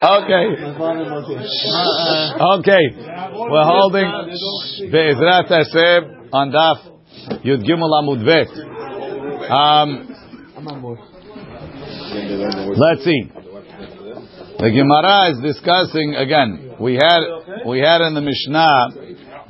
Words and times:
Okay. 0.00 0.46
Okay. 2.40 2.84
We're 3.34 3.66
holding 3.66 4.06
Be'ezrat 4.92 5.48
Hashem 5.48 6.28
on 6.32 6.52
Daf 6.52 6.78
Yud 7.42 7.66
Gimel 7.66 7.90
Amud 7.98 8.24
Bet. 8.24 8.46
Um, 9.50 10.06
let's 12.78 13.02
see. 13.02 13.22
The 14.60 14.70
Gemara 14.70 15.30
is 15.32 15.40
discussing 15.42 16.14
again. 16.14 16.76
We 16.78 16.94
had 16.94 17.66
we 17.66 17.80
had 17.80 18.00
in 18.02 18.14
the 18.14 18.20
Mishnah. 18.20 18.90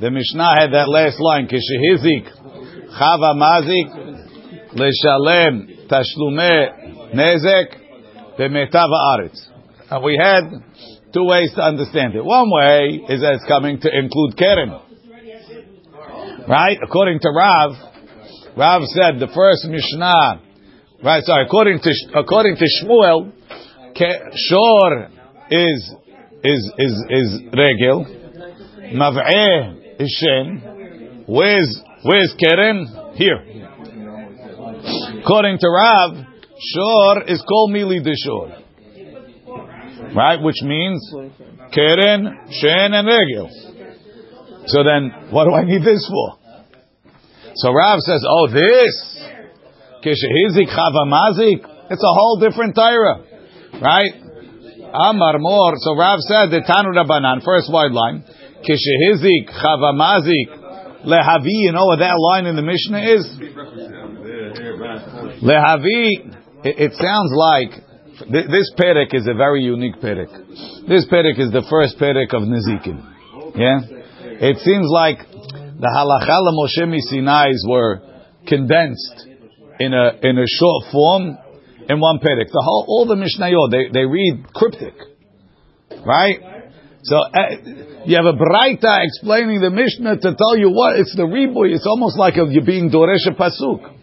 The 0.01 0.09
Mishnah 0.09 0.51
had 0.57 0.71
that 0.73 0.89
last 0.89 1.19
line. 1.19 1.47
Kishehizik 1.47 2.27
Chava 2.99 3.35
Mazik 3.37 3.89
Leshalem 4.73 5.87
Tashlume 5.87 7.13
Nezek 7.13 8.35
Be'metav 8.35 8.89
Aretz. 8.89 9.48
And 9.89 10.03
we 10.03 10.19
had 10.21 10.43
two 11.13 11.25
ways 11.25 11.51
to 11.55 11.61
understand 11.61 12.13
it. 12.13 12.23
One 12.23 12.49
way 12.51 13.01
is 13.09 13.21
that 13.21 13.33
it's 13.33 13.45
coming 13.47 13.79
to 13.81 13.89
include 13.89 14.37
Keren. 14.37 14.79
Right? 16.47 16.77
According 16.83 17.19
to 17.21 17.29
Rav, 17.29 17.71
Rav 18.55 18.81
said 18.85 19.19
the 19.19 19.29
first 19.33 19.65
Mishnah, 19.65 20.41
right, 21.03 21.23
sorry, 21.23 21.45
according 21.45 21.79
to, 21.79 21.91
according 22.15 22.57
to 22.57 22.65
Shmuel, 22.65 23.31
Shor 23.95 25.09
is, 25.49 25.95
is, 26.43 26.73
is, 26.77 27.05
is 27.09 27.41
Regel, 27.53 28.05
Mav'eh 28.93 29.99
is 29.99 30.17
Shen, 30.21 31.23
where's, 31.27 31.81
where's 32.03 32.35
Keren? 32.39 33.13
Here. 33.15 33.43
According 35.21 35.57
to 35.57 35.67
Rav, 35.67 36.25
Shor 36.73 37.23
is 37.23 37.43
called 37.47 37.71
Mili 37.71 38.03
Shor 38.23 38.58
right? 40.15 40.41
Which 40.41 40.61
means 40.63 40.99
keren, 41.73 42.39
shen, 42.51 42.93
and 42.93 43.07
regel. 43.07 43.49
So 44.67 44.83
then, 44.83 45.31
what 45.31 45.45
do 45.45 45.53
I 45.53 45.63
need 45.63 45.83
this 45.83 46.07
for? 46.07 46.37
So 47.55 47.73
Rav 47.73 47.99
says, 47.99 48.23
oh, 48.27 48.47
this 48.47 49.19
kishehizik 50.05 50.69
chavamazik. 50.69 51.65
It's 51.91 52.03
a 52.03 52.13
whole 52.13 52.39
different 52.39 52.75
tyra, 52.75 53.25
right? 53.81 54.13
Amar 54.93 55.39
mor. 55.39 55.73
So 55.77 55.95
Rav 55.95 56.19
said 56.19 56.51
the 56.51 56.61
Tanu 56.61 56.93
Rabbanan, 56.93 57.43
first 57.43 57.71
wide 57.71 57.91
line, 57.91 58.23
kishehizik 58.61 59.49
chavamazik 59.49 61.05
lehavi. 61.05 61.65
You 61.65 61.71
know 61.71 61.85
what 61.85 61.99
that 61.99 62.15
line 62.17 62.45
in 62.45 62.55
the 62.55 62.61
Mishnah 62.61 63.01
is? 63.01 63.25
Lehavi. 65.41 66.35
It, 66.61 66.75
it 66.77 66.93
sounds 66.93 67.31
like 67.33 67.88
this 68.27 68.71
perek 68.77 69.13
is 69.13 69.27
a 69.27 69.33
very 69.33 69.63
unique 69.63 69.95
perek. 69.95 70.31
This 70.87 71.05
perek 71.05 71.39
is 71.39 71.51
the 71.51 71.65
first 71.69 71.97
perek 71.97 72.33
of 72.33 72.43
Nezikin. 72.43 72.99
Yeah? 73.55 73.79
It 74.41 74.57
seems 74.59 74.87
like 74.91 75.19
the 75.31 75.87
halacha 75.87 76.39
Moshe 76.51 76.99
Sinai's 77.11 77.63
were 77.67 78.01
condensed 78.47 79.27
in 79.79 79.93
a, 79.93 80.11
in 80.21 80.37
a 80.37 80.47
short 80.47 80.91
form 80.91 81.37
in 81.89 81.99
one 81.99 82.19
perek. 82.19 82.51
The 82.51 82.63
whole, 82.63 82.85
all 82.87 83.05
the 83.05 83.15
Mishnayot, 83.15 83.71
they, 83.71 83.91
they 83.93 84.05
read 84.05 84.53
cryptic. 84.53 84.93
Right? 86.05 86.39
So, 87.03 87.15
uh, 87.17 88.05
you 88.05 88.15
have 88.17 88.25
a 88.25 88.33
Braita 88.33 89.05
explaining 89.05 89.61
the 89.61 89.69
Mishnah 89.69 90.17
to 90.17 90.35
tell 90.35 90.57
you 90.57 90.69
what, 90.69 90.99
it's 90.99 91.15
the 91.15 91.23
riboy. 91.23 91.73
It's 91.73 91.87
almost 91.87 92.17
like 92.17 92.35
a, 92.35 92.45
you're 92.49 92.65
being 92.65 92.91
Doresh 92.91 93.27
Pasuk. 93.37 93.98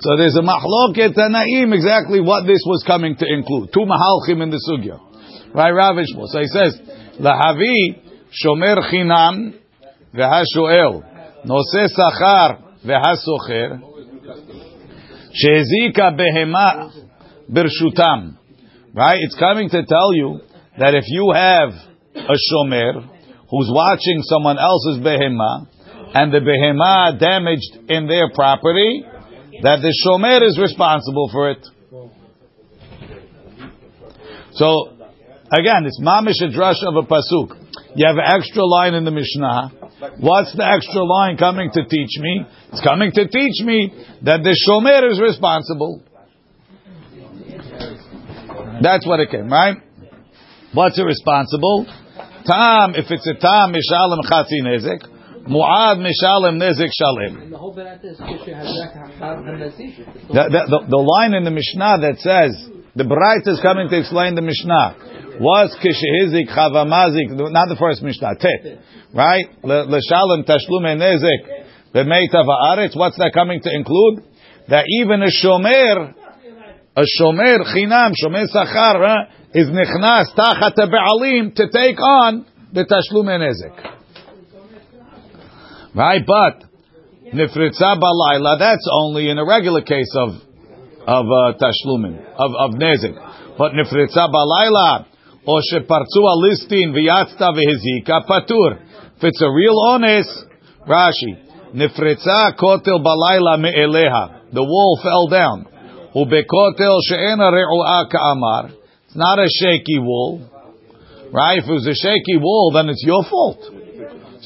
So 0.00 0.16
there's 0.16 0.36
a 0.36 0.42
mahloket 0.42 1.14
tanaim 1.14 1.74
exactly 1.74 2.20
what 2.20 2.46
this 2.46 2.64
was 2.64 2.82
coming 2.86 3.16
to 3.16 3.26
include. 3.28 3.70
Two 3.72 3.84
mahalchim 3.84 4.42
in 4.42 4.50
the 4.50 4.60
sugya. 4.64 4.98
Right, 5.54 5.72
Rav. 5.72 5.96
So 6.28 6.38
he 6.40 6.46
says, 6.46 6.80
lahavi 7.20 8.00
shomer 8.32 8.80
chinam 8.90 9.54
v'hashoel 10.14 11.44
nose 11.44 11.90
sachar 11.92 12.62
v'hasocher 12.82 13.80
shezika 15.36 16.16
behema 16.16 16.90
birshutam. 17.50 18.38
Right? 18.94 19.18
It's 19.20 19.38
coming 19.38 19.68
to 19.68 19.84
tell 19.84 20.14
you 20.14 20.40
that 20.78 20.94
if 20.94 21.04
you 21.08 21.30
have 21.34 21.70
a 22.16 22.36
shomer 22.48 23.04
who's 23.50 23.70
watching 23.70 24.22
someone 24.22 24.58
else's 24.58 24.98
behema 25.04 25.66
and 26.14 26.32
the 26.32 26.38
behema 26.38 27.20
damaged 27.20 27.90
in 27.90 28.06
their 28.06 28.30
property, 28.34 29.04
that 29.62 29.80
the 29.82 29.92
shomer 30.04 30.46
is 30.46 30.58
responsible 30.58 31.28
for 31.32 31.50
it. 31.50 31.66
So, 34.52 34.96
again, 35.52 35.86
it's 35.86 36.00
mamish 36.00 36.40
drush 36.54 36.82
of 36.86 36.96
a 36.96 37.06
pasuk. 37.06 37.56
You 37.94 38.06
have 38.06 38.16
an 38.16 38.24
extra 38.26 38.64
line 38.64 38.94
in 38.94 39.04
the 39.04 39.10
Mishnah. 39.10 39.72
What's 40.20 40.54
the 40.56 40.64
extra 40.64 41.04
line 41.04 41.36
coming 41.36 41.70
to 41.72 41.84
teach 41.84 42.18
me? 42.18 42.46
It's 42.72 42.80
coming 42.80 43.12
to 43.12 43.28
teach 43.28 43.64
me 43.64 43.92
that 44.22 44.42
the 44.42 44.56
shomer 44.66 45.10
is 45.10 45.20
responsible. 45.20 46.02
That's 48.82 49.06
what 49.06 49.20
it 49.20 49.30
came, 49.30 49.48
right? 49.48 49.76
What's 50.72 50.98
irresponsible? 50.98 51.86
Tam, 52.46 52.94
if 52.94 53.10
it's 53.10 53.26
a 53.26 53.34
tam, 53.34 53.74
mishalem 53.74 54.20
chatzi 54.24 54.62
nezek. 54.64 55.09
Mu'ad 55.48 55.98
mishalem 55.98 56.60
nezik 56.60 56.90
shalem. 56.92 57.50
The, 60.28 60.84
the, 60.88 60.96
line 60.96 61.34
in 61.34 61.44
the 61.44 61.50
Mishnah 61.50 61.98
that 62.04 62.18
says, 62.20 62.68
the 62.94 63.04
Braita 63.04 63.48
is 63.54 63.60
coming 63.60 63.88
to 63.88 63.98
explain 63.98 64.34
the 64.34 64.42
Mishnah. 64.42 65.40
Was 65.40 65.74
kishehizik 65.80 66.52
chavamazik, 66.52 67.32
not 67.50 67.68
the 67.68 67.76
first 67.80 68.02
Mishnah, 68.02 68.34
tet. 68.36 68.84
Right? 69.14 69.46
L'shalem 69.64 70.44
tashlume 70.44 70.92
nezik 71.00 71.64
b'meita 71.94 72.44
va'aretz. 72.44 72.96
What's 72.96 73.16
that 73.16 73.32
coming 73.32 73.60
to 73.62 73.70
include? 73.72 74.24
That 74.68 74.84
even 75.00 75.22
a 75.22 75.32
shomer, 75.32 76.14
a 76.96 77.04
shomer 77.18 77.64
chinam, 77.72 78.12
shomer 78.12 78.46
sachar, 78.54 79.28
is 79.54 79.68
nichnas 79.68 80.34
tachat 80.36 80.74
to 81.54 81.68
take 81.72 81.98
on 81.98 82.44
the 82.72 82.84
tashlume 82.84 83.40
nezik. 83.40 83.99
Right? 85.94 86.22
But 86.24 86.64
nifritza 87.34 87.98
balayla, 87.98 88.58
that's 88.58 88.88
only 88.92 89.28
in 89.28 89.38
a 89.38 89.44
regular 89.44 89.82
case 89.82 90.12
of 90.16 90.30
of 91.06 91.26
uh, 91.26 91.58
tashlumin, 91.58 92.18
of, 92.36 92.52
of 92.54 92.70
nezik. 92.78 93.14
But 93.58 93.72
nifritza 93.72 94.28
balayla, 94.30 95.06
or 95.46 95.60
shepartzu 95.72 96.22
alistin 96.22 96.94
v'yatzta 96.94 97.50
v'hizika 97.50 98.26
patur. 98.28 98.78
If 99.16 99.24
it's 99.24 99.42
a 99.42 99.50
real 99.50 99.78
honest, 99.80 100.46
Rashi, 100.86 101.74
nifritza 101.74 102.56
kotel 102.56 103.02
balayla 103.04 103.58
me'eleha. 103.58 104.52
The 104.52 104.62
wall 104.62 105.00
fell 105.02 105.28
down. 105.28 105.66
Ubekotel 106.14 106.98
she'ena 107.08 107.50
re'u'a 107.50 108.10
ka'amar. 108.10 108.70
It's 109.06 109.16
not 109.16 109.38
a 109.38 109.48
shaky 109.48 109.98
wall. 109.98 110.40
Right? 111.32 111.58
If 111.58 111.68
it 111.68 111.72
was 111.72 111.86
a 111.86 111.94
shaky 111.94 112.36
wall, 112.38 112.72
then 112.74 112.88
it's 112.88 113.02
your 113.04 113.24
fault 113.24 113.79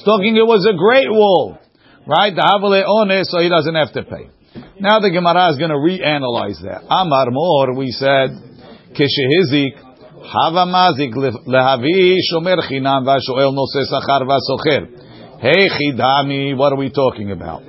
talking 0.04 0.36
it 0.36 0.46
was 0.46 0.68
a 0.68 0.76
great 0.76 1.10
wall, 1.10 1.58
right? 2.06 2.34
The 2.34 2.44
Havale 2.44 2.84
One, 2.86 3.24
so 3.24 3.40
he 3.40 3.48
doesn't 3.48 3.74
have 3.74 3.92
to 3.92 4.02
pay. 4.04 4.30
Now 4.78 5.00
the 5.00 5.10
Gemara 5.10 5.50
is 5.50 5.58
going 5.58 5.70
to 5.70 5.80
reanalyze 5.80 6.62
that. 6.62 6.86
Amar 6.86 7.30
Mor, 7.30 7.74
we 7.74 7.90
said, 7.90 8.30
Keshehizik, 8.94 9.74
Hava 10.24 10.66
Mazik, 10.70 11.12
Lehavi 11.14 12.16
Shomer 12.30 12.62
Chinam, 12.70 13.02
Vashoel 13.02 13.54
Nose 13.54 13.86
Sachar 13.90 14.22
Vasocher. 14.22 15.40
Hey 15.40 15.68
Chidami, 15.68 16.56
what 16.56 16.72
are 16.72 16.78
we 16.78 16.90
talking 16.90 17.30
about? 17.30 17.62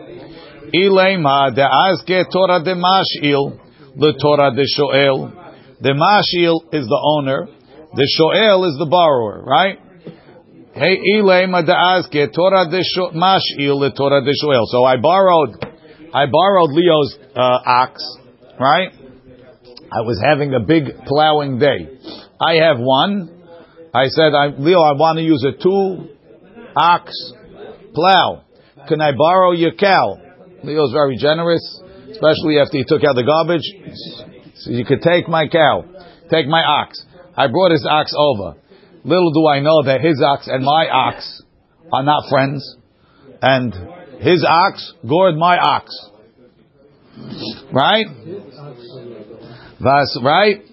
Ilema 0.74 1.54
de 1.54 2.24
Torah 2.32 2.64
de 2.64 2.76
Mashil, 2.76 3.60
the 3.98 4.14
Torah 4.22 4.52
de 4.56 4.64
Shoel. 4.64 5.32
The 5.82 5.92
Mashil 5.92 6.74
is 6.74 6.88
the 6.88 7.02
owner, 7.18 7.48
the 7.94 8.08
Shoel 8.18 8.70
is 8.70 8.78
the 8.78 8.86
borrower, 8.86 9.44
right? 9.44 9.80
Hey, 10.78 11.00
Ilema 11.16 11.64
da'azke 11.64 12.34
Torah 12.36 12.68
mash'il 12.68 13.96
Torah 13.96 14.22
deshoel. 14.22 14.66
So 14.66 14.84
I 14.84 14.98
borrowed, 14.98 15.56
I 16.14 16.26
borrowed 16.26 16.72
Leo's 16.72 17.18
uh, 17.34 17.60
ox, 17.66 18.04
right? 18.60 18.92
I 18.92 20.02
was 20.02 20.22
having 20.22 20.54
a 20.54 20.60
big 20.60 20.84
plowing 21.06 21.60
day. 21.60 21.98
I 22.42 22.56
have 22.56 22.78
one. 22.78 23.42
I 23.94 24.08
said, 24.08 24.34
I, 24.34 24.48
Leo, 24.48 24.82
I 24.82 24.92
want 25.00 25.16
to 25.18 25.24
use 25.24 25.46
a 25.48 25.54
two 25.54 26.10
ox 26.76 27.34
plow. 27.94 28.44
Can 28.90 29.00
I 29.00 29.14
borrow 29.14 29.54
your 29.54 29.76
cow? 29.76 30.18
Leo's 30.62 30.92
very 30.92 31.16
generous, 31.16 31.64
especially 32.12 32.60
after 32.60 32.80
he 32.80 32.84
took 32.86 33.02
out 33.06 33.16
the 33.16 33.24
garbage. 33.24 33.64
So 34.56 34.72
you 34.72 34.84
could 34.84 35.02
take 35.02 35.30
my 35.30 35.48
cow, 35.48 35.86
take 36.30 36.48
my 36.48 36.64
ox. 36.66 37.02
I 37.38 37.48
brought 37.48 37.72
his 37.72 37.88
ox 37.90 38.12
over. 38.18 38.56
Little 39.06 39.32
do 39.32 39.48
I 39.48 39.60
know 39.60 39.84
that 39.84 40.02
his 40.02 40.20
ox 40.26 40.48
and 40.48 40.66
my 40.66 40.88
ox 40.90 41.44
are 41.94 42.02
not 42.02 42.28
friends, 42.28 42.76
and 43.40 43.72
his 44.20 44.44
ox 44.44 44.94
gored 45.08 45.38
my 45.38 45.58
ox. 45.60 45.96
Right? 47.72 48.08
That's 49.80 50.20
right. 50.24 50.64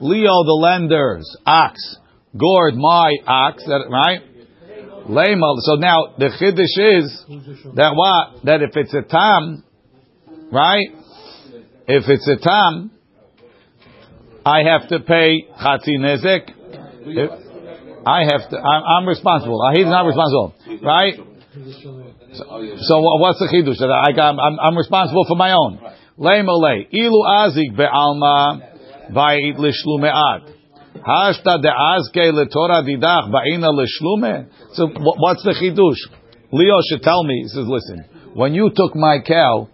Leo 0.00 0.44
the 0.44 0.58
lender's 0.60 1.36
ox 1.46 1.96
gored 2.36 2.74
my 2.76 3.12
ox. 3.26 3.64
Right? 3.66 4.20
So 5.06 5.74
now 5.76 6.14
the 6.18 6.28
chiddush 6.38 6.76
is 6.98 7.24
that 7.76 7.94
what? 7.94 8.44
That 8.44 8.60
if 8.62 8.76
it's 8.76 8.92
a 8.92 9.00
tam, 9.00 9.64
right? 10.52 10.88
If 11.86 12.04
it's 12.08 12.28
a 12.28 12.36
tam, 12.36 12.90
I 14.48 14.62
have 14.64 14.88
to 14.88 15.00
pay 15.00 15.44
chatzi 15.60 15.94
nezek. 16.00 16.42
I 18.06 18.20
have 18.30 18.48
to. 18.50 18.56
I'm, 18.56 18.82
I'm 18.94 19.06
responsible. 19.06 19.60
Uh, 19.60 19.72
He's 19.76 19.84
not 19.84 20.06
responsible, 20.06 20.54
right? 20.82 21.14
So, 22.32 22.44
so 22.80 22.94
what's 23.20 23.38
the 23.40 23.48
chidush? 23.52 23.78
That 23.78 23.90
I 23.90 24.12
got, 24.12 24.38
I'm, 24.38 24.58
I'm 24.58 24.76
responsible 24.76 25.24
for 25.28 25.36
my 25.36 25.52
own. 25.52 25.78
Malei 26.18 26.86
ilu 26.92 27.20
azik 27.44 27.76
be'alma 27.76 28.62
va'it 29.12 29.56
lishlumeat. 29.56 30.54
Hashta 30.96 31.60
de 31.60 31.68
azke 31.68 32.32
leTorah 32.32 32.82
didach 32.88 33.30
ba'ina 33.30 33.68
lishlume. 33.68 34.48
So 34.74 34.88
what's 34.96 35.42
the 35.42 35.52
chidush? 35.60 36.00
Leo 36.52 36.76
should 36.88 37.02
tell 37.02 37.22
me. 37.22 37.42
He 37.42 37.48
says, 37.48 37.66
listen, 37.66 38.04
when 38.34 38.54
you 38.54 38.70
took 38.74 38.96
my 38.96 39.18
cow, 39.26 39.68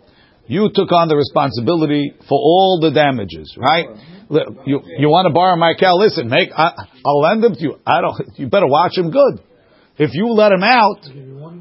you 0.47 0.71
took 0.75 0.93
on 0.93 1.09
the 1.09 1.17
responsibility 1.17 2.13
for 2.29 2.37
all 2.37 2.79
the 2.81 2.91
damages, 2.91 3.57
right? 3.57 3.87
You 4.67 4.81
you 4.99 5.09
want 5.09 5.29
to 5.29 5.33
borrow 5.33 5.57
my 5.57 5.75
cow? 5.79 5.97
Listen, 5.97 6.29
make 6.29 6.51
I, 6.53 6.73
will 7.05 7.21
lend 7.21 7.43
them 7.43 7.55
to 7.55 7.61
you. 7.61 7.77
I 7.87 8.01
don't. 8.01 8.17
You 8.37 8.49
better 8.49 8.67
watch 8.67 8.97
him 8.97 9.11
good. 9.11 9.41
If 9.97 10.11
you 10.13 10.33
let 10.33 10.51
him 10.51 10.65
out, 10.65 11.07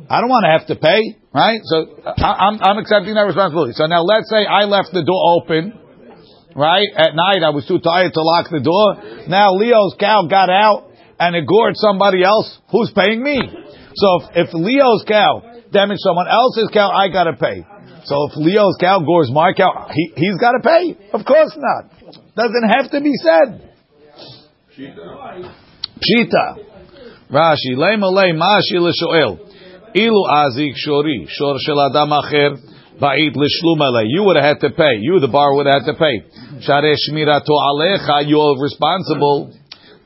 I 0.09 0.19
don't 0.19 0.31
want 0.31 0.43
to 0.47 0.51
have 0.57 0.65
to 0.67 0.75
pay, 0.75 1.01
right? 1.33 1.59
So 1.63 2.01
I, 2.07 2.49
I'm 2.49 2.59
I'm 2.63 2.77
accepting 2.79 3.13
that 3.13 3.27
responsibility. 3.27 3.73
So 3.73 3.85
now 3.85 4.01
let's 4.01 4.29
say 4.29 4.45
I 4.47 4.63
left 4.65 4.89
the 4.91 5.03
door 5.03 5.43
open, 5.43 5.77
right? 6.55 6.87
At 6.95 7.15
night 7.15 7.43
I 7.43 7.51
was 7.51 7.67
too 7.67 7.79
tired 7.79 8.13
to 8.13 8.21
lock 8.23 8.49
the 8.49 8.63
door. 8.63 9.27
Now 9.27 9.53
Leo's 9.53 9.95
cow 9.99 10.27
got 10.27 10.49
out 10.49 10.91
and 11.19 11.35
it 11.35 11.45
gored 11.45 11.75
somebody 11.75 12.23
else. 12.23 12.57
Who's 12.71 12.91
paying 12.95 13.21
me? 13.21 13.39
So 13.95 14.07
if, 14.33 14.47
if 14.47 14.53
Leo's 14.53 15.03
cow 15.07 15.61
damaged 15.71 16.01
someone 16.01 16.27
else's 16.27 16.69
cow, 16.73 16.89
I 16.89 17.09
got 17.09 17.25
to 17.25 17.33
pay. 17.33 17.65
So 18.05 18.27
if 18.29 18.35
Leo's 18.35 18.75
cow 18.79 18.99
gores 18.99 19.31
my 19.31 19.53
cow, 19.53 19.87
he, 19.91 20.11
he's 20.15 20.37
got 20.37 20.51
to 20.51 20.59
pay. 20.59 20.97
Of 21.13 21.25
course 21.25 21.55
not. 21.55 21.89
Doesn't 22.35 22.69
have 22.69 22.91
to 22.91 23.01
be 23.01 23.13
said. 23.15 23.69
Pshita. 26.03 26.57
Rashi. 27.31 27.77
Le 27.77 27.97
malei 27.97 28.33
mashi 28.33 28.79
l'shoel. 28.79 29.39
Ilu 29.95 30.23
azik 30.29 30.73
shori. 30.85 31.27
Shor 31.29 31.55
shel 31.59 31.79
adam 31.79 32.09
acher. 32.09 32.57
Ba'it 32.99 33.35
l'shlum 33.35 34.03
You 34.07 34.23
would 34.23 34.35
have 34.35 34.45
had 34.45 34.59
to 34.67 34.69
pay. 34.71 34.97
You, 34.99 35.19
the 35.19 35.27
bar, 35.27 35.55
would 35.55 35.65
have 35.65 35.83
had 35.83 35.93
to 35.93 35.97
pay. 35.97 36.23
Share 36.61 36.95
shmirato 37.09 37.49
alecha. 37.49 38.27
You're 38.27 38.61
responsible. 38.61 39.53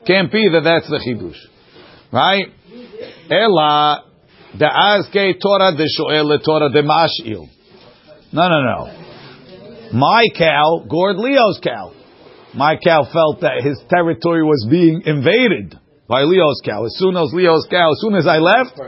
Can't 0.06 0.30
be 0.30 0.48
that 0.52 0.62
that's 0.62 0.88
the 0.88 0.98
chidush. 0.98 1.38
Right? 2.12 2.46
Ela. 3.30 4.04
The 4.58 4.64
azke 4.64 5.34
Torah 5.42 5.76
de 5.76 5.84
shoel 5.84 6.24
le 6.24 6.38
Torah 6.38 6.70
de 6.70 6.82
mashil. 6.82 7.57
No, 8.32 8.48
no, 8.48 8.62
no. 8.62 9.08
My 9.92 10.24
cow 10.36 10.84
gored 10.88 11.16
Leo's 11.16 11.60
cow. 11.62 11.92
My 12.54 12.76
cow 12.76 13.04
felt 13.12 13.40
that 13.40 13.62
his 13.62 13.78
territory 13.88 14.42
was 14.42 14.66
being 14.70 15.02
invaded 15.04 15.78
by 16.08 16.22
Leo's 16.22 16.60
cow. 16.64 16.84
As 16.84 16.94
soon 16.96 17.16
as 17.16 17.30
Leo's 17.32 17.66
cow, 17.70 17.92
as 17.92 18.00
soon 18.00 18.14
as 18.14 18.26
I 18.26 18.38
left, 18.38 18.78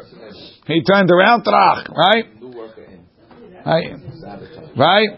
he 0.67 0.83
turned 0.83 1.11
around, 1.11 1.45
trach, 1.45 1.89
right? 1.89 2.25
Right? 3.65 3.85
Right? 4.77 5.09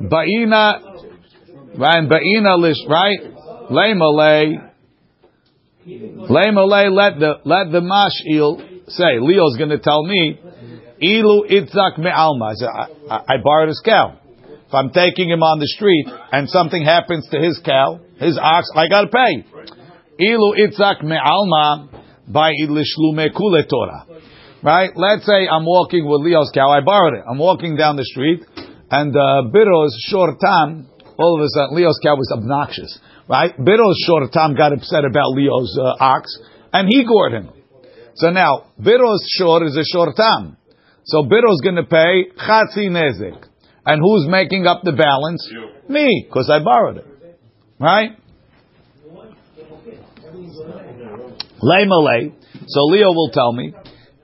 Ba'ina, 0.00 0.80
right? 1.78 2.08
Ba'ina 2.08 2.58
lish, 2.58 2.76
right? 2.88 3.18
Lemale, 3.70 4.70
Lemale, 5.86 6.90
let 6.92 7.18
the, 7.18 7.34
let 7.44 7.70
the 7.70 7.80
mash'il 7.80 8.88
say, 8.88 9.18
Leo's 9.20 9.56
gonna 9.58 9.78
tell 9.78 10.04
me, 10.04 10.38
Ilu 11.04 11.44
itzak 11.50 11.98
me'alma. 11.98 12.54
I, 12.54 13.14
I, 13.14 13.34
I 13.34 13.36
borrowed 13.42 13.68
his 13.68 13.82
cow. 13.84 14.18
If 14.66 14.72
I'm 14.72 14.90
taking 14.90 15.28
him 15.28 15.42
on 15.42 15.60
the 15.60 15.66
street 15.66 16.06
and 16.32 16.48
something 16.48 16.82
happens 16.82 17.28
to 17.30 17.38
his 17.38 17.60
cow, 17.64 18.00
his 18.18 18.38
ox, 18.40 18.70
I 18.74 18.88
gotta 18.88 19.08
pay. 19.08 19.44
Ilu 20.18 20.56
itzak 20.56 21.02
me'alma 21.02 21.88
by 22.26 22.52
ilishlume 22.52 23.28
kule 23.36 23.62
Torah. 23.68 24.06
Right? 24.62 24.90
Let's 24.96 25.26
say 25.26 25.46
I'm 25.46 25.66
walking 25.66 26.08
with 26.08 26.22
Leo's 26.22 26.50
cow. 26.54 26.70
I 26.70 26.80
borrowed 26.80 27.14
it. 27.14 27.24
I'm 27.28 27.36
walking 27.36 27.76
down 27.76 27.96
the 27.96 28.04
street, 28.04 28.40
and 28.90 29.14
uh, 29.14 29.52
Biro's 29.52 29.94
shor 30.08 30.34
tam. 30.40 30.88
All 31.18 31.38
of 31.38 31.44
a 31.44 31.48
sudden, 31.50 31.76
Leo's 31.76 32.00
cow 32.02 32.16
was 32.16 32.32
obnoxious. 32.34 32.98
Right? 33.28 33.54
Biro's 33.58 34.00
shor 34.06 34.26
tam 34.32 34.56
got 34.56 34.72
upset 34.72 35.04
about 35.04 35.36
Leo's 35.36 35.78
uh, 35.78 36.02
ox, 36.02 36.38
and 36.72 36.88
he 36.88 37.04
gored 37.04 37.32
him. 37.32 37.50
So 38.16 38.30
now, 38.30 38.72
Biro's 38.80 39.22
short 39.38 39.64
is 39.64 39.76
a 39.76 39.84
shor 39.84 40.14
tam. 40.16 40.56
So 41.04 41.22
Biro's 41.22 41.60
going 41.62 41.76
to 41.76 41.84
pay 41.84 42.30
chatzi 42.36 42.88
nezek. 42.88 43.46
And 43.86 44.00
who's 44.00 44.26
making 44.28 44.66
up 44.66 44.80
the 44.82 44.92
balance? 44.92 45.46
You. 45.50 45.68
Me, 45.92 46.24
because 46.26 46.50
I 46.50 46.64
borrowed 46.64 46.98
it. 46.98 47.06
Right? 47.78 48.12
Lay 51.60 52.32
So 52.66 52.80
Leo 52.84 53.08
will 53.12 53.30
tell 53.32 53.52
me, 53.52 53.74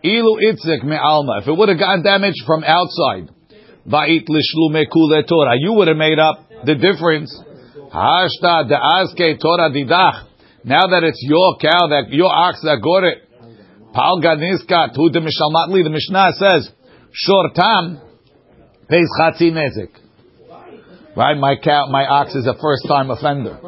Ilu 0.04 0.40
itzik 0.40 0.84
me 0.84 0.96
alma. 0.96 1.40
If 1.42 1.48
it 1.48 1.56
would 1.56 1.68
have 1.68 1.78
gotten 1.78 2.02
damaged 2.02 2.42
from 2.46 2.64
outside, 2.64 3.28
va'it 3.86 4.28
lishlu 4.28 4.72
me 4.72 4.86
kule 4.90 5.22
Torah, 5.22 5.56
you 5.58 5.72
would 5.74 5.88
have 5.88 5.96
made 5.96 6.18
up 6.18 6.48
the 6.64 6.74
difference. 6.74 7.32
Hashta 7.92 8.68
de 8.68 8.76
azke 8.76 9.38
Torah 9.40 9.70
didach. 9.70 10.26
Now 10.64 10.86
that 10.86 11.02
it's 11.04 11.20
your 11.22 11.56
cow, 11.60 11.88
that 11.88 12.10
your 12.10 12.32
ox 12.32 12.60
that 12.62 12.80
got 12.82 13.04
it, 13.04 13.29
Pal 13.92 14.20
Ganiska, 14.22 14.94
Tu 14.94 15.10
de 15.10 15.20
Mishalmatli, 15.20 15.82
the 15.82 15.90
Mishnah 15.90 16.32
says, 16.38 16.70
Shor 17.12 17.50
Tam 17.54 18.00
pays 18.88 19.08
Chatzi 19.20 19.50
Nezik. 19.50 19.90
Right? 21.16 21.36
My 21.36 21.56
cow, 21.62 21.86
my 21.90 22.06
ox 22.06 22.34
is 22.34 22.46
a 22.46 22.54
first 22.54 22.86
time 22.86 23.10
offender. 23.10 23.58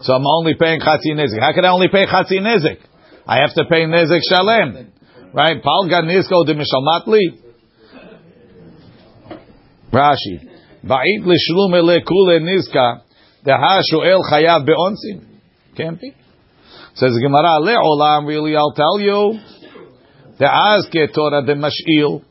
So 0.00 0.14
I'm 0.14 0.26
only 0.26 0.54
paying 0.58 0.80
Chatzi 0.80 1.14
Nezik. 1.14 1.40
How 1.40 1.52
can 1.52 1.64
I 1.64 1.68
only 1.68 1.88
pay 1.88 2.06
Chatzi 2.06 2.40
Nezik? 2.40 2.78
I 3.26 3.38
have 3.38 3.54
to 3.54 3.64
pay 3.68 3.86
Nezik 3.86 4.20
Shalem. 4.28 4.92
Right? 5.32 5.62
Pal 5.62 5.88
Ganiska 5.88 6.44
de 6.44 6.54
Mishalmatli. 6.54 7.48
Rashi. 9.92 10.48
Va'it 10.84 11.24
l'shlum 11.24 11.74
ele 11.74 12.02
kule 12.02 12.40
nizka, 12.40 13.02
deha 13.44 13.80
shoel 13.90 14.20
chayav 14.30 14.64
be'onsim. 14.64 15.24
Can't 15.76 16.00
be. 16.00 16.14
Says 16.94 17.12
the 17.14 17.20
Gemara, 17.20 17.60
le'olam, 17.62 18.26
really, 18.26 18.56
I'll 18.56 18.72
tell 18.72 19.00
you, 19.00 19.38
De'azke 20.38 21.12
Torah 21.14 21.44
de 21.44 21.54
Mash'il, 21.54 22.22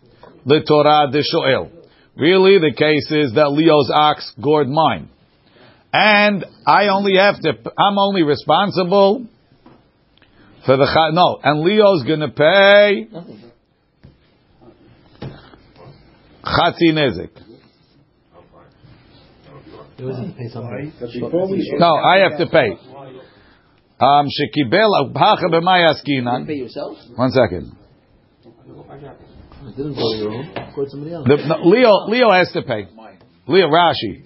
the 0.46 0.62
Torah 0.68 1.12
de 1.12 1.22
Shoel. 1.22 1.72
Really, 2.16 2.58
the 2.58 2.74
case 2.76 3.12
is 3.12 3.34
that 3.34 3.52
Leo's 3.52 3.92
ox 3.94 4.34
gored 4.42 4.68
mine. 4.68 5.10
And 5.94 6.46
I 6.66 6.88
only 6.88 7.18
have 7.18 7.40
to, 7.42 7.54
I'm 7.78 7.98
only 7.98 8.24
responsible 8.24 9.28
for 10.66 10.78
the, 10.78 11.12
no, 11.14 11.40
and 11.44 11.62
Leo's 11.62 12.04
gonna 12.04 12.30
pay 12.30 13.08
Chatzi 16.44 16.92
Nezik. 16.94 17.30
No, 21.80 21.96
I 21.96 22.18
have 22.20 22.38
to 22.38 22.48
pay. 22.48 22.70
Um, 24.00 24.28
shekibel 24.28 25.12
hacha 25.16 25.48
b'mayaskinan. 25.50 26.46
Pay 26.46 26.54
yourself. 26.54 26.98
One 27.16 27.32
second. 27.32 27.76
Didn't 29.76 29.96
go 29.96 30.02
to 30.02 30.18
your 30.18 30.32
home. 30.32 30.50
Go 30.76 30.84
to 30.84 30.90
somebody 30.90 31.14
else. 31.14 31.28
The, 31.28 31.38
no, 31.48 31.56
Leo, 31.68 32.08
Leo 32.08 32.32
has 32.32 32.52
to 32.54 32.62
pay. 32.62 32.88
Leo 33.48 33.68
Rashi. 33.68 34.24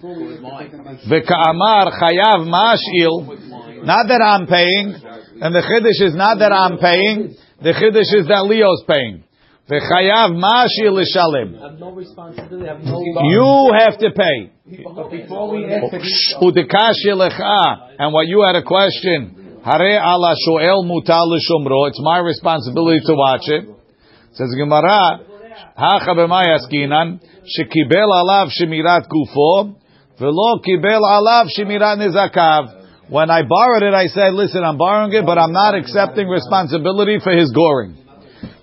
V'ka'amar 1.08 1.92
chayav 1.98 2.46
mash'il. 2.46 3.84
Not 3.84 4.06
that 4.08 4.22
I'm 4.22 4.46
paying, 4.46 4.94
and 5.42 5.54
the 5.54 5.62
chiddush 5.62 6.06
is 6.06 6.14
not 6.14 6.38
that 6.38 6.52
I'm 6.52 6.78
paying. 6.78 7.34
The 7.62 7.72
chiddush 7.74 8.14
is 8.20 8.26
that 8.28 8.46
Leo's 8.46 8.84
paying. 8.86 9.24
V'chayav 9.70 10.34
mash'il 10.34 10.94
l'shalim. 10.94 11.58
I 11.58 11.70
have 11.70 11.78
no 11.78 11.90
responsibility. 11.92 12.68
I 12.68 12.74
have 12.74 12.84
no. 12.84 13.00
You 13.00 13.72
have 13.78 13.98
to 13.98 14.10
pay. 14.10 14.50
But 14.84 15.10
before 15.10 15.50
we 15.50 15.64
answer, 15.64 15.98
Udekash 16.42 17.06
lecha. 17.06 17.98
And 17.98 18.12
what 18.12 18.26
you 18.26 18.42
had 18.46 18.56
a 18.56 18.62
question. 18.62 19.60
Hare 19.64 20.02
ala 20.02 20.34
shoel 20.34 20.82
mutal 20.84 21.26
l'shomro. 21.30 21.88
It's 21.88 22.00
my 22.02 22.18
responsibility 22.18 23.00
to 23.06 23.14
watch 23.14 23.46
it. 23.46 23.68
Says 24.34 24.48
Gemara, 24.58 25.20
Hacha 25.75 26.13
b'mayaskinan, 26.13 27.19
shekibel 27.45 28.09
alav 28.11 28.49
shemirat 28.49 29.07
gufo, 29.07 29.75
velo 30.19 30.59
kibel 30.65 31.01
alav 31.01 31.47
shemirat 31.55 31.97
nizakav. 31.97 32.63
When 33.09 33.29
I 33.29 33.43
borrowed 33.43 33.83
it, 33.83 33.93
I 33.93 34.07
said, 34.07 34.33
listen, 34.33 34.63
I'm 34.63 34.77
borrowing 34.77 35.13
it, 35.13 35.25
but 35.25 35.37
I'm 35.37 35.53
not 35.53 35.75
accepting 35.75 36.27
responsibility 36.27 37.19
for 37.23 37.31
his 37.31 37.51
goring. 37.51 37.97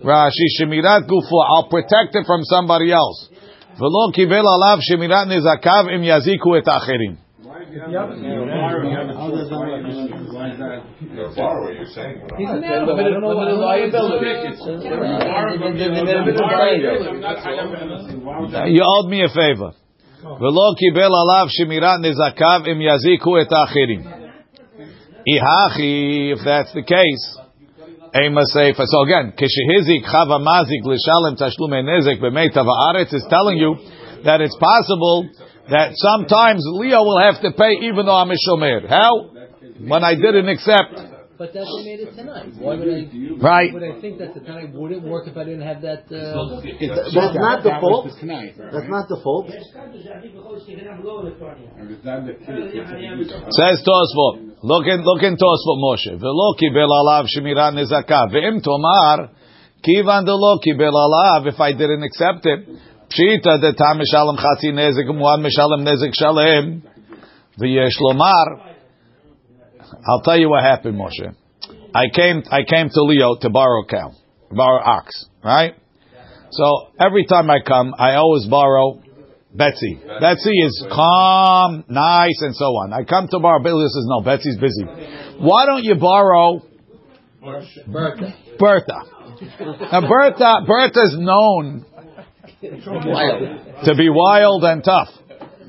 Rashi 0.05 0.47
shemirat 0.61 1.09
gufo, 1.09 1.39
I'll 1.57 1.69
protect 1.69 2.15
it 2.15 2.27
from 2.27 2.43
somebody 2.45 2.93
else. 2.93 3.31
ולא 3.79 4.13
קיבל 4.13 4.45
עליו 4.55 4.79
שמירת 4.81 5.27
נזקיו 5.27 5.85
אם 5.97 6.01
יזיקו 6.05 6.57
את 6.59 6.69
האחרים. 6.69 7.15
He's 7.69 7.69
an 12.49 12.65
animal. 12.65 12.97
I 12.97 13.03
don't 13.05 13.21
know 13.21 13.37
what 13.37 13.49
You 18.69 18.83
owed 18.83 19.11
me 19.11 19.25
a 19.25 19.29
favor. 19.29 19.73
ולא 20.41 20.73
קיבל 20.79 21.13
עליו 21.23 21.47
שמירת 21.49 22.01
נזקיו 22.01 22.61
אם 22.73 22.81
יזיקו 22.81 23.41
את 23.41 23.53
האחרים. 23.53 24.01
Ihachi, 25.27 26.33
if 26.33 26.39
that's 26.45 26.73
the 26.73 26.83
case, 26.83 27.25
Ema 28.15 28.43
Seifa. 28.55 28.85
So 28.87 29.03
again, 29.03 29.33
Kishihizik 29.37 30.05
Chava 30.05 30.39
Mazik 30.41 30.83
Lishalem 30.85 31.37
Tashlume 31.37 31.83
Nezek 31.85 32.21
B'meitav 32.21 32.67
Haaretz 32.67 33.13
is 33.13 33.27
telling 33.29 33.59
you 33.59 33.77
that 34.25 34.41
it's 34.41 34.57
possible 34.57 35.29
that 35.72 35.92
sometimes 35.96 36.64
Leo 36.66 37.04
will 37.04 37.20
have 37.20 37.42
to 37.42 37.52
pay 37.52 37.86
even 37.88 38.06
though 38.06 38.16
I'm 38.16 38.32
a 38.32 38.36
Shomer. 38.48 38.88
How? 38.88 39.32
When 39.80 40.04
I 40.04 40.16
didn't 40.16 40.50
accept. 40.50 41.10
But 41.40 41.54
that's 41.56 41.72
what 41.72 41.86
made 41.86 42.02
it 42.04 42.12
tonight. 42.20 42.52
Why 42.60 42.76
would 42.76 42.92
I? 42.92 43.08
Right. 43.40 43.72
Would 43.72 43.82
I 43.82 43.96
think 44.02 44.20
that 44.20 44.34
the 44.34 44.42
tonight 44.42 44.76
wouldn't 44.76 45.08
work 45.08 45.26
if 45.26 45.38
I 45.38 45.46
didn't 45.46 45.64
have 45.64 45.80
that? 45.88 46.12
Uh, 46.12 46.36
That's 46.36 47.16
not 47.16 47.64
the 47.64 47.80
fault. 47.80 48.12
That's 48.12 48.92
not 48.92 49.08
the 49.08 49.24
fault. 49.24 49.48
Says 53.56 53.80
Tosfot. 53.88 54.60
Look 54.62 54.86
in, 54.92 55.00
look 55.08 55.24
in 55.24 55.38
Tosfot 55.40 55.80
Moshe. 55.80 56.12
V'lo 56.20 56.60
kibel 56.60 56.92
alav 56.92 57.24
shemirat 57.32 57.72
nezakav. 57.72 58.36
Ve'im 58.36 58.62
tomar, 58.62 59.32
kivan 59.80 60.26
delo 60.26 60.60
kibel 60.60 60.92
alav, 60.92 61.48
if 61.48 61.58
I 61.58 61.72
didn't 61.72 62.04
accept 62.04 62.46
it. 62.48 62.68
Pshita 63.10 63.60
de 63.60 63.74
tam 63.74 63.98
mishalem 64.00 64.38
chatzi 64.38 64.72
nezek, 64.72 65.08
muad 65.08 65.40
mishalem 65.42 65.84
nezek 65.84 66.14
shalem. 66.14 66.84
V'yesh 67.60 68.00
lomar. 68.02 68.76
I'll 70.08 70.22
tell 70.22 70.40
you 70.40 70.50
what 70.50 70.64
happened, 70.64 70.96
Moshe. 70.98 71.36
I 71.94 72.06
came, 72.14 72.44
I 72.52 72.64
came 72.64 72.90
to 72.90 73.02
Leo 73.02 73.36
to 73.42 73.50
borrow 73.50 73.84
cow, 73.86 74.12
borrow 74.52 74.84
ox, 74.84 75.26
right? 75.44 75.74
So 76.52 76.90
every 77.00 77.26
time 77.26 77.50
I 77.50 77.60
come, 77.66 77.96
I 77.98 78.16
always 78.16 78.46
borrow 78.46 79.02
Betsy. 79.54 80.00
Betsy 80.22 80.52
is 80.52 80.86
calm, 80.92 81.84
nice, 81.90 82.40
and 82.42 82.56
so 82.56 82.66
on. 82.66 82.94
I 82.94 83.04
come 83.04 83.28
to 83.30 83.40
borrow. 83.40 83.62
Billy 83.64 83.86
says, 83.88 84.06
no, 84.08 84.22
Betsy's 84.22 84.58
busy. 84.58 84.86
Why 85.40 85.66
don't 85.66 85.84
you 85.84 85.96
borrow 85.96 86.62
Bertha. 87.88 88.36
Bertha? 88.60 89.02
Now 89.92 90.02
Bertha, 90.08 90.66
Bertha's 90.68 91.18
known 91.18 91.86
to 92.62 93.96
be 93.98 94.10
wild 94.10 94.64
and 94.64 94.84
tough. 94.84 95.10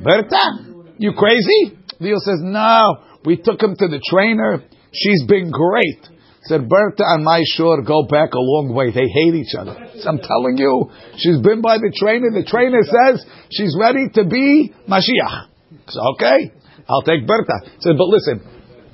Bertha, 0.02 0.94
you 0.98 1.12
crazy? 1.12 1.78
Leo 2.00 2.16
says, 2.18 2.40
no. 2.42 3.04
We 3.24 3.36
took 3.36 3.62
him 3.62 3.76
to 3.76 3.88
the 3.88 4.00
trainer. 4.08 4.64
She's 4.92 5.24
been 5.28 5.50
great. 5.50 6.08
Said 6.44 6.68
Bertha 6.68 7.04
and 7.04 7.22
my 7.22 7.42
sure 7.54 7.82
go 7.82 8.04
back 8.08 8.32
a 8.32 8.40
long 8.40 8.72
way. 8.74 8.90
They 8.90 9.06
hate 9.12 9.34
each 9.34 9.54
other. 9.58 9.76
So 10.00 10.08
I'm 10.08 10.18
telling 10.18 10.56
you, 10.56 10.90
she's 11.18 11.38
been 11.38 11.60
by 11.60 11.76
the 11.76 11.92
trainer. 11.94 12.32
The 12.32 12.48
trainer 12.48 12.80
says 12.80 13.24
she's 13.52 13.76
ready 13.78 14.08
to 14.14 14.24
be 14.24 14.72
Mashiach. 14.88 15.52
So, 15.88 16.00
okay, 16.16 16.50
I'll 16.88 17.02
take 17.02 17.26
Bertha. 17.26 17.60
Said, 17.80 17.98
but 17.98 18.08
listen, 18.08 18.40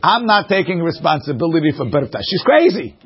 I'm 0.02 0.26
not 0.26 0.48
taking 0.48 0.82
responsibility 0.82 1.70
for 1.76 1.88
Bertha. 1.88 2.18
She's 2.28 2.42
crazy. 2.42 2.98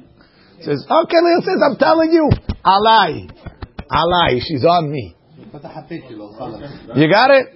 Says, 0.62 0.84
okay, 0.88 1.20
Leo 1.20 1.40
says, 1.44 1.60
I'm 1.60 1.76
telling 1.76 2.10
you, 2.12 2.30
Alai, 2.64 3.28
Alai, 3.90 4.40
she's 4.40 4.64
on 4.64 4.90
me. 4.90 5.16
You 6.96 7.10
got 7.10 7.30
it? 7.30 7.46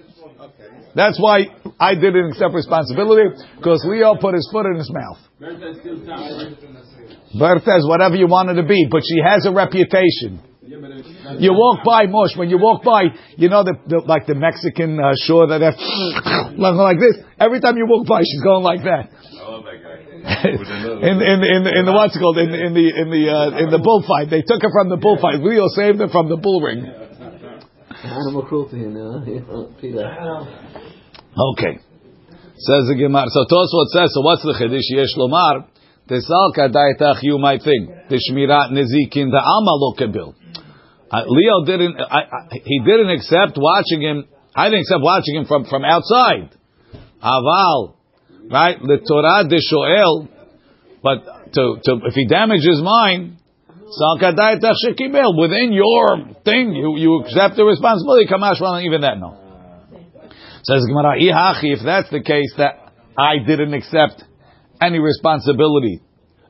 That's 0.95 1.19
why 1.19 1.47
I 1.79 1.95
didn't 1.95 2.31
accept 2.31 2.53
responsibility 2.53 3.35
because 3.57 3.85
Leo 3.87 4.15
put 4.15 4.33
his 4.33 4.47
foot 4.51 4.65
in 4.65 4.75
his 4.75 4.91
mouth. 4.91 5.19
Bertha 7.37 7.75
is 7.77 7.87
whatever 7.87 8.15
you 8.15 8.27
want 8.27 8.49
her 8.49 8.55
to 8.55 8.63
be, 8.67 8.87
but 8.89 9.01
she 9.03 9.19
has 9.23 9.45
a 9.45 9.51
reputation. 9.51 10.39
You 11.39 11.53
walk 11.53 11.85
by 11.85 12.07
Mosh 12.07 12.35
when 12.37 12.49
you 12.49 12.57
walk 12.57 12.83
by, 12.83 13.03
you 13.37 13.49
know 13.49 13.63
the, 13.63 13.75
the 13.87 14.01
like 14.07 14.25
the 14.25 14.35
Mexican 14.35 14.97
uh, 14.99 15.13
shore 15.25 15.47
that 15.47 15.61
have 15.61 15.75
like 16.57 16.97
this. 16.97 17.23
Every 17.39 17.59
time 17.59 17.77
you 17.77 17.85
walk 17.87 18.07
by, 18.07 18.21
she's 18.21 18.41
going 18.41 18.63
like 18.63 18.81
that. 18.83 19.09
In, 20.25 21.21
in, 21.21 21.39
in, 21.45 21.61
in 21.69 21.83
the 21.85 21.93
what's 21.93 22.15
it 22.15 22.19
called 22.19 22.37
in, 22.37 22.49
in 22.49 22.73
the 22.73 22.87
in 22.89 23.07
the 23.13 23.23
uh, 23.29 23.61
in 23.61 23.69
the 23.69 23.77
bullfight, 23.77 24.33
they 24.33 24.41
took 24.41 24.61
her 24.61 24.73
from 24.73 24.89
the 24.89 24.97
bullfight. 24.97 25.37
Leo 25.41 25.69
saved 25.69 25.99
her 26.01 26.09
from 26.09 26.29
the 26.29 26.37
bull 26.37 26.61
ring. 26.61 26.81
Animal 26.81 28.45
cruelty, 28.45 28.77
you 28.77 28.89
know. 28.89 29.21
Peter. 29.81 30.01
Okay. 30.01 31.79
Says 32.57 32.87
the 32.87 32.95
Gemara. 32.95 33.27
So 33.29 33.43
Tosfot 33.45 33.87
says, 33.91 34.13
so 34.13 34.21
what's 34.21 34.41
the 34.41 34.55
chiddush? 34.55 34.87
Yesh 34.89 35.13
lomar, 35.17 35.67
tesal 36.07 36.55
kadaitach, 36.55 37.19
you 37.21 37.37
might 37.37 37.61
think, 37.61 37.89
the 38.09 38.15
shmirat 38.15 38.71
nezikin, 38.71 39.29
the 39.29 39.41
alma 39.43 39.73
lo 39.75 39.93
kebil. 39.93 40.33
Uh, 41.11 41.23
Leo 41.27 41.65
didn't, 41.65 41.99
I, 41.99 42.21
I, 42.21 42.59
he 42.63 42.81
didn't 42.85 43.09
accept 43.11 43.57
watching 43.57 44.01
him, 44.01 44.25
I 44.55 44.69
didn't 44.69 44.81
accept 44.81 45.01
watching 45.01 45.35
him 45.35 45.45
from, 45.45 45.65
from 45.65 45.83
outside. 45.83 46.55
Aval, 47.21 47.95
right? 48.49 48.79
The 48.79 48.97
Torah 49.07 49.47
de 49.47 49.59
shoel, 49.59 50.27
but 51.01 51.53
to, 51.53 51.77
to, 51.83 51.99
if 52.05 52.13
he 52.13 52.27
damages 52.27 52.81
mine, 52.83 53.37
within 55.37 55.71
your 55.71 56.17
thing, 56.43 56.73
you, 56.73 56.97
you 56.97 57.21
accept 57.21 57.55
the 57.55 57.63
responsibility, 57.63 58.25
kamash, 58.25 58.59
well, 58.59 58.81
even 58.81 59.01
that, 59.01 59.19
no. 59.19 59.37
Says 60.63 60.85
Gemara, 60.87 61.15
if 61.19 61.79
that's 61.85 62.09
the 62.09 62.23
case, 62.23 62.53
that 62.57 62.91
I 63.17 63.37
didn't 63.45 63.73
accept 63.73 64.23
any 64.81 64.99
responsibility, 64.99 66.01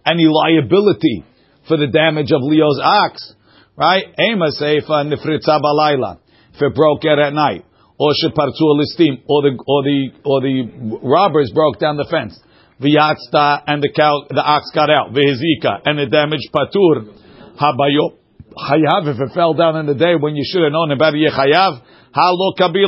any 0.06 0.26
liability 0.26 1.26
for 1.68 1.78
the 1.78 1.88
damage 1.88 2.32
of 2.32 2.42
Leo's 2.42 2.80
ox, 2.82 3.34
right? 3.76 4.06
Ema 4.18 4.52
seifa 4.52 5.04
nifritza 5.04 5.60
balayla, 5.60 6.20
if 6.54 6.62
it 6.62 6.74
broke 6.74 7.04
out 7.06 7.20
at 7.20 7.34
night, 7.34 7.66
or 7.98 8.12
or 8.12 9.42
the 9.44 9.58
or 9.66 9.84
the 9.84 10.10
or 10.24 10.42
the 10.42 11.00
robbers 11.04 11.52
broke 11.54 11.80
down 11.80 11.98
the 11.98 12.08
fence, 12.10 12.40
v'yatzta 12.82 13.64
and 13.68 13.82
the 13.82 13.90
cow, 13.96 14.24
the 14.30 14.44
ox 14.44 14.72
got 14.74 14.90
out, 14.90 15.10
and 15.10 16.00
it 16.00 16.12
damaged 16.12 16.50
patur, 16.52 17.08
habayo 17.56 18.18
chayav 18.56 19.08
if 19.14 19.20
it 19.20 19.34
fell 19.34 19.54
down 19.54 19.78
in 19.78 19.86
the 19.86 19.96
day 19.96 20.16
when 20.20 20.36
you 20.36 20.44
should 20.46 20.64
have 20.64 20.72
known 20.72 20.92
about 20.92 21.14
it, 21.16 21.32
chayav. 21.32 21.82
Halo 22.16 22.54
kabil 22.58 22.88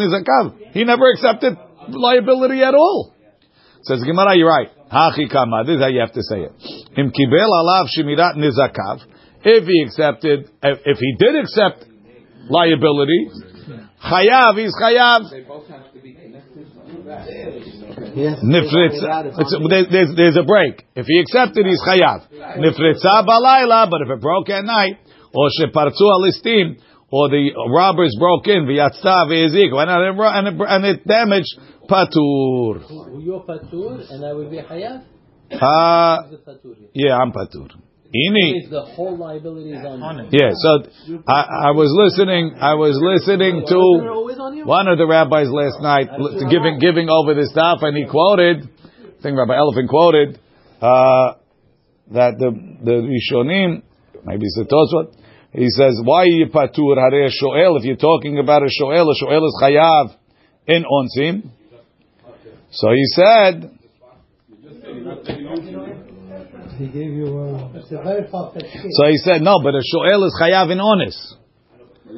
nizakav. 0.00 0.72
He 0.72 0.84
never 0.84 1.10
accepted 1.12 1.52
liability 1.88 2.62
at 2.62 2.74
all. 2.74 3.14
Says 3.82 4.02
Gemara, 4.06 4.36
you're 4.36 4.48
right. 4.48 4.70
Hachi. 4.90 5.28
This 5.66 5.76
is 5.76 5.82
how 5.82 5.88
you 5.88 6.00
have 6.00 6.12
to 6.12 6.22
say 6.22 6.40
it. 6.40 6.52
Im 6.96 7.10
kibel 7.10 7.50
alav 7.50 7.88
shemirat 7.94 8.36
nizakav. 8.36 9.04
If 9.44 9.64
he 9.66 9.82
accepted, 9.84 10.48
if 10.62 10.98
he 10.98 11.16
did 11.18 11.36
accept 11.36 11.84
liability, 12.48 13.28
chayav, 14.04 14.58
he's 14.58 14.74
chayav. 14.80 15.20
Yes. 18.14 18.38
Nifritza. 18.44 19.90
There's, 19.90 20.16
there's 20.16 20.36
a 20.36 20.42
break. 20.42 20.84
If 20.94 21.06
he 21.06 21.20
accepted, 21.20 21.66
he's 21.66 21.80
chayav. 21.80 22.28
Nifritza 22.58 23.24
balayla, 23.26 23.88
but 23.90 24.02
if 24.02 24.10
it 24.10 24.20
broke 24.20 24.50
at 24.50 24.64
night, 24.64 24.98
or 25.34 25.48
shepartzu 25.60 26.02
alistim, 26.02 26.76
or 27.10 27.28
the 27.28 27.50
robbers 27.74 28.16
broke 28.18 28.46
in, 28.48 28.66
v'yatzta 28.66 29.26
v'yezik, 29.28 29.72
and 29.72 29.90
it, 29.90 30.14
and 30.18 30.48
it, 30.48 30.66
and 30.68 30.84
it 30.84 31.06
damaged 31.06 31.58
patur. 31.88 32.82
You're 33.22 33.40
patur, 33.40 34.10
and 34.10 34.24
I 34.24 34.32
will 34.32 34.48
be 34.50 34.56
hayav. 34.56 35.04
Uh, 35.52 36.18
yeah, 36.94 37.18
I'm 37.18 37.32
patur. 37.32 37.70
Ini. 38.12 38.68
The 38.68 38.84
whole 38.92 39.16
liability 39.16 39.72
is 39.72 39.84
on 39.84 40.20
him. 40.20 40.28
Yeah, 40.30 40.52
so 40.52 40.84
I, 41.26 41.68
I 41.68 41.70
was 41.72 41.88
listening. 41.96 42.52
I 42.60 42.74
was 42.74 43.00
listening 43.00 43.64
to 43.64 43.80
always 44.12 44.38
on 44.38 44.56
you? 44.56 44.66
one 44.66 44.86
of 44.86 44.98
the 44.98 45.06
rabbis 45.06 45.48
last 45.48 45.80
night 45.80 46.12
giving 46.52 46.78
giving 46.78 47.08
over 47.08 47.32
the 47.32 47.48
stuff, 47.48 47.80
and 47.80 47.96
he 47.96 48.04
quoted. 48.04 48.68
I 48.68 49.22
think 49.22 49.38
Rabbi 49.38 49.56
Elephant 49.56 49.88
quoted 49.88 50.36
uh, 50.82 51.40
that 52.12 52.36
the 52.36 52.52
the 52.84 52.96
Rishonim, 53.00 53.80
maybe 54.28 54.44
it's 54.44 54.60
the 54.60 54.68
Tosfot. 54.68 55.16
He 55.52 55.70
says, 55.70 55.96
"Why 56.04 56.24
are 56.24 56.26
you 56.26 56.46
patur 56.52 57.00
harei 57.00 57.32
shoel? 57.32 57.78
If 57.80 57.84
you're 57.84 57.96
talking 57.96 58.38
about 58.38 58.62
a 58.62 58.68
shoel, 58.68 59.08
a 59.08 59.14
shoel 59.16 59.46
is 59.48 59.56
chayav 59.56 60.12
in 60.66 60.84
onsim." 60.84 61.48
So 62.72 62.88
he 62.92 63.04
said, 63.16 63.78
He 66.82 66.88
gave 66.88 67.12
you 67.12 67.38
a. 67.38 67.70
It's 67.78 67.92
a 67.92 68.02
very 68.02 68.24
case. 68.24 68.90
so 68.98 69.06
he 69.06 69.16
said, 69.18 69.40
no, 69.40 69.60
but 69.62 69.74
a 69.76 69.82
shoel 69.86 70.26
is 70.26 70.34
chayav 70.42 70.72
in 70.72 70.80
onis. 70.80 71.36
A 72.10 72.12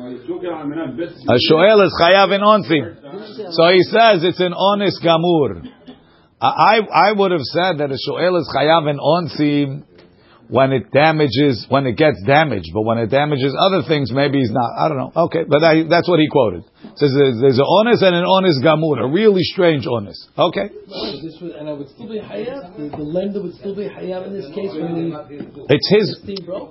shoel 1.46 1.84
is 1.84 1.92
chayav 2.00 2.32
in 2.32 2.40
onsim. 2.40 3.52
So 3.52 3.68
he 3.68 3.82
says 3.82 4.24
it's 4.24 4.40
an 4.40 4.54
honest 4.54 5.02
gamur. 5.04 5.68
I, 6.40 6.48
I 6.48 6.80
I 7.08 7.12
would 7.12 7.32
have 7.32 7.42
said 7.42 7.76
that 7.78 7.90
a 7.92 7.98
shoel 8.08 8.40
is 8.40 8.50
chayav 8.56 8.88
in 8.88 8.98
onsim 8.98 9.84
when 10.48 10.72
it 10.72 10.90
damages, 10.92 11.66
when 11.68 11.86
it 11.86 11.96
gets 11.96 12.22
damaged, 12.26 12.70
but 12.74 12.82
when 12.82 12.98
it 12.98 13.08
damages 13.08 13.56
other 13.58 13.82
things, 13.86 14.12
maybe 14.12 14.38
he's 14.38 14.52
not. 14.52 14.70
I 14.76 14.88
don't 14.88 14.98
know. 14.98 15.12
Okay, 15.28 15.44
but 15.48 15.60
that, 15.60 15.86
that's 15.88 16.08
what 16.08 16.20
he 16.20 16.28
quoted. 16.28 16.64
It 16.84 16.98
says 16.98 17.12
there's, 17.16 17.40
there's 17.40 17.58
an 17.58 17.64
honest 17.66 18.02
and 18.02 18.14
an 18.14 18.24
honest 18.24 18.60
gamur, 18.60 19.00
a 19.00 19.08
really 19.08 19.42
strange 19.42 19.86
honest. 19.86 20.28
Okay. 20.36 20.68
And 20.68 21.68
I 21.68 21.72
would 21.72 21.88
still 21.88 22.08
be 22.08 22.20
hayav. 22.20 22.76
The, 22.76 23.02
lender 23.02 23.42
would 23.42 23.54
still 23.54 23.74
be 23.74 23.88
hayav 23.88 24.26
in 24.26 24.32
this 24.34 24.48
case 24.54 24.70
It's 25.70 25.88
his. 25.88 26.06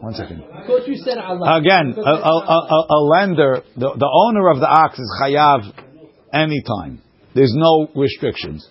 One 0.01 0.13
second. 0.13 0.43
You 0.85 0.97
said. 0.97 1.17
Again, 1.17 1.95
a, 1.97 2.01
a, 2.01 2.35
a, 2.45 2.79
a 2.89 2.99
lender, 3.01 3.63
the, 3.75 3.89
the 3.97 4.09
owner 4.09 4.49
of 4.49 4.59
the 4.59 4.69
ox 4.69 4.99
is 4.99 5.09
chayav 5.21 5.65
anytime. 6.33 7.01
There's 7.33 7.53
no 7.55 7.89
restrictions. 7.95 8.67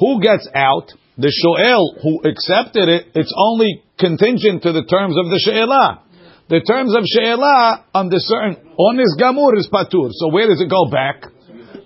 Who 0.00 0.20
gets 0.20 0.48
out? 0.54 0.88
The 1.18 1.32
shoel 1.32 1.96
who 2.02 2.28
accepted 2.28 2.88
it. 2.88 3.06
It's 3.14 3.32
only 3.36 3.82
contingent 3.98 4.62
to 4.62 4.72
the 4.72 4.84
terms 4.84 5.16
of 5.16 5.30
the 5.30 5.40
she'elah. 5.42 6.02
The 6.48 6.60
terms 6.60 6.94
of 6.94 7.04
she'elah 7.04 7.84
under 7.94 8.18
certain 8.18 8.56
honest 8.78 9.18
gamur 9.18 9.56
is 9.56 9.68
patur. 9.72 10.10
So 10.12 10.28
where 10.28 10.46
does 10.46 10.60
it 10.60 10.68
go 10.68 10.90
back? 10.90 11.24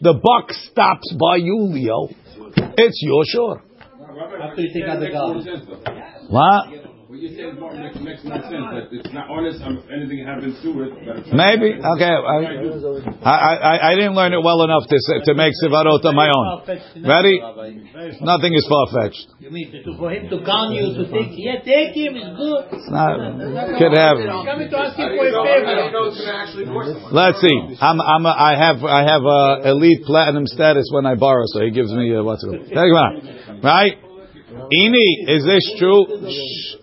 The 0.02 0.14
buck 0.14 0.52
stops 0.52 1.14
by 1.14 1.36
you, 1.36 1.62
Leo. 1.62 2.08
It's 2.76 3.00
your 3.02 3.24
shore. 3.24 3.62
After 4.42 4.62
you 4.62 4.72
take 4.74 4.88
out 4.88 5.00
the. 5.00 5.08
What? 6.28 6.89
What 7.10 7.18
you 7.18 7.34
say 7.34 7.42
is 7.42 7.58
more, 7.58 7.74
makes, 7.74 7.98
makes 7.98 8.22
more 8.22 8.38
sense. 8.38 8.70
That 8.70 8.86
it's 8.94 9.10
not 9.10 9.26
honest 9.26 9.58
um, 9.66 9.82
if 9.82 9.90
anything 9.90 10.22
happens 10.22 10.54
to 10.62 10.70
it. 10.86 10.94
But 10.94 11.26
Maybe. 11.34 11.74
Okay. 11.74 12.06
I, 12.06 12.38
I, 13.26 13.54
I, 13.58 13.74
I 13.90 13.92
didn't 13.98 14.14
learn 14.14 14.30
it 14.30 14.38
well 14.38 14.62
enough 14.62 14.86
to 14.86 14.94
say, 14.94 15.18
to 15.26 15.34
make 15.34 15.50
sivarot 15.58 16.06
on 16.06 16.14
my 16.14 16.30
own. 16.30 16.62
Ready? 17.02 17.42
Nothing 18.22 18.54
is 18.54 18.62
far 18.70 18.86
fetched. 18.94 19.26
You 19.42 19.50
mean 19.50 19.74
to, 19.74 19.98
for 19.98 20.14
him 20.14 20.30
to 20.30 20.38
count 20.46 20.78
you 20.78 20.86
to 20.86 21.10
take? 21.10 21.34
Yeah, 21.34 21.58
take 21.66 21.98
him. 21.98 22.14
It's 22.14 22.30
good. 22.30 22.78
It's 22.78 22.86
not. 22.94 23.18
Could 23.74 23.90
have. 23.98 24.14
Coming 24.46 24.70
to 24.70 24.78
ask 24.78 24.94
you 24.94 25.10
for 25.10 25.26
a 25.26 25.42
favor. 25.42 27.10
Let's 27.10 27.42
see. 27.42 27.74
I'm, 27.82 27.98
I'm 27.98 28.22
a, 28.22 28.34
I 28.38 28.54
have 28.54 28.86
I 28.86 29.02
have 29.02 29.26
a 29.26 29.74
elite 29.74 30.06
platinum 30.06 30.46
status 30.46 30.86
when 30.94 31.10
I 31.10 31.18
borrow, 31.18 31.42
so 31.50 31.58
he 31.58 31.74
gives 31.74 31.90
me 31.90 32.14
a, 32.14 32.22
what's 32.22 32.46
it 32.46 32.54
called? 32.54 32.70
Take 32.70 32.86
him 32.86 32.94
out. 32.94 33.66
Right? 33.66 33.98
Ini, 34.50 35.30
is 35.30 35.44
this 35.46 35.78
true? 35.78 36.06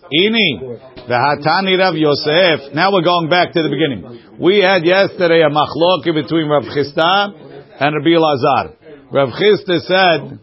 Ini, 0.07 0.47
the 1.07 1.19
Hatani 1.19 1.75
Rav 1.77 1.95
Yosef. 1.95 2.73
Now 2.73 2.93
we're 2.93 3.03
going 3.03 3.29
back 3.29 3.51
to 3.51 3.61
the 3.61 3.67
beginning. 3.67 4.39
We 4.39 4.59
had 4.59 4.85
yesterday 4.85 5.43
a 5.43 5.51
machloki 5.51 6.15
between 6.15 6.47
Rav 6.47 6.63
Chisda 6.63 7.27
and 7.79 7.91
Rabbi 7.91 8.15
Lazar. 8.15 8.71
Rav 9.11 9.29
Chisda 9.35 9.83
said, 9.83 10.39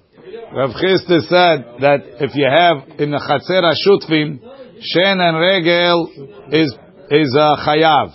Rav 0.53 0.71
Chisda 0.77 1.25
said 1.25 1.81
that 1.81 2.01
if 2.21 2.35
you 2.35 2.45
have 2.45 3.01
in 3.01 3.11
the 3.11 3.21
Chatzer 3.25 3.65
Shutfim, 3.73 4.41
Shen 4.81 5.21
and 5.21 5.39
Regel 5.39 6.11
is 6.53 6.77
is 7.11 7.35
a 7.39 7.57
chayav. 7.65 8.13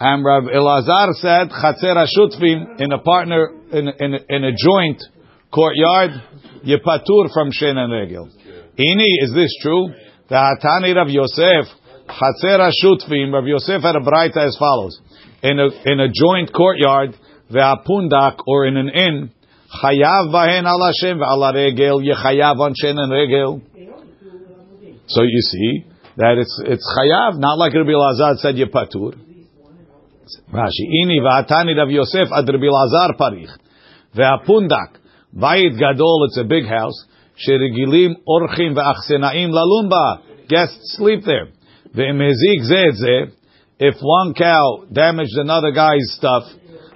And 0.00 0.24
Rav 0.24 0.44
Elazar 0.44 1.14
said, 1.14 1.50
Chatzer 1.50 2.06
Shutfim 2.10 2.80
in 2.80 2.90
a 2.90 2.98
partner 2.98 3.50
in 3.72 3.86
in 3.86 4.14
in 4.28 4.44
a 4.44 4.50
joint 4.50 5.00
courtyard, 5.52 6.10
Yepatur 6.66 7.32
from 7.32 7.50
Shen 7.52 7.78
and 7.78 7.92
Regel. 7.92 8.28
Ini, 8.76 9.22
is 9.22 9.32
this 9.32 9.56
true? 9.62 9.88
The 10.28 10.34
Hatani 10.34 10.94
Rav 10.94 11.08
Yosef, 11.08 11.70
Chatzer 12.08 12.70
Shutfim, 12.82 13.32
Rav 13.32 13.46
Yosef 13.46 13.82
had 13.82 13.94
a 13.94 14.00
braita 14.00 14.46
as 14.46 14.56
follows: 14.58 15.00
in 15.42 15.58
a 15.58 15.68
in 15.86 16.00
a 16.00 16.08
joint 16.08 16.52
courtyard, 16.52 17.14
ve'apundak 17.50 18.38
or 18.46 18.66
in 18.66 18.76
an 18.76 18.88
inn, 18.88 19.30
chayav 19.82 20.32
bahen 20.34 20.64
al 20.64 20.82
Hashem 20.82 21.18
ve'al 21.18 21.54
regel 21.54 22.02
yechayav 22.02 22.58
on 22.58 22.74
Shen 22.74 22.98
and 22.98 23.12
Regel. 23.12 23.62
So 25.06 25.22
you 25.22 25.40
see 25.40 25.84
that 26.16 26.36
it's 26.38 26.60
it's 26.66 26.86
chayav, 26.98 27.38
not 27.38 27.58
like 27.58 27.74
Rabbi 27.74 27.92
Lazar 27.92 28.36
said 28.38 28.56
Yepatur. 28.56 29.14
Rashi, 30.52 30.84
ini 31.04 31.20
v'atani 31.22 31.76
Rav 31.78 31.90
Yosef 31.90 32.32
ad 32.32 32.48
Rabbi 32.48 32.66
Lazar 32.66 33.14
parich. 33.16 33.56
Ve'apundak, 34.16 34.98
vayit 35.36 35.78
gadol, 35.78 36.24
it's 36.26 36.38
a 36.38 36.44
big 36.44 36.66
house. 36.66 37.04
Sheregilim 37.46 38.16
orchim 38.26 38.74
ve'achsenaim 38.74 39.50
lalumba. 39.50 40.48
Guests 40.48 40.96
sleep 40.96 41.24
there. 41.24 41.48
Ve'mezik 41.94 42.62
zeh. 42.70 43.32
If 43.78 43.96
one 44.00 44.32
cow 44.34 44.84
damaged 44.90 45.36
another 45.36 45.70
guy's 45.72 46.14
stuff, 46.16 46.44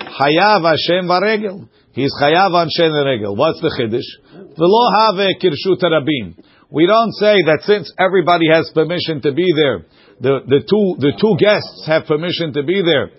chayav 0.01 0.62
Hashem 0.64 1.05
varegel. 1.07 1.69
He's 1.93 2.12
chayav 2.23 2.55
on 2.55 2.69
shen. 2.71 2.93
What's 3.37 3.61
the 3.61 3.71
chiddush? 3.79 4.57
V'lo 4.57 4.83
have 4.97 5.37
kirshut 5.41 5.83
rabim. 5.83 6.43
We 6.71 6.87
don't 6.87 7.12
say 7.14 7.43
that 7.47 7.62
since 7.64 7.93
everybody 7.99 8.47
has 8.51 8.71
permission 8.73 9.21
to 9.23 9.33
be 9.33 9.47
there, 9.55 9.85
the, 10.21 10.41
the 10.47 10.61
two 10.61 10.97
the 11.01 11.12
two 11.21 11.37
guests 11.38 11.85
have 11.87 12.07
permission 12.07 12.53
to 12.55 12.62
be 12.62 12.81
there. 12.81 13.11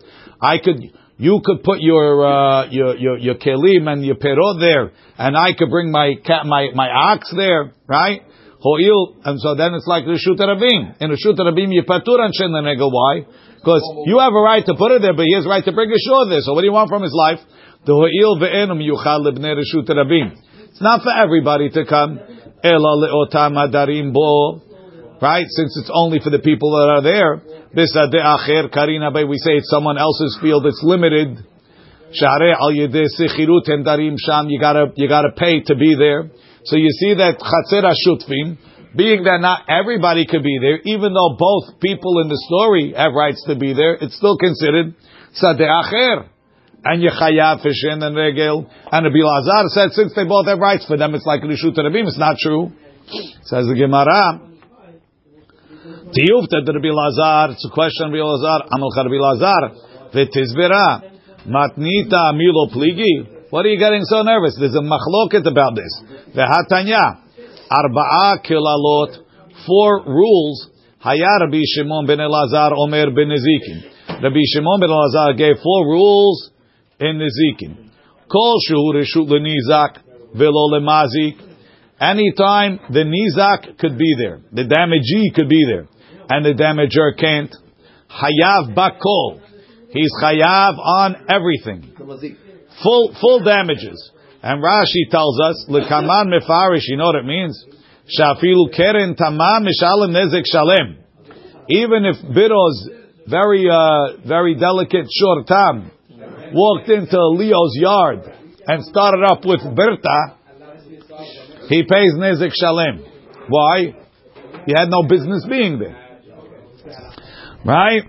I 0.41 0.57
could 0.57 0.79
you 1.17 1.41
could 1.43 1.63
put 1.63 1.79
your 1.79 2.25
uh, 2.25 2.69
your, 2.69 2.95
your 2.97 3.17
your 3.17 3.35
kelim 3.35 3.87
and 3.87 4.05
your 4.05 4.15
perot 4.15 4.59
there, 4.59 4.91
and 5.17 5.37
I 5.37 5.53
could 5.53 5.69
bring 5.69 5.91
my 5.91 6.15
cat 6.25 6.45
my 6.45 6.69
my 6.73 6.89
ox 6.89 7.31
there, 7.35 7.73
right? 7.87 8.21
Ho'il, 8.61 9.17
and 9.25 9.39
so 9.39 9.55
then 9.55 9.73
it's 9.73 9.87
like 9.87 10.05
Rishut 10.05 10.37
Rabim. 10.37 11.01
In 11.01 11.09
Rishut 11.09 11.37
Rabim, 11.37 11.73
you 11.73 11.81
patur 11.81 12.19
on 12.21 12.31
Shen 12.31 12.49
Negel. 12.51 12.91
Why? 12.91 13.25
Because 13.57 13.81
you 14.05 14.19
have 14.19 14.33
a 14.33 14.41
right 14.41 14.65
to 14.65 14.75
put 14.75 14.91
it 14.91 15.01
there, 15.01 15.13
but 15.13 15.25
he 15.25 15.33
has 15.33 15.45
a 15.45 15.49
right 15.49 15.65
to 15.65 15.71
bring 15.71 15.89
a 15.89 15.97
shore 15.97 16.29
there. 16.29 16.41
So 16.41 16.53
what 16.53 16.61
do 16.61 16.67
you 16.67 16.73
want 16.73 16.89
from 16.89 17.01
his 17.01 17.13
life? 17.13 17.39
The 17.85 17.93
Ho'il 17.93 18.37
ve'enum 18.37 18.77
yuchal 18.77 19.25
libnei 19.25 19.57
Rishut. 19.57 19.89
It's 20.69 20.81
not 20.81 21.01
for 21.01 21.11
everybody 21.11 21.69
to 21.71 21.85
come. 21.85 22.19
Ela 22.63 22.97
le'otam 23.01 23.57
adarim 23.57 24.13
bo. 24.13 24.61
Right? 25.21 25.45
Since 25.47 25.77
it's 25.77 25.91
only 25.93 26.19
for 26.19 26.31
the 26.31 26.39
people 26.39 26.71
that 26.73 26.89
are 26.89 27.03
there. 27.05 27.37
Bisade 27.77 28.17
acher 28.17 28.73
karina. 28.73 29.11
We 29.13 29.37
say 29.37 29.61
it's 29.61 29.69
someone 29.69 29.97
else's 29.97 30.39
field. 30.41 30.65
It's 30.65 30.81
limited. 30.83 31.45
Share 32.13 32.57
al 32.57 32.73
sichirut 32.73 33.69
and 33.69 33.85
darim 33.85 34.17
sham. 34.17 34.49
You 34.49 34.59
gotta, 34.59 34.91
you 34.95 35.07
gotta 35.07 35.31
pay 35.37 35.61
to 35.61 35.75
be 35.75 35.95
there. 35.95 36.31
So 36.65 36.75
you 36.75 36.89
see 36.89 37.13
that 37.15 37.37
Chatzer 37.37 37.85
Shutfim, 37.85 38.57
being 38.95 39.23
that 39.23 39.39
not 39.39 39.69
everybody 39.69 40.25
could 40.25 40.43
be 40.43 40.59
there, 40.59 40.79
even 40.83 41.13
though 41.13 41.37
both 41.37 41.79
people 41.79 42.19
in 42.21 42.27
the 42.27 42.37
story 42.49 42.93
have 42.97 43.13
rights 43.13 43.45
to 43.47 43.55
be 43.55 43.73
there, 43.73 43.95
it's 43.95 44.17
still 44.17 44.37
considered 44.37 44.95
Sadeh 45.37 45.69
Acher. 45.69 46.27
And 46.83 47.01
Yechayav 47.01 47.61
Fishin 47.61 48.01
and 48.01 48.15
Regel. 48.15 48.67
And 48.91 49.05
Rabbi 49.05 49.21
Lazar 49.21 49.69
said, 49.69 49.91
since 49.91 50.13
they 50.15 50.25
both 50.25 50.47
have 50.47 50.57
rights 50.57 50.85
for 50.87 50.97
them, 50.97 51.13
it's 51.13 51.25
like 51.27 51.41
Rishut 51.41 51.77
Rabim. 51.77 52.07
It's 52.07 52.17
not 52.17 52.37
true. 52.41 52.71
Says 53.43 53.67
the 53.67 53.75
Gemara. 53.77 54.50
Tiyufta 56.11 56.59
Rabbi 56.67 56.91
Lazar. 56.91 57.51
It's 57.51 57.65
a 57.65 57.73
question 57.73 58.11
Rabbi 58.11 58.19
Lazar. 58.19 58.67
Amal 58.71 58.91
Rabbi 58.95 59.15
Lazar. 59.15 59.71
V'tizbera. 60.13 61.11
Matnita 61.47 62.35
Milo 62.35 62.67
Pligi. 62.67 63.47
What 63.49 63.65
are 63.65 63.69
you 63.69 63.79
getting 63.79 64.03
so 64.03 64.21
nervous? 64.21 64.55
There's 64.59 64.75
a 64.75 64.83
machloket 64.83 65.47
about 65.47 65.75
this. 65.75 65.91
Vehatanya, 66.35 67.19
arba'a 67.71 68.43
kilalot, 68.45 69.17
four 69.65 70.03
rules. 70.05 70.69
Haya 70.99 71.39
Rabbi 71.41 71.61
Shimon 71.75 72.05
ben 72.05 72.19
Elazar 72.19 72.71
Omer 72.77 73.11
ben 73.11 73.27
Nezikin. 73.27 74.21
Rabbi 74.21 74.43
Shimon 74.53 74.79
ben 74.79 74.89
Elazar 74.89 75.37
gave 75.37 75.55
four 75.63 75.85
rules 75.87 76.51
in 76.99 77.19
Nezikin. 77.19 77.89
Kol 78.29 78.57
shu 78.67 78.75
reshut 78.93 79.27
lenizak 79.27 79.97
velo 80.35 80.69
lemazik. 80.71 81.35
Anytime 81.99 82.79
the 82.89 83.03
nizak 83.03 83.77
could 83.77 83.97
be 83.97 84.15
there, 84.17 84.41
the 84.51 84.63
damagee 84.63 85.35
could 85.35 85.47
be 85.47 85.63
there, 85.67 85.87
and 86.31 86.45
the 86.45 86.53
damager 86.53 87.17
can't. 87.19 87.53
Hayav 88.09 88.75
bakol. 88.75 89.41
He's 89.89 90.11
chayav 90.23 90.77
on 90.77 91.25
everything 91.29 91.93
full 92.81 93.15
full 93.19 93.43
damages. 93.43 94.11
And 94.41 94.63
Rashi 94.63 95.09
tells 95.09 95.39
us, 95.39 95.65
"Lekaman 95.69 96.33
mefarish." 96.33 96.87
You 96.87 96.97
know 96.97 97.05
what 97.05 97.15
it 97.15 97.25
means? 97.25 97.63
Shafilu 98.17 98.73
keren 98.75 99.15
tamam 99.15 99.67
mishalem 99.67 100.11
nezek 100.11 100.45
shalem. 100.45 100.97
Even 101.69 102.05
if 102.05 102.17
Biro's 102.35 102.89
very 103.27 103.69
uh, 103.69 104.17
very 104.25 104.55
delicate 104.55 105.07
shor 105.11 105.43
tam 105.43 105.91
walked 106.53 106.89
into 106.89 107.17
Leo's 107.37 107.75
yard 107.75 108.19
and 108.67 108.83
started 108.83 109.23
up 109.23 109.45
with 109.45 109.61
Berta, 109.75 110.35
he 111.69 111.83
pays 111.83 112.13
nezek 112.15 112.51
shalem. 112.59 113.05
Why? 113.47 113.95
He 114.65 114.73
had 114.75 114.89
no 114.89 115.03
business 115.03 115.45
being 115.49 115.79
there, 115.79 116.10
right? 117.65 118.03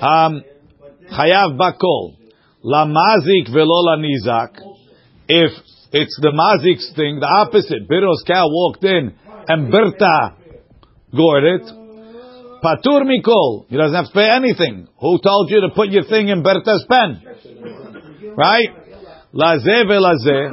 Um, 0.00 0.42
Chayav 1.10 1.58
bakol. 1.58 2.16
La 2.62 2.84
mazik 2.84 3.52
velo 3.52 3.82
la 3.84 3.96
nizak. 3.96 4.60
If 5.28 5.52
it's 5.92 6.18
the 6.20 6.32
mazik's 6.32 6.92
thing, 6.94 7.20
the 7.20 7.26
opposite. 7.26 7.88
Biro's 7.88 8.24
cow 8.26 8.46
walked 8.46 8.84
in 8.84 9.14
and 9.48 9.70
Berta 9.70 10.34
gored 11.14 11.44
it. 11.44 11.62
Patur 12.62 13.04
mikol. 13.04 13.66
He 13.68 13.76
doesn't 13.76 13.94
have 13.94 14.06
to 14.06 14.12
pay 14.12 14.28
anything. 14.28 14.88
Who 15.00 15.18
told 15.20 15.50
you 15.50 15.60
to 15.62 15.68
put 15.74 15.90
your 15.90 16.04
thing 16.04 16.28
in 16.28 16.42
Berta's 16.42 16.84
pen? 16.90 17.22
Right? 18.36 18.68
Lazeh 19.32 19.84
velazeh. 19.86 20.50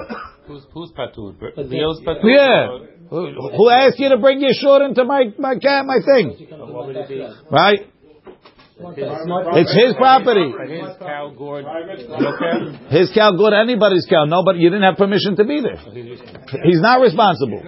Who's, 0.48 0.63
who's 0.74 0.91
Patur? 0.91 1.36
Leo's 1.58 2.02
Patur? 2.06 2.24
Yeah. 2.24 2.67
Who 3.10 3.32
who 3.58 3.69
asked 3.69 4.00
you 4.00 4.10
to 4.10 4.17
bring 4.17 4.41
your 4.41 4.54
short 4.54 4.82
into 4.82 5.04
my, 5.06 5.26
my 5.38 5.56
cat, 5.56 5.86
my 5.86 6.00
thing? 6.06 6.48
Right? 7.52 7.91
It's 8.78 9.72
his 9.72 9.96
property. 9.96 10.52
His 10.52 10.98
cow 11.00 11.32
gourd. 11.38 11.64
His 12.92 13.10
cow, 13.16 13.32
good 13.32 13.54
anybody's 13.54 14.06
cow. 14.10 14.26
Nobody, 14.26 14.60
you 14.60 14.70
didn't 14.70 14.84
have 14.84 14.98
permission 14.98 15.38
to 15.38 15.46
be 15.46 15.62
there. 15.62 15.80
He's 15.80 16.82
not 16.84 17.00
responsible. 17.00 17.64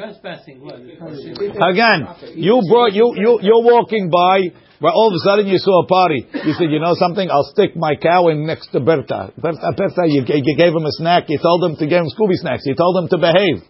Again, 1.63 2.07
you 2.35 2.61
brought 2.67 2.91
you 2.91 3.13
you 3.15 3.39
you're 3.41 3.63
walking 3.63 4.09
by. 4.11 4.51
Well, 4.79 4.93
all 4.93 5.07
of 5.09 5.15
a 5.15 5.23
sudden 5.23 5.47
you 5.47 5.57
saw 5.57 5.83
a 5.83 5.87
party. 5.87 6.27
You 6.45 6.53
said, 6.53 6.69
you 6.69 6.79
know 6.79 6.93
something? 6.93 7.31
I'll 7.31 7.49
stick 7.51 7.75
my 7.75 7.95
cow 7.95 8.27
in 8.27 8.45
next 8.45 8.67
to 8.73 8.79
Berta. 8.79 9.33
Berta, 9.35 9.73
Berta, 9.75 10.03
you, 10.05 10.21
you 10.27 10.55
gave 10.55 10.69
him 10.71 10.85
a 10.85 10.91
snack. 10.91 11.23
You 11.29 11.39
told 11.41 11.63
him 11.63 11.77
to 11.77 11.87
give 11.87 11.97
him 11.97 12.09
Scooby 12.13 12.35
snacks. 12.35 12.61
You 12.63 12.75
told 12.75 12.95
him 13.01 13.09
to 13.09 13.17
behave. 13.17 13.63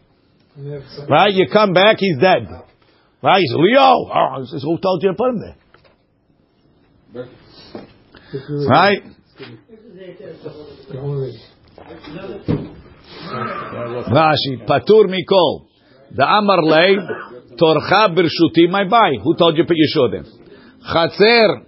Right? 1.07 1.31
You 1.31 1.47
come 1.47 1.71
back, 1.71 1.97
he's 1.99 2.17
dead. 2.19 2.49
Right? 3.23 3.39
He 3.39 3.47
says, 3.47 3.55
Leo. 3.57 4.09
Oh, 4.11 4.43
says, 4.51 4.63
who 4.63 4.77
told 4.79 5.01
you 5.01 5.11
to 5.11 5.15
put 5.15 5.29
him 5.29 5.39
there? 5.39 5.55
Right? 8.67 9.01
Rashi, 14.11 14.65
Patur 14.67 15.05
Mikol. 15.07 15.67
The 16.15 16.23
Amar 16.23 16.63
Lei, 16.63 16.95
Torcha 17.59 18.15
Birshuti, 18.15 18.69
my 18.69 18.87
buy. 18.87 19.13
Who 19.23 19.35
told 19.35 19.57
you 19.57 19.63
to 19.63 19.67
put 19.67 19.75
your 19.75 19.87
shoe 19.93 20.09
there? 20.11 20.23
Chatzer, 20.93 21.65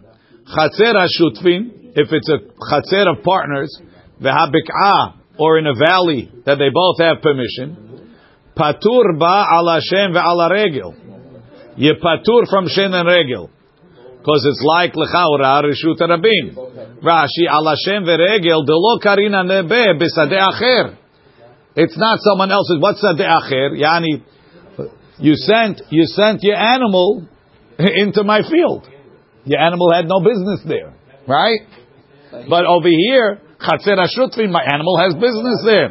Chatzer 0.55 0.95
Hashutfin, 0.95 1.91
if 1.95 2.11
it's 2.11 2.29
a 2.29 2.37
Chatzer 2.71 3.17
of 3.17 3.23
partners, 3.23 3.81
Vehabik'ah, 4.21 5.13
or 5.37 5.57
in 5.57 5.67
a 5.67 5.73
valley 5.73 6.31
that 6.45 6.57
they 6.57 6.69
both 6.73 6.99
have 6.99 7.21
permission, 7.21 7.89
Patur 8.55 9.17
ba 9.17 9.45
ala 9.53 9.79
Shen 9.81 10.11
ve'ala. 10.13 10.49
You 11.77 11.93
patur 11.95 12.49
from 12.49 12.67
Shen 12.67 12.93
and 12.93 13.07
regel. 13.07 13.49
Because 14.29 14.45
it's 14.45 14.61
like 14.61 14.93
Lechaura 14.93 15.63
Rishut 15.65 15.97
Rabim. 15.97 16.53
Rashi 17.01 17.49
ala 17.49 17.73
Shen 17.83 18.05
ve'regel, 18.05 18.63
de 18.63 18.75
lo 18.75 18.99
karina 18.99 19.43
nebe 19.43 19.97
b'sadeh 19.97 20.37
acher. 20.37 20.97
It's 21.75 21.97
not 21.97 22.19
someone 22.19 22.51
else's. 22.51 22.77
What's 22.79 23.03
sadeh 23.03 23.25
acher? 23.25 23.71
Yani, 23.73 24.21
you 25.17 25.33
sent, 25.33 25.81
you 25.89 26.05
sent 26.05 26.43
your 26.43 26.57
animal 26.57 27.27
into 27.79 28.23
my 28.23 28.43
field. 28.43 28.87
Your 29.45 29.59
animal 29.61 29.91
had 29.91 30.05
no 30.07 30.19
business 30.19 30.61
there, 30.67 30.93
right? 31.27 31.61
But 32.47 32.67
over 32.67 32.87
here, 32.87 33.41
Chatzer 33.59 33.97
Ashutfin, 33.97 34.51
my 34.51 34.61
animal 34.61 34.99
has 34.99 35.15
business 35.15 35.63
there. 35.65 35.89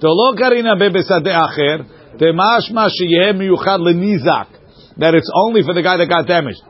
Dolo 0.00 0.36
karina 0.36 0.76
bebesade 0.76 1.26
acher, 1.26 2.18
temashma 2.18 2.88
sheyeh 2.88 3.34
miyuchad 3.34 3.80
lenizak. 3.80 4.46
That 4.98 5.14
it's 5.14 5.30
only 5.34 5.62
for 5.62 5.74
the 5.74 5.82
guy 5.82 5.96
that 5.96 6.08
got 6.08 6.28
damaged. 6.28 6.60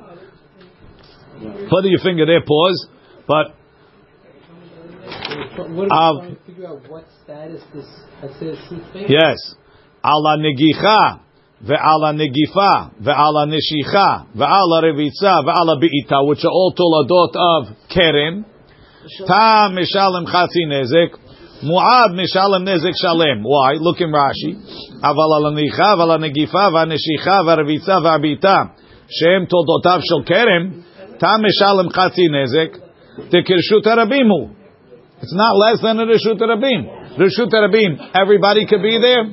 Put 1.40 1.84
your 1.84 2.00
finger 2.00 2.26
there, 2.26 2.42
pause. 2.42 2.86
But 3.26 3.54
What 5.56 5.90
are 5.90 6.14
we 6.14 6.20
um, 6.20 6.20
trying 6.20 6.36
to 6.36 6.42
figure 6.44 6.66
out 6.68 6.90
what 6.90 7.04
status 7.24 7.62
this 7.72 7.86
Hatzir 8.20 8.68
shoot 8.68 8.82
thing? 8.92 9.06
yes, 9.08 9.38
ala 10.04 10.36
negicha, 10.36 11.20
ve'ala 11.64 12.12
negifa, 12.12 12.92
ve'ala 13.00 13.48
neshicha, 13.48 14.26
ve'ala 14.36 14.82
revitza, 14.84 15.44
ve'ala 15.44 15.80
be'ita, 15.80 16.28
which 16.28 16.44
are 16.44 16.50
all 16.50 16.74
toladot 16.76 17.32
of 17.34 17.76
keren. 17.88 18.44
Tam 19.26 19.74
mishalem 19.76 20.26
chatzi 20.26 20.66
nezek. 20.68 21.16
Mu'ad 21.64 22.12
mishalem 22.12 22.68
nezek 22.68 22.92
shalem. 23.00 23.42
Why? 23.42 23.74
Look 23.80 24.00
in 24.00 24.12
Rashi. 24.12 24.56
Aval 25.02 25.32
ala 25.36 25.52
aval 25.52 26.00
ala 26.00 26.18
negifa, 26.18 26.70
v'aneshicha, 26.70 27.44
v'arevitza, 27.44 27.96
v'abita. 28.04 28.74
Shem 29.08 29.46
toldotav 29.46 30.02
shel 30.06 30.24
keren. 30.24 30.84
Tam 31.20 31.42
mishalem 31.42 31.88
chatzi 31.96 32.26
nezek. 32.28 32.76
Tekirshut 33.32 33.84
harabimu. 33.84 34.56
It's 35.22 35.34
not 35.34 35.54
less 35.54 35.82
than 35.82 36.00
a 36.00 36.06
Rishut 36.06 36.40
Rabim. 36.40 37.18
Rishut 37.18 37.52
Rabim, 37.52 38.10
everybody 38.14 38.64
could 38.66 38.82
be 38.82 38.98
there. 38.98 39.24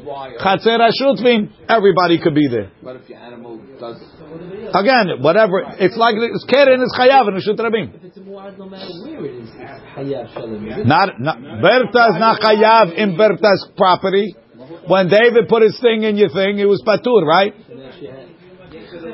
Chatzer 0.43 0.80
Hashutfim, 0.84 1.50
everybody 1.69 2.19
could 2.19 2.36
be 2.36 2.47
there. 2.52 2.71
What 2.82 2.97
if 2.97 3.10
your 3.10 3.19
animal 3.19 3.62
does? 3.80 3.95
Again, 4.73 5.21
whatever, 5.21 5.63
it's 5.80 5.95
like, 5.95 6.15
it's 6.17 6.43
Keren, 6.43 6.82
it's 6.82 6.97
Chayav, 7.00 7.30
and 7.30 7.38
Rishut 7.38 7.58
Rabim. 7.58 7.95
If 7.95 8.04
it's 8.04 8.17
a 8.17 8.19
mu'ad, 8.19 8.58
no 8.58 8.65
matter 8.65 8.86
where 9.06 9.26
it 9.26 9.43
is, 9.43 9.50
it's 9.50 10.34
shalom. 10.34 10.67
Is 10.67 10.78
it? 10.78 10.86
Not, 10.86 11.21
not 11.21 11.39
Berta 11.62 12.08
is 12.12 12.19
not 12.19 12.41
chayav 12.41 12.93
in 12.93 13.15
Berta's 13.15 13.69
property. 13.78 14.36
When 14.88 15.08
David 15.08 15.47
put 15.47 15.62
his 15.62 15.80
thing 15.80 16.04
in 16.04 16.17
your 16.17 16.30
thing, 16.30 16.60
it 16.60 16.65
was 16.65 16.84
patur, 16.86 17.23
right? 17.26 17.54
So 17.65 17.76
now 17.76 17.91
she 17.97 18.08
had- 18.08 18.28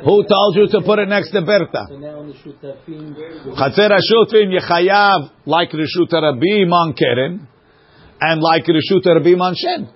Who 0.03 0.23
told 0.27 0.55
you 0.55 0.67
to 0.67 0.81
put 0.85 0.99
it 0.99 1.07
next 1.07 1.31
to 1.31 1.41
Berta? 1.41 1.85
So 1.87 1.97
now 1.97 2.19
on 2.19 2.27
the 2.27 2.35
Chatzer 3.55 3.89
Hashutfim 3.89 4.51
yechayav 4.51 5.31
like 5.45 5.71
Rishut 5.71 6.11
Rabim 6.11 6.71
on 6.71 6.93
Keren, 6.93 7.47
and 8.19 8.41
like 8.41 8.65
Rishut 8.65 9.05
Rabim 9.05 9.39
on 9.39 9.55
Shen. 9.55 9.89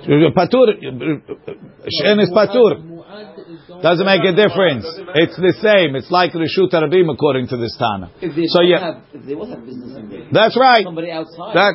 Patur, 0.00 0.80
Shen 2.00 2.20
is 2.20 2.30
patur. 2.30 2.80
mu'ad 2.80 3.38
is 3.38 3.60
going 3.68 3.82
Doesn't 3.82 4.06
make 4.06 4.24
a 4.24 4.32
difference. 4.34 4.86
It's 5.14 5.36
the 5.36 5.54
same. 5.60 5.94
It's 5.94 6.10
like 6.10 6.32
Rishut 6.32 6.72
Rabim 6.72 7.12
according 7.12 7.48
to 7.48 7.56
this 7.58 7.76
Tana. 7.78 8.10
So 8.48 8.62
yeah, 8.62 8.94
have, 8.94 9.26
they 9.26 9.34
will 9.34 9.48
have 9.50 9.64
business 9.64 9.90
that's 10.32 10.56
right. 10.56 10.84
somebody 10.84 11.10
outside. 11.10 11.54
That 11.54 11.74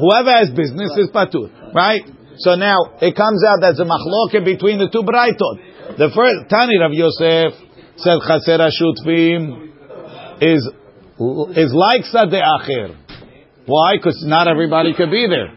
whoever 0.00 0.32
has 0.32 0.50
business 0.50 0.92
is 0.96 1.08
patur, 1.08 1.48
right? 1.74 2.02
So 2.38 2.54
now 2.54 2.96
it 3.00 3.14
comes 3.16 3.44
out 3.44 3.60
that's 3.60 3.80
a 3.80 3.84
machloke 3.84 4.44
between 4.44 4.78
the 4.78 4.88
two 4.88 5.02
braitot. 5.02 5.69
The 5.98 6.10
first 6.14 6.48
Tani 6.48 6.78
Rav 6.78 6.92
Yosef 6.92 7.52
said 7.96 8.18
chatzer 8.22 8.60
hashutfim 8.62 9.72
is 10.40 10.62
is 11.56 11.74
like 11.74 12.02
sadeh 12.06 12.40
acher. 12.40 12.96
Why? 13.66 13.96
Because 13.96 14.22
not 14.24 14.46
everybody 14.46 14.94
could 14.94 15.10
be 15.10 15.26
there. 15.26 15.52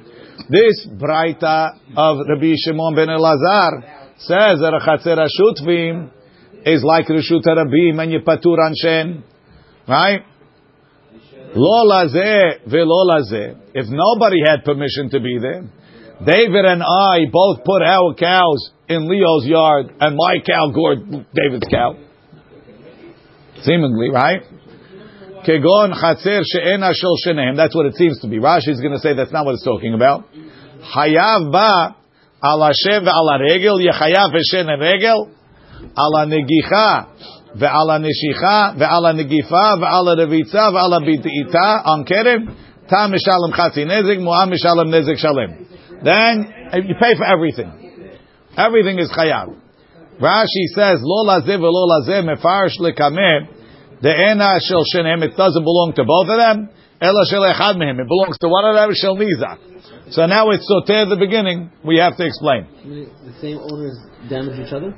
This 0.49 0.87
braita 0.89 1.77
of 1.95 2.25
Rabbi 2.27 2.55
Shimon 2.57 2.95
ben 2.95 3.09
Elazar 3.09 4.17
says 4.17 4.57
that 4.59 4.73
a 4.73 4.81
chatzer 4.81 5.17
hashutfim 5.21 6.09
is 6.65 6.83
like 6.83 7.05
reshut 7.07 7.45
rabim 7.45 8.01
and 8.01 8.11
you 8.11 8.19
patur 8.21 8.57
anshen, 8.57 9.21
right? 9.87 10.21
Lo 11.55 11.85
lazeh 11.85 12.65
velo 12.67 13.05
lazeh. 13.05 13.55
If 13.75 13.85
nobody 13.87 14.37
had 14.45 14.63
permission 14.65 15.11
to 15.11 15.19
be 15.19 15.37
there, 15.39 15.69
David 16.25 16.65
and 16.65 16.83
I 16.83 17.25
both 17.31 17.63
put 17.63 17.81
our 17.81 18.13
cows 18.15 18.71
in 18.87 19.09
Leo's 19.09 19.45
yard, 19.45 19.93
and 19.99 20.15
my 20.15 20.37
cow 20.45 20.71
gored 20.73 21.09
David's 21.33 21.67
cow. 21.69 21.95
Seemingly, 23.63 24.09
right? 24.09 24.41
Kegon 25.45 25.93
chatzer 25.93 26.43
she'ena 26.45 26.93
shel. 26.93 27.15
That's 27.55 27.75
what 27.75 27.87
it 27.87 27.95
seems 27.95 28.19
to 28.21 28.27
be. 28.27 28.39
Rashi 28.39 28.69
is 28.69 28.79
going 28.79 28.93
to 28.93 28.99
say 28.99 29.13
that's 29.13 29.31
not 29.31 29.45
what 29.45 29.55
it's 29.55 29.65
talking 29.65 29.93
about. 29.93 30.25
Hayav 30.95 31.51
ba 31.51 31.95
ala 32.43 32.71
shev 32.71 33.07
ala 33.07 33.39
regel 33.39 33.79
yechayav 33.79 34.31
v'shen 34.31 34.67
regel 34.79 35.31
ala 35.97 36.25
negicha 36.25 37.07
ve'ala 37.57 37.99
neshicha 37.99 38.77
ve'ala 38.79 39.13
negifa 39.13 39.79
ve'ala 39.79 40.15
revitza 40.17 40.71
ve'ala 40.71 40.99
bid'ita 41.03 41.85
on 41.85 42.05
keren 42.05 42.55
tam 42.89 43.11
mishalem 43.11 43.51
chatzi 43.53 43.85
nezik 43.85 44.19
mu'am 44.19 44.51
mishalem 44.51 44.89
nezik 44.91 45.17
shalem. 45.17 45.72
Then 46.03 46.53
you 46.87 46.95
pay 46.99 47.15
for 47.15 47.25
everything. 47.25 47.71
Everything 48.57 48.99
is 48.99 49.11
chayav. 49.11 49.55
Rashi 50.19 50.65
says 50.75 50.99
lo 51.01 51.25
lazeh 51.25 51.57
ve'lo 51.57 51.87
lazeh 51.89 52.21
mefarish 52.21 52.77
lekameh 52.79 53.47
de'ena 54.01 54.59
shel 54.61 54.83
shenem. 54.93 55.23
It 55.23 55.35
doesn't 55.35 55.63
belong 55.63 55.93
to 55.95 56.03
both 56.03 56.29
of 56.29 56.37
them. 56.39 56.69
Ela 57.01 57.25
shel 57.29 57.41
echad 57.41 57.75
mehem. 57.75 57.99
It 57.99 58.07
belongs 58.07 58.37
to 58.39 58.47
one 58.47 58.65
of 58.65 58.75
them. 58.75 58.93
Shel 58.93 59.15
nizak. 59.17 60.11
So 60.11 60.25
now 60.27 60.51
it's 60.51 60.67
soter 60.67 61.03
at 61.03 61.09
the 61.09 61.15
beginning. 61.15 61.71
We 61.83 61.97
have 61.97 62.15
to 62.17 62.25
explain. 62.25 62.67
the 62.85 63.33
same 63.41 63.57
owners 63.57 63.97
damage 64.29 64.59
each 64.59 64.73
other. 64.73 64.93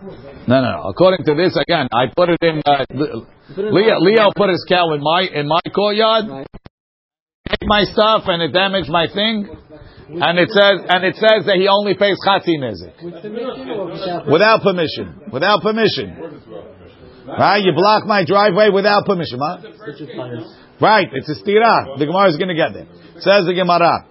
No, 0.48 0.62
no, 0.62 0.72
no. 0.72 0.82
According 0.90 1.26
to 1.26 1.36
this, 1.36 1.56
again, 1.56 1.88
I 1.94 2.08
put 2.14 2.30
it 2.30 2.42
in. 2.42 2.62
Uh, 2.66 2.86
Leo, 3.58 4.00
Leo 4.00 4.32
put 4.36 4.50
his 4.50 4.66
cow 4.68 4.94
in 4.94 5.02
my 5.02 5.22
in 5.22 5.48
my 5.48 5.62
courtyard. 5.74 6.26
Right. 6.28 6.48
Take 7.48 7.68
my 7.70 7.84
stuff 7.84 8.24
and 8.28 8.42
it 8.42 8.52
damaged 8.52 8.90
my 8.90 9.08
thing. 9.08 9.48
And 10.08 10.38
it 10.38 10.50
says 10.54 10.86
and 10.86 11.02
it 11.04 11.16
says 11.16 11.50
that 11.50 11.58
he 11.58 11.68
only 11.68 11.96
pays 11.96 12.18
chatzi 12.22 12.62
nezik 12.62 12.94
With 13.02 14.32
without 14.32 14.62
permission. 14.62 15.22
Without 15.32 15.62
permission. 15.62 16.14
Right? 17.26 17.64
You 17.64 17.74
block 17.74 18.06
my 18.06 18.24
driveway 18.24 18.70
without 18.70 19.06
permission. 19.06 19.40
Huh? 19.42 19.58
Right, 20.80 21.08
it's 21.12 21.30
a 21.30 21.36
stira. 21.42 21.98
The 21.98 22.06
Gemara 22.06 22.30
is 22.30 22.38
going 22.38 22.50
to 22.50 22.56
get 22.56 22.74
there. 22.74 22.86
Says 23.18 23.48
the 23.48 23.56
Gemara, 23.56 24.06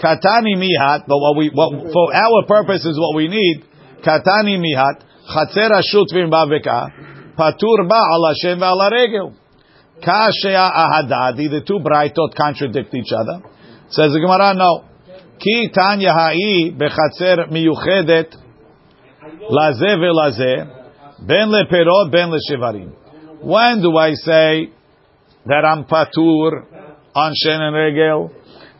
katani 0.00 0.56
mihat. 0.56 1.04
But 1.04 1.18
what 1.18 1.36
we, 1.36 1.50
what, 1.52 1.92
for 1.92 2.14
our 2.14 2.46
purposes, 2.46 2.96
what 2.96 3.16
we 3.16 3.28
need, 3.28 3.64
katani 4.00 4.56
mihat, 4.56 5.02
chatzer 5.28 5.68
hashutfim 5.68 6.32
baveka, 6.32 7.36
patur 7.36 7.88
ba 7.88 8.00
ala 8.00 8.32
shen 8.40 8.62
ala 8.62 8.88
regel. 8.90 9.34
Kashea 10.00 10.64
ahadadi. 10.72 11.50
The 11.50 11.62
two 11.66 11.80
braitot 11.84 12.34
contradict 12.36 12.94
each 12.94 13.12
other. 13.12 13.42
Says 13.90 14.12
the 14.12 14.20
Gemara, 14.20 14.54
no. 14.54 14.95
When 23.40 23.82
do 23.82 23.96
I 23.96 24.12
say 24.14 24.72
that 25.46 25.64
I'm 25.64 25.84
patur 25.84 26.64
on 27.14 27.32
shen 27.42 27.60
and 27.60 27.74
regel? 27.76 28.32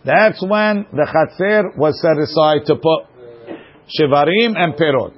That's 0.05 0.41
when 0.43 0.87
the 0.93 1.07
chatzer 1.07 1.77
was 1.77 2.01
set 2.01 2.17
aside 2.19 2.67
to 2.67 2.77
put 2.77 3.07
shivarim 3.99 4.55
and 4.57 4.75
perot. 4.75 5.15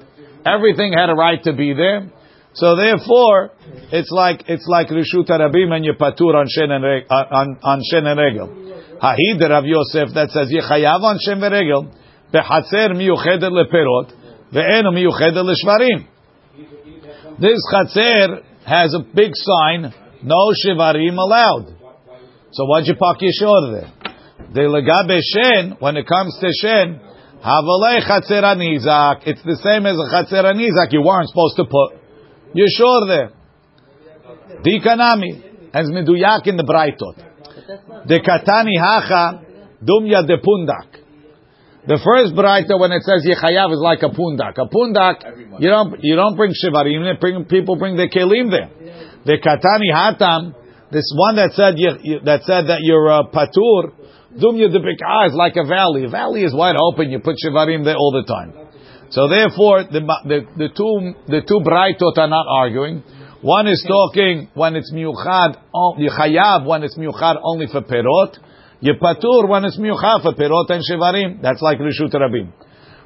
Everything 0.46 0.92
had 0.92 1.10
a 1.10 1.14
right 1.14 1.42
to 1.44 1.52
be 1.52 1.74
there. 1.74 2.10
So 2.54 2.74
therefore, 2.76 3.52
it's 3.92 4.10
like 4.10 4.44
it's 4.48 4.66
like 4.66 4.88
rishut 4.88 5.28
rabim 5.28 5.72
and 5.72 5.84
you 5.84 5.92
patur 5.92 6.34
on 6.34 6.46
shen 6.48 6.70
and 6.70 6.82
reg, 6.82 7.04
uh, 7.10 7.24
on 7.30 7.58
on 7.62 7.80
shen 7.90 8.06
and 8.06 8.18
regel. 8.18 8.77
Hahid 9.02 9.40
Rav 9.40 9.64
Yosef 9.64 10.14
that 10.14 10.30
says 10.30 10.50
yechayav 10.50 11.02
on 11.02 11.18
shen 11.22 11.42
and 11.42 11.52
regel 11.52 11.92
bechatzer 12.34 12.90
miyuchedet 12.98 13.50
leperot 13.50 14.12
ve'enu 14.52 14.90
miyuchedet 14.90 15.46
leshvarim. 15.46 16.06
This 17.40 17.58
chatzer 17.72 18.42
has 18.66 18.94
a 18.94 19.00
big 19.14 19.30
sign, 19.34 19.94
no 20.24 20.52
shivarim 20.66 21.16
allowed. 21.16 21.76
So 22.50 22.64
why'd 22.64 22.86
you 22.86 22.96
park 22.96 23.18
your 23.20 23.32
shore 23.38 23.70
there? 23.70 23.92
The 24.52 24.66
legabe 24.66 25.20
shen, 25.22 25.76
when 25.78 25.96
it 25.96 26.06
comes 26.08 26.36
to 26.40 26.50
shen, 26.60 27.00
havalei 27.44 28.02
chatzer 28.02 28.42
anizak. 28.42 29.22
It's 29.26 29.42
the 29.44 29.60
same 29.62 29.86
as 29.86 29.96
a 29.96 30.10
chatzer 30.10 30.42
anizak. 30.42 30.92
You 30.92 31.02
weren't 31.02 31.28
supposed 31.28 31.56
to 31.56 31.64
put 31.64 32.00
your 32.54 32.66
shore 32.68 33.06
there. 33.06 33.30
Dikanami, 34.64 35.70
as 35.72 35.88
meduyak 35.88 36.46
in 36.46 36.56
the 36.56 36.64
braitot. 36.64 37.27
The 37.68 38.20
katani 38.24 38.80
hacha 38.80 39.44
dumya 39.84 40.26
de 40.26 40.40
pundak. 40.40 41.04
The 41.86 42.00
first 42.00 42.32
braita 42.32 42.80
when 42.80 42.92
it 42.92 43.02
says 43.04 43.28
yechayav 43.28 43.72
is 43.72 43.80
like 43.84 44.00
a 44.00 44.08
pundak. 44.08 44.56
A 44.56 44.64
pundak, 44.72 45.60
you 45.60 45.68
don't 45.68 46.00
you 46.00 46.16
don't 46.16 46.34
bring 46.36 46.52
shivarim. 46.56 47.20
Bring, 47.20 47.44
people 47.44 47.76
bring 47.76 47.96
the 47.96 48.08
kelim 48.08 48.48
there. 48.48 48.72
The 49.24 49.36
katani 49.36 49.92
hatam, 49.92 50.54
this 50.90 51.12
one 51.14 51.36
that 51.36 51.52
said 51.52 51.76
that 52.24 52.44
said 52.48 52.72
that 52.72 52.80
you're 52.80 53.08
a 53.08 53.28
patur, 53.28 53.92
dumya 54.32 54.72
de 54.72 54.80
is 55.28 55.34
like 55.34 55.56
a 55.56 55.64
valley. 55.68 56.04
A 56.04 56.08
valley 56.08 56.44
is 56.44 56.54
wide 56.54 56.76
open. 56.80 57.10
You 57.10 57.20
put 57.20 57.36
shivarim 57.36 57.84
there 57.84 57.96
all 57.96 58.12
the 58.12 58.24
time. 58.24 58.68
So 59.10 59.28
therefore, 59.28 59.84
the 59.84 60.00
the, 60.24 60.40
the 60.56 60.68
two 60.72 61.12
the 61.28 61.42
two 61.44 61.60
braitot 61.60 62.16
are 62.16 62.28
not 62.28 62.46
arguing. 62.48 63.04
One 63.40 63.68
is 63.68 63.86
talking 63.86 64.48
when 64.54 64.74
it's 64.74 64.92
miuchad, 64.92 65.58
you 65.98 66.10
chayav 66.10 66.66
when 66.66 66.82
it's 66.82 66.98
miuchad 66.98 67.36
only 67.44 67.66
for 67.68 67.82
perot. 67.82 68.36
You 68.80 68.94
patur 68.94 69.48
when 69.48 69.64
it's 69.64 69.78
miuchad 69.78 70.22
for 70.22 70.32
perot 70.32 70.70
and 70.70 70.82
shivarim. 70.82 71.40
That's 71.40 71.62
like 71.62 71.78
Rishut 71.78 72.12
Rabim. 72.12 72.52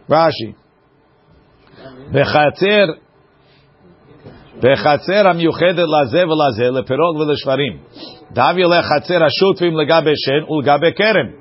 Rashi. 0.08 0.54
Bechatzir. 2.14 2.96
Bechatzir 4.58 5.26
amyuchedet 5.26 5.86
lazev 5.86 6.28
lazev 6.28 6.88
perot 6.88 7.16
veleshvarim. 7.20 7.80
Davi 8.32 8.64
lechatzir 8.64 9.20
ashutvim 9.20 9.74
legabe 9.74 10.14
shen 10.16 10.46
ulgabe 10.48 10.96
keren. 10.96 11.36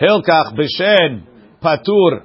Hilkach 0.00 0.54
beshen 0.56 1.24
patur 1.60 2.22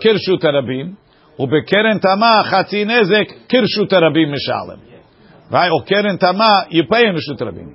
kirsu 0.00 0.38
Rabim. 0.40 0.96
ubekerent 1.38 2.02
תמה 2.02 2.42
חצי 2.44 2.84
נזק 2.84 3.28
kirsu 3.48 3.86
הרבים 3.90 4.30
meshalem 4.30 4.91
או 5.53 5.85
קרן 5.85 6.17
תמה 6.17 6.53
יפיים 6.71 7.15
רשות 7.15 7.41
הרבים. 7.41 7.69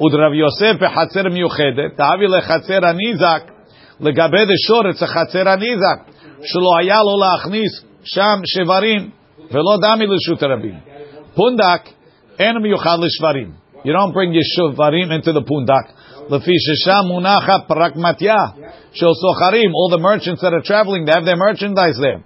ודרב 0.00 0.32
יוסף 0.32 0.72
בחצר 0.80 1.28
מיוחדת, 1.28 1.96
דאבי 1.96 2.26
לחצר 2.38 2.86
הניזק, 2.86 3.42
לגבי 4.00 4.44
דשורץ 4.44 5.02
החצר 5.02 5.48
הניזק, 5.48 5.98
שלא 6.42 6.70
היה 6.78 6.96
לו 6.96 7.16
להכניס 7.20 7.84
שם 8.04 8.40
שברים, 8.44 9.10
ולא 9.50 9.76
דמי 9.82 10.06
לרשות 10.06 10.42
הרבים. 10.42 10.74
Pundak, 11.36 11.82
en 12.38 12.56
miyuchad 12.62 12.98
l'shvarim. 12.98 13.50
You 13.84 13.92
don't 13.92 14.12
bring 14.12 14.32
your 14.32 14.42
shvarim 14.42 15.10
into 15.12 15.32
the 15.32 15.42
pundak. 15.42 15.86
Lefi 16.28 16.54
shesham 16.66 17.04
munacha 17.06 17.66
prakmatya. 17.68 18.40
Shel 18.92 19.14
socharim, 19.14 19.70
all 19.74 19.90
the 19.90 19.98
merchants 19.98 20.42
that 20.42 20.52
are 20.52 20.62
traveling, 20.62 21.04
they 21.04 21.12
have 21.12 21.24
their 21.24 21.36
merchandise 21.36 21.98
there. 22.00 22.22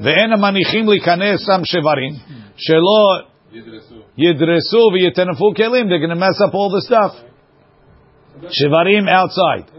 Ve'en 0.00 0.32
manichim 0.38 0.86
likanes 0.86 1.38
sam 1.40 1.62
shvarim. 1.64 2.14
Shelo 2.56 3.22
yidresu 3.53 4.91
v'yitenefu 4.93 5.55
kelim. 5.55 5.89
They're 5.89 5.99
going 5.99 6.09
to 6.09 6.15
mess 6.15 6.39
up 6.41 6.53
all 6.53 6.69
the 6.69 6.81
stuff. 6.81 7.15
Shivarim 8.41 9.09
outside. 9.09 9.69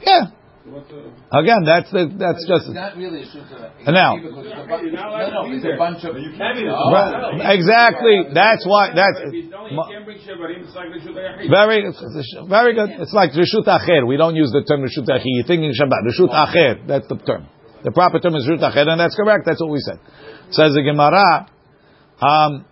Yeah. 0.00 0.30
Again, 0.64 1.64
that's 1.68 1.92
the, 1.92 2.08
that's 2.16 2.40
just 2.48 2.72
not 2.72 2.96
really 2.96 3.20
a 3.20 3.28
shulchan. 3.28 3.84
now. 3.92 4.16
No, 4.16 4.32
no, 4.32 5.44
it's 5.52 5.60
a 5.60 5.76
bunch 5.76 6.00
of. 6.08 6.16
Oh. 6.16 6.88
Right, 6.88 7.52
exactly. 7.52 8.32
That's 8.32 8.64
why. 8.64 8.96
That's 8.96 9.20
very, 11.52 11.84
very 12.48 12.72
good. 12.74 12.90
It's 12.96 13.12
like 13.12 13.32
rishut 13.36 13.68
acher. 13.68 14.06
We 14.06 14.16
don't 14.16 14.36
use 14.36 14.52
the 14.52 14.64
term 14.64 14.80
rishut 14.80 15.04
acher. 15.04 15.22
You're 15.24 15.44
thinking 15.44 15.72
Shabbat. 15.76 16.00
Rishut 16.08 16.32
acher. 16.32 16.86
That's 16.86 17.08
the 17.08 17.16
term. 17.16 17.48
The 17.84 17.92
proper 17.92 18.18
term 18.20 18.34
is 18.36 18.48
rishut 18.48 18.64
acher, 18.64 18.88
and 18.88 18.98
that's 18.98 19.16
correct. 19.16 19.44
That's 19.44 19.60
what 19.60 19.70
we 19.70 19.80
said. 19.80 20.00
Says 20.50 20.72
the 20.72 20.82
Gemara. 20.82 21.46
Um, 22.24 22.64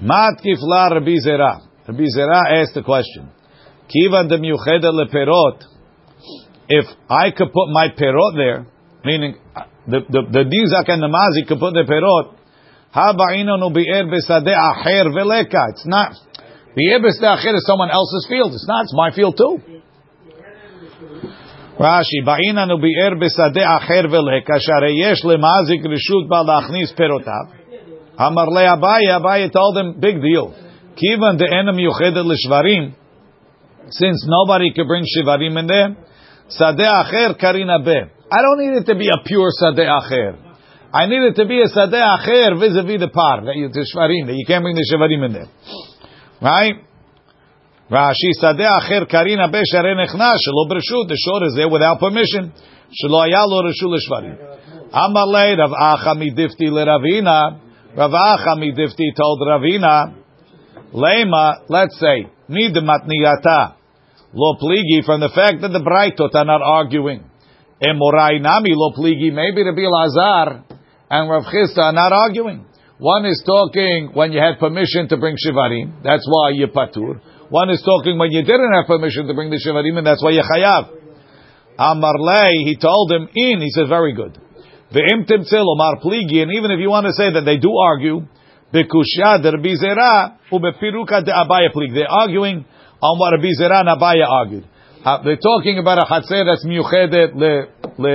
Mat 0.00 0.40
kifla 0.44 0.90
Rabbi 0.90 1.16
Zera. 1.26 1.60
Rabbi 1.86 2.04
Zera 2.16 2.62
asked 2.62 2.74
the 2.74 2.82
question. 2.82 3.30
Kiva 3.88 4.28
de 4.28 4.38
miucheda 4.38 4.92
leperot 4.92 5.62
if 6.68 6.86
I 7.08 7.30
could 7.30 7.52
put 7.52 7.68
my 7.70 7.88
perot 7.88 8.34
there, 8.36 8.66
meaning 9.04 9.36
uh, 9.54 9.62
the 9.86 10.00
the, 10.08 10.22
the 10.30 10.44
dizak 10.44 10.92
and 10.92 11.02
the 11.02 11.08
mazi 11.08 11.46
could 11.46 11.58
put 11.58 11.74
the 11.74 11.86
perot, 11.86 12.34
haba'inonu 12.94 13.70
bi'er 13.70 14.10
besadeh 14.10 14.54
acher 14.54 15.06
veleka. 15.14 15.70
It's 15.70 15.86
not 15.86 16.12
bi'er 16.74 16.98
besadeh 16.98 17.38
acher 17.38 17.54
is 17.54 17.64
someone 17.66 17.90
else's 17.90 18.26
field. 18.28 18.52
It's 18.52 18.66
not. 18.66 18.84
It's 18.84 18.94
my 18.94 19.10
field 19.14 19.36
too. 19.38 19.80
Rashi, 21.78 22.24
ba'inanu 22.26 22.82
bi'er 22.82 23.14
besadeh 23.14 23.62
acher 23.62 24.06
veleka, 24.10 24.58
share 24.58 24.90
yesh 24.90 25.22
lemazik 25.22 25.86
rishut 25.86 26.28
ba 26.28 26.42
lachnis 26.42 26.92
perotav. 26.98 27.65
Amar 28.18 28.48
le 28.48 28.62
Abaye, 28.62 29.20
Abaye 29.20 29.52
told 29.52 29.76
him, 29.76 30.00
big 30.00 30.20
deal. 30.20 30.54
Kivan 30.96 31.38
the 31.38 31.48
enemy 31.52 31.84
yuchedet 31.84 32.24
l'shvarim, 32.24 32.94
since 33.90 34.26
nobody 34.26 34.72
could 34.72 34.86
bring 34.86 35.04
shivarim 35.04 35.58
in 35.58 35.66
there, 35.66 35.96
Sadeh 36.48 36.86
acher 36.86 37.38
karina 37.38 37.82
be. 37.82 37.98
I 38.30 38.42
don't 38.42 38.58
need 38.58 38.78
it 38.78 38.86
to 38.86 38.94
be 38.94 39.08
a 39.08 39.18
pure 39.24 39.50
sadeh 39.50 39.82
acher. 39.82 40.38
I 40.94 41.06
need 41.06 41.22
it 41.22 41.34
to 41.34 41.44
be 41.44 41.60
a 41.60 41.66
sadeh 41.66 41.98
acher 41.98 42.58
vis-a-vis 42.58 43.00
the 43.00 43.08
par, 43.08 43.42
that 43.42 43.54
the 43.54 43.86
shvarim, 43.92 44.26
that 44.26 44.34
you 44.34 44.46
can't 44.46 44.62
bring 44.62 44.76
the 44.76 44.86
shvarim 44.86 45.26
in 45.26 45.32
there. 45.32 45.50
Right? 46.40 46.86
Rashi 47.90 48.30
sadeh 48.38 48.62
acher 48.62 49.10
karina 49.10 49.50
be 49.50 49.60
share 49.66 49.90
nechna 49.94 50.38
shelo 50.38 50.70
breshut. 50.70 51.08
The 51.08 51.18
shore 51.18 51.44
is 51.46 51.54
there 51.56 51.68
without 51.68 51.98
permission. 51.98 52.52
Shelo 52.94 53.26
haya 53.26 53.42
lo 53.44 53.62
reshut 53.66 53.90
l'shvarim. 53.90 54.38
Amar 54.92 55.26
lei 55.26 55.56
Rav 55.56 55.70
Acha 55.70 56.14
midifti 56.14 56.70
leRavina. 56.70 57.58
Rav 57.58 57.65
Acha 57.96 58.56
midifti 58.56 59.14
told 59.16 59.40
Ravina, 59.40 60.14
Lema, 60.92 61.64
let's 61.68 61.98
say, 61.98 62.28
nid 62.48 62.74
matniyata 62.74 63.74
lo 64.32 64.56
pligi 64.60 65.04
from 65.04 65.20
the 65.20 65.30
fact 65.34 65.62
that 65.62 65.72
the 65.72 65.80
Braitot 65.80 66.34
are 66.34 66.44
not 66.44 66.60
arguing. 66.62 67.24
Emorai 67.82 68.40
nami 68.40 68.72
lo 68.74 68.92
pligi, 68.92 69.32
maybe 69.32 69.64
Rabbi 69.64 69.86
Lazar 69.88 70.64
and 71.10 71.30
Rav 71.30 71.44
Chisda 71.44 71.78
are 71.78 71.92
not 71.92 72.12
arguing. 72.12 72.66
One 72.98 73.26
is 73.26 73.42
talking 73.44 74.10
when 74.14 74.32
you 74.32 74.40
had 74.40 74.58
permission 74.58 75.08
to 75.08 75.16
bring 75.16 75.36
shivarim, 75.36 76.02
that's 76.02 76.26
why 76.28 76.50
you 76.54 76.66
patur. 76.68 77.20
One 77.50 77.70
is 77.70 77.82
talking 77.84 78.18
when 78.18 78.30
you 78.30 78.42
didn't 78.42 78.72
have 78.72 78.86
permission 78.86 79.26
to 79.28 79.34
bring 79.34 79.50
the 79.50 79.60
shivarim, 79.60 79.98
and 79.98 80.06
that's 80.06 80.22
why 80.22 80.30
you 80.30 80.42
chayav. 80.42 80.90
Amar 81.78 82.18
lei, 82.18 82.64
he 82.64 82.76
told 82.76 83.12
him 83.12 83.28
in, 83.34 83.60
he 83.60 83.70
said 83.70 83.88
very 83.88 84.14
good. 84.14 84.40
Ve'im 84.92 85.26
timtzil 85.26 85.66
omar 85.66 85.98
pligi, 86.02 86.42
and 86.42 86.52
even 86.52 86.70
if 86.70 86.80
you 86.80 86.90
want 86.90 87.06
to 87.06 87.12
say 87.12 87.32
that 87.32 87.42
they 87.44 87.58
do 87.58 87.72
argue, 87.76 88.22
bekushya 88.72 89.42
derbi 89.42 89.74
zera 89.76 90.36
ubepiruka 90.52 91.24
de 91.24 91.32
pligi. 91.74 91.94
They're 91.94 92.10
arguing 92.10 92.64
on 93.02 93.18
what 93.18 93.32
Rabbi 93.32 93.52
Zera 93.58 93.80
and 93.80 93.88
Abaya 93.88 94.26
argued. 94.28 94.64
They're 95.24 95.36
talking 95.36 95.78
about 95.78 95.98
a 95.98 96.06
chatzir 96.06 96.44
that's 96.44 96.64
miyuchedet 96.66 97.34
le, 97.34 97.68
le 97.98 98.14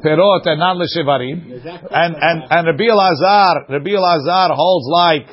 perot 0.00 0.46
and 0.46 0.58
not 0.58 0.76
le 0.76 0.86
shivarim. 0.86 1.52
And, 1.90 2.16
and, 2.16 2.42
and 2.48 2.66
Rabbi 2.66 2.84
Elazar, 2.84 3.68
Rabbi 3.68 3.90
Elazar 3.90 4.54
holds 4.54 4.86
like, 4.88 5.28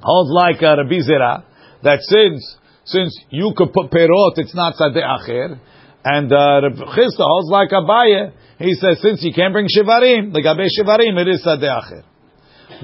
holds 0.00 0.30
like 0.30 0.62
uh, 0.62 0.76
Rabbi 0.76 1.00
Zera, 1.02 1.44
that 1.82 1.98
since, 2.02 2.56
since 2.84 3.18
you 3.30 3.52
could 3.56 3.72
put 3.72 3.90
perot, 3.90 4.38
it's 4.38 4.54
not 4.54 4.74
sadeh 4.74 5.02
acher. 5.02 5.58
And 6.04 6.32
uh, 6.32 6.60
Rabbi 6.62 6.82
Chisda 6.94 7.24
holds 7.26 7.50
like 7.50 7.70
Abaya, 7.70 8.32
he 8.58 8.74
says, 8.74 9.00
since 9.02 9.22
you 9.22 9.32
can't 9.32 9.52
bring 9.52 9.66
shivarim, 9.66 10.32
the 10.32 10.42
gabe 10.42 10.66
shivarim, 10.78 11.18
it 11.18 11.28
is 11.28 11.44
sadeh 11.44 11.68
acher. 11.68 12.02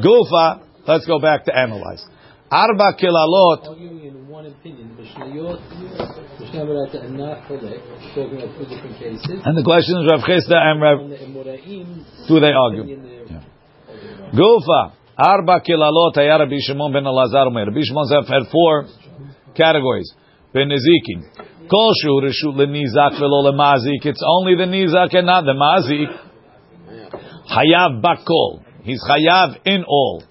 Gufa, 0.00 0.62
let's 0.87 1.07
go 1.07 1.18
back 1.18 1.44
to 1.44 1.57
analyze. 1.57 2.04
Arba 2.50 2.94
kilalot. 3.00 3.68
Arguing 3.68 4.04
in 4.04 4.28
one 4.28 4.46
opinion, 4.46 4.96
Mishnayot, 4.98 5.61
Mishnah 6.40 6.64
Berata, 6.64 7.04
and 7.04 7.18
not 7.18 7.42
Cholek, 7.48 7.81
talking 8.14 8.40
about 8.40 8.57
two 8.57 8.64
different 8.64 8.98
cases. 8.98 9.42
And 9.44 9.57
the 9.57 9.62
question 9.62 10.00
is 10.00 10.11
Rav 10.11 10.20
Chisda 10.20 10.57
and 10.57 10.81
Rav, 10.81 10.98
On 11.00 11.11
the 11.11 11.16
Emoraim, 11.16 12.28
do 12.28 12.40
they 12.40 12.52
argue? 12.52 12.83
in 12.94 13.02
the- 13.02 13.18
Yeah. 13.31 14.33
Gufa, 14.33 14.92
Arba 15.18 15.61
kilalot 15.61 16.14
haya 16.14 16.38
Rabbi 16.38 16.57
Shimon 16.61 16.92
ben 16.92 17.04
Elazar 17.04 17.46
omer. 17.48 17.66
Rabbi 17.66 17.81
Shimon 17.83 18.07
had 18.26 18.46
four 18.52 18.87
categories. 19.54 20.11
Ben 20.54 20.68
Nezikin. 20.68 21.24
Kol 21.70 21.92
shu 22.02 22.20
reshut 22.24 22.57
lenizak 22.57 23.18
velo 23.18 23.50
lemazik. 23.50 24.04
It's 24.04 24.22
only 24.26 24.57
the 24.57 24.64
nizak 24.64 25.14
and 25.14 25.26
not 25.26 25.44
the 25.44 25.52
mazik. 25.52 26.09
Hayav 27.50 28.02
bakol. 28.02 28.62
He's 28.83 29.02
hayav 29.09 29.59
in 29.66 29.85
all. 29.85 30.22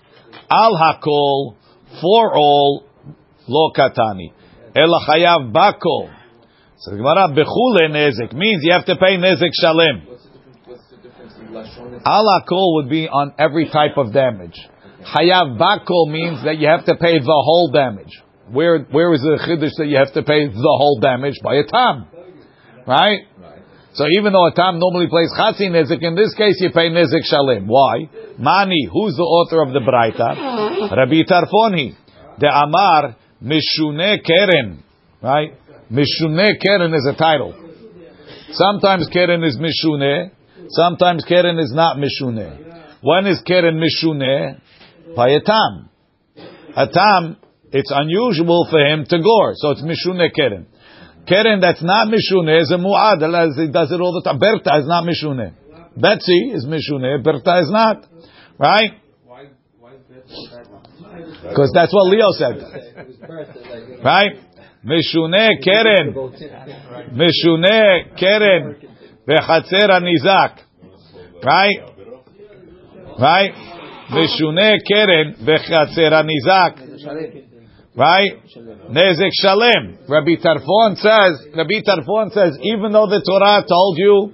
Al 0.50 0.74
hakol, 0.76 1.56
for 2.02 2.36
all, 2.36 2.86
lo 3.48 3.72
katani. 3.76 4.34
Ela 4.76 5.00
hayav 5.08 5.52
bakol. 5.54 6.10
So 6.80 6.92
the 6.92 6.98
Gemara, 6.98 7.28
bechule 7.30 7.90
nezek, 7.92 8.34
means 8.34 8.62
you 8.64 8.72
have 8.72 8.86
to 8.86 8.96
pay 8.96 9.18
nezek 9.18 9.52
shalem. 9.62 10.08
Al 12.06 12.26
hakol 12.26 12.76
would 12.76 12.90
be 12.90 13.08
on 13.08 13.34
every 13.38 13.70
type 13.70 13.98
of 13.98 14.14
damage. 14.14 14.58
Hayav 15.02 15.60
bakol 15.60 16.12
means 16.12 16.44
that 16.46 16.58
you 16.58 16.68
have 16.68 16.86
to 16.86 16.96
pay 16.96 17.20
the 17.20 17.26
whole 17.26 17.72
damage. 17.72 18.24
Where, 18.52 18.80
where 18.92 19.14
is 19.14 19.22
the 19.22 19.40
chiddush 19.44 19.76
that 19.78 19.88
you 19.88 19.98
have 19.98 20.14
to 20.14 20.24
pay 20.24 20.48
the 20.48 20.76
whole 20.80 21.00
damage? 21.02 21.36
By 21.44 21.56
a 21.56 21.64
tam. 21.64 22.08
Right? 22.88 23.28
So 23.94 24.06
even 24.18 24.32
though 24.32 24.46
a 24.46 24.54
tam 24.54 24.80
normally 24.80 25.08
plays 25.10 25.34
chatzi 25.34 25.70
nezik, 25.74 26.04
in 26.04 26.16
this 26.16 26.34
case 26.36 26.62
you 26.62 26.70
pay 26.72 26.90
nezik 26.90 27.26
shalim. 27.26 27.66
Why? 27.66 28.10
Mani, 28.38 28.88
who's 28.92 29.16
the 29.16 29.24
author 29.24 29.62
of 29.64 29.74
the 29.74 29.80
Braita? 29.80 30.96
Rabbi 30.96 31.26
Tarfoni. 31.26 31.96
The 32.40 32.48
Amar 32.48 33.16
Mishune 33.44 34.24
Keren. 34.24 34.84
Right? 35.22 35.54
Mishune 35.92 36.48
Keren 36.62 36.94
is 36.94 37.10
a 37.12 37.18
title. 37.18 37.56
Sometimes 38.52 39.10
Keren 39.12 39.44
is 39.44 39.58
Mishune. 39.58 40.32
Sometimes 40.70 41.26
Keren 41.26 41.58
is 41.58 41.72
not 41.74 41.98
Mishune. 41.98 43.02
When 43.02 43.26
is 43.26 43.42
Keren 43.46 43.82
Mishune? 43.82 44.62
By 45.16 45.30
a 45.30 45.42
tam. 45.42 45.90
A 46.76 46.88
tam, 46.88 47.38
it's 47.72 47.92
unusual 47.94 48.68
for 48.70 48.80
him 48.80 49.06
to 49.06 49.18
gore. 49.22 49.54
So 49.56 49.72
it's 49.72 49.82
Mishune 49.82 50.30
Keren. 50.34 50.68
Keren 51.28 51.60
that's 51.60 51.84
not 51.84 52.08
Mishune 52.08 52.62
is 52.62 52.72
a 52.72 52.78
Mu'ad. 52.78 53.20
He 53.58 53.72
does 53.72 53.92
it 53.92 54.00
all 54.00 54.14
the 54.14 54.22
time. 54.24 54.40
Berta 54.40 54.80
is 54.80 54.88
not 54.88 55.04
Mishune. 55.04 55.54
Betsy 55.96 56.52
is 56.54 56.66
Mishune. 56.66 57.24
Berta 57.24 57.60
is 57.60 57.70
not. 57.70 58.06
Right? 58.58 58.92
Because 61.44 61.72
that's 61.74 61.94
what 61.94 62.08
Leo 62.08 62.32
said. 62.32 62.62
Right? 64.04 64.38
Mishune 64.86 65.62
Keren. 65.64 66.14
Mishune 67.14 68.18
Keren. 68.18 68.76
Vechatzer 69.28 69.90
Nizak. 70.02 70.60
Right? 71.44 71.80
Right? 73.20 73.54
Mishune 74.12 74.80
Keren. 74.88 75.36
Vechatzer 75.44 76.24
Nizak. 76.24 77.47
Right? 77.98 78.30
Nezek 78.92 79.32
Shalem. 79.34 79.98
Rabbi 80.08 80.38
Tarfon 80.38 80.98
says, 80.98 81.48
Rabbi 81.56 81.82
Tarfon 81.82 82.32
says, 82.32 82.60
even 82.62 82.92
though 82.92 83.08
the 83.10 83.24
Torah 83.26 83.66
told 83.66 83.98
you 83.98 84.34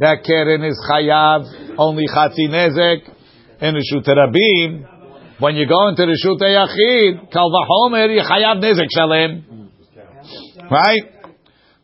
that 0.00 0.24
Keren 0.26 0.64
is 0.64 0.74
Chayav, 0.90 1.78
only 1.78 2.06
Chatzi 2.08 2.50
Nezek, 2.50 3.08
in 3.60 3.74
Rishut 3.76 4.04
Rabim, 4.04 5.38
when 5.38 5.54
you 5.54 5.68
go 5.68 5.86
into 5.88 6.02
Rishut 6.02 6.42
Yachid, 6.42 7.30
Kal 7.32 7.52
Vahomer, 7.54 8.12
you 8.12 8.20
Chayav 8.20 8.60
Nezek 8.60 8.88
Shalem. 8.90 9.70
Right? 10.68 11.02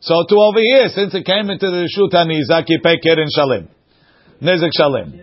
So 0.01 0.25
to 0.29 0.35
over 0.35 0.59
here, 0.59 0.89
since 0.89 1.15
it 1.15 1.25
came 1.25 1.49
into 1.49 1.71
the 1.71 1.87
Rishut 1.87 2.13
HaNizak, 2.13 2.65
you 2.67 2.81
pay 2.83 2.99
Keren 2.99 3.29
Shalem. 3.33 3.69
Nezek 4.43 4.71
Shalem. 4.77 5.15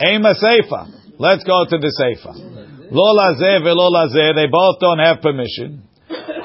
Ema 0.00 0.34
Seifa. 0.34 0.88
Let's 1.16 1.44
go 1.44 1.64
to 1.64 1.78
the 1.78 1.92
Seifa. 1.94 2.77
Lo 2.91 3.07
lazeh 3.19 3.63
velo 3.63 3.89
lazeh, 3.89 4.35
they 4.35 4.47
both 4.47 4.79
don't 4.79 4.99
have 4.99 5.21
permission. 5.21 5.93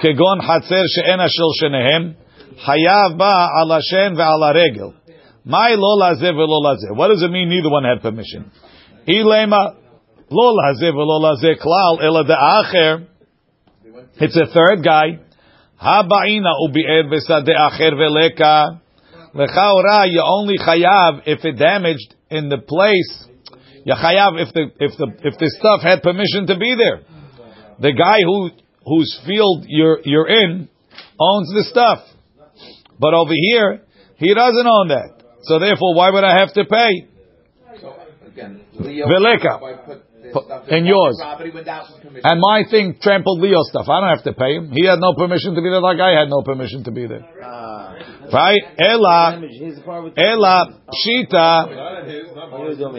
כגון 0.00 0.42
חצר 0.42 0.82
שאין 0.86 1.20
השל 1.20 1.50
שניהם, 1.60 2.12
חייב 2.64 3.18
בה 3.18 3.46
על 3.60 3.72
השן 3.72 4.12
ועל 4.16 4.42
הרגל. 4.42 4.88
מהי 5.46 5.76
לא 5.76 6.08
לזה 6.10 6.30
ולא 6.30 6.72
לזה? 6.72 6.88
What 6.96 7.08
does 7.08 7.22
it 7.22 7.30
mean 7.30 7.48
neither 7.48 7.70
one 7.70 7.84
had 7.84 8.02
permission? 8.02 8.42
אילמה, 9.08 9.64
לא 10.30 10.52
לזה 10.58 10.88
ולא 10.88 11.30
לזה 11.30 11.48
כלל, 11.58 12.06
אלא 12.06 12.22
דאחר, 12.22 12.96
it's 14.18 14.36
a 14.36 14.46
third 14.54 14.84
guy, 14.84 15.16
הבעינה 15.80 16.50
וביער 16.64 17.02
בשדה 17.10 17.66
אחר 17.66 17.90
ולקה, 17.98 18.64
לכאורה 19.34 20.04
you 20.04 20.22
only 20.22 20.58
חייב 20.64 21.14
if 21.24 21.44
it 21.44 21.58
damaged 21.58 22.14
in 22.30 22.48
the 22.48 22.58
place 22.58 23.28
Yachayav 23.87 24.41
if 24.41 24.53
the 24.53 24.71
if 24.79 24.97
the 24.97 25.07
if 25.27 25.37
the 25.37 25.49
stuff 25.59 25.81
had 25.81 26.01
permission 26.01 26.47
to 26.47 26.57
be 26.57 26.75
there. 26.75 27.03
The 27.79 27.91
guy 27.91 28.19
who 28.23 28.49
whose 28.85 29.19
field 29.25 29.65
you're 29.67 29.99
you're 30.03 30.27
in 30.27 30.69
owns 31.19 31.49
the 31.49 31.65
stuff. 31.69 31.99
But 32.99 33.13
over 33.13 33.33
here, 33.33 33.81
he 34.17 34.33
doesn't 34.33 34.67
own 34.67 34.87
that. 34.89 35.23
So 35.43 35.59
therefore, 35.59 35.95
why 35.95 36.09
would 36.11 36.23
I 36.23 36.39
have 36.39 36.53
to 36.53 36.63
pay? 36.63 37.07
So 37.81 37.95
again, 38.27 38.61
Veleka. 38.79 40.03
In 40.69 40.85
yours. 40.85 41.19
And 42.23 42.39
my 42.39 42.63
thing 42.69 42.97
trampled 43.01 43.39
Leo's 43.39 43.69
stuff. 43.69 43.87
I 43.89 43.99
don't 44.01 44.09
have 44.17 44.23
to 44.25 44.33
pay 44.33 44.55
him. 44.55 44.71
He 44.73 44.85
had 44.85 44.99
no 44.99 45.13
permission 45.13 45.55
to 45.55 45.61
be 45.61 45.69
there. 45.69 45.81
That 45.81 45.95
guy 45.97 46.11
had 46.19 46.29
no 46.29 46.41
permission 46.41 46.83
to 46.85 46.91
be 46.91 47.07
there. 47.07 47.25
Right? 48.31 48.61
Ella, 48.79 49.41
Ella, 50.17 50.79
Pshita, 50.89 51.67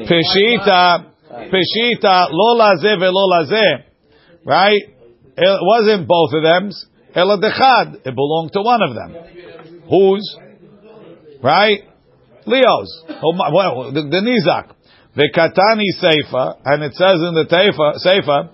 Peshita, 0.07 1.05
Peshita, 1.51 2.29
lo 2.31 2.55
laze 2.57 2.99
velo 2.99 3.27
laze. 3.27 3.85
Right? 4.45 4.83
It 5.37 5.59
wasn't 5.63 6.07
both 6.07 6.33
of 6.35 6.43
them. 6.43 6.71
Ella 7.15 7.39
dechad. 7.39 8.07
It 8.07 8.15
belonged 8.15 8.53
to 8.53 8.63
one 8.63 8.83
of 8.83 8.95
them. 8.95 9.15
Whose? 9.89 10.37
Right? 11.43 11.81
Leo's. 12.47 13.05
Oh, 13.23 13.33
well, 13.53 13.93
the, 13.93 14.03
the 14.03 14.21
Nizak. 14.21 14.74
Vekatani 15.17 15.95
Seifa, 16.03 16.59
and 16.65 16.83
it 16.83 16.95
says 16.95 17.23
in 17.23 17.35
the 17.35 17.47
teifa, 17.47 18.03
Seifa, 18.03 18.51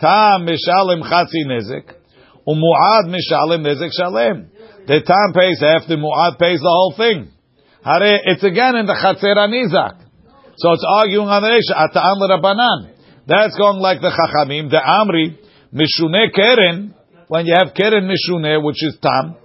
Tam 0.00 0.46
mishalim 0.46 1.02
chatzi 1.02 1.42
nezik, 1.46 1.90
umuad 2.46 3.10
mishalim 3.10 3.66
nezik 3.66 3.90
shalem. 3.98 4.50
The 4.86 5.02
Tam 5.02 5.32
pays 5.34 5.60
half, 5.60 5.88
the 5.88 5.96
muad 5.96 6.38
pays 6.38 6.60
the 6.60 6.68
whole 6.68 6.94
thing. 6.96 7.30
Hare, 7.84 8.20
it's 8.24 8.44
again 8.44 8.76
in 8.76 8.86
the 8.86 8.94
chatzer 8.94 9.34
nizak. 9.48 10.02
So 10.56 10.72
it's 10.72 10.86
arguing 10.86 11.26
on 11.26 11.42
the 11.42 11.50
Resha, 11.50 11.74
ata'am 11.74 12.18
l'rabanan. 12.22 12.94
That's 13.26 13.56
going 13.56 13.78
like 13.78 14.00
the 14.00 14.10
chachamim, 14.10 14.70
the 14.70 14.78
amri, 14.78 15.34
mishune 15.74 16.32
keren, 16.32 16.94
when 17.26 17.46
you 17.46 17.54
have 17.58 17.74
keren 17.74 18.06
mishune, 18.06 18.62
which 18.62 18.84
is 18.84 18.98
tam, 19.02 19.36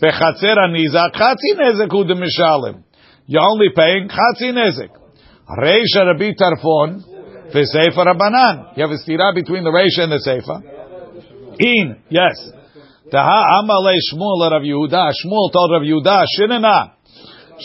bechatzer 0.00 0.56
nizak, 0.72 1.12
chatzi 1.12 1.52
nezik 1.58 1.90
hu 1.90 2.04
de 2.04 2.14
mishalim. 2.14 2.82
You're 3.26 3.42
only 3.44 3.68
paying 3.76 4.08
chatzi 4.08 4.52
nezik. 4.52 5.03
Reisha 5.48 6.06
Rabbi 6.06 6.32
Tarfon, 6.32 7.04
Seifa 7.52 8.06
Rabbanan. 8.06 8.76
You 8.76 8.82
have 8.82 8.90
a 8.90 8.98
stira 8.98 9.34
between 9.34 9.62
the 9.62 9.70
Reisha 9.70 10.04
and 10.04 10.12
the 10.12 10.22
Seifa. 10.24 10.62
In, 11.60 12.02
yes. 12.08 12.32
Taha 13.10 13.62
Amalei 13.62 13.98
Shmuel 14.10 14.50
Rav 14.50 14.62
Yehuda. 14.62 15.12
Shmuel 15.22 15.52
told 15.52 15.70
Rav 15.70 15.82
Yehuda, 15.82 16.24
Shinana. 16.40 16.92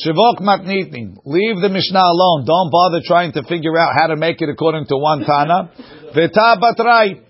Shivok 0.06 0.42
matnitning. 0.42 1.18
Leave 1.26 1.62
the 1.62 1.70
Mishnah 1.70 2.00
alone. 2.00 2.46
Don't 2.46 2.70
bother 2.70 3.02
trying 3.04 3.32
to 3.32 3.44
figure 3.44 3.76
out 3.78 3.96
how 4.00 4.08
to 4.08 4.18
make 4.18 4.42
it 4.42 4.50
according 4.50 4.86
to 4.88 4.98
one 4.98 5.24
Tana. 5.24 5.72
Veta 6.13 6.58
batrai. 6.62 7.24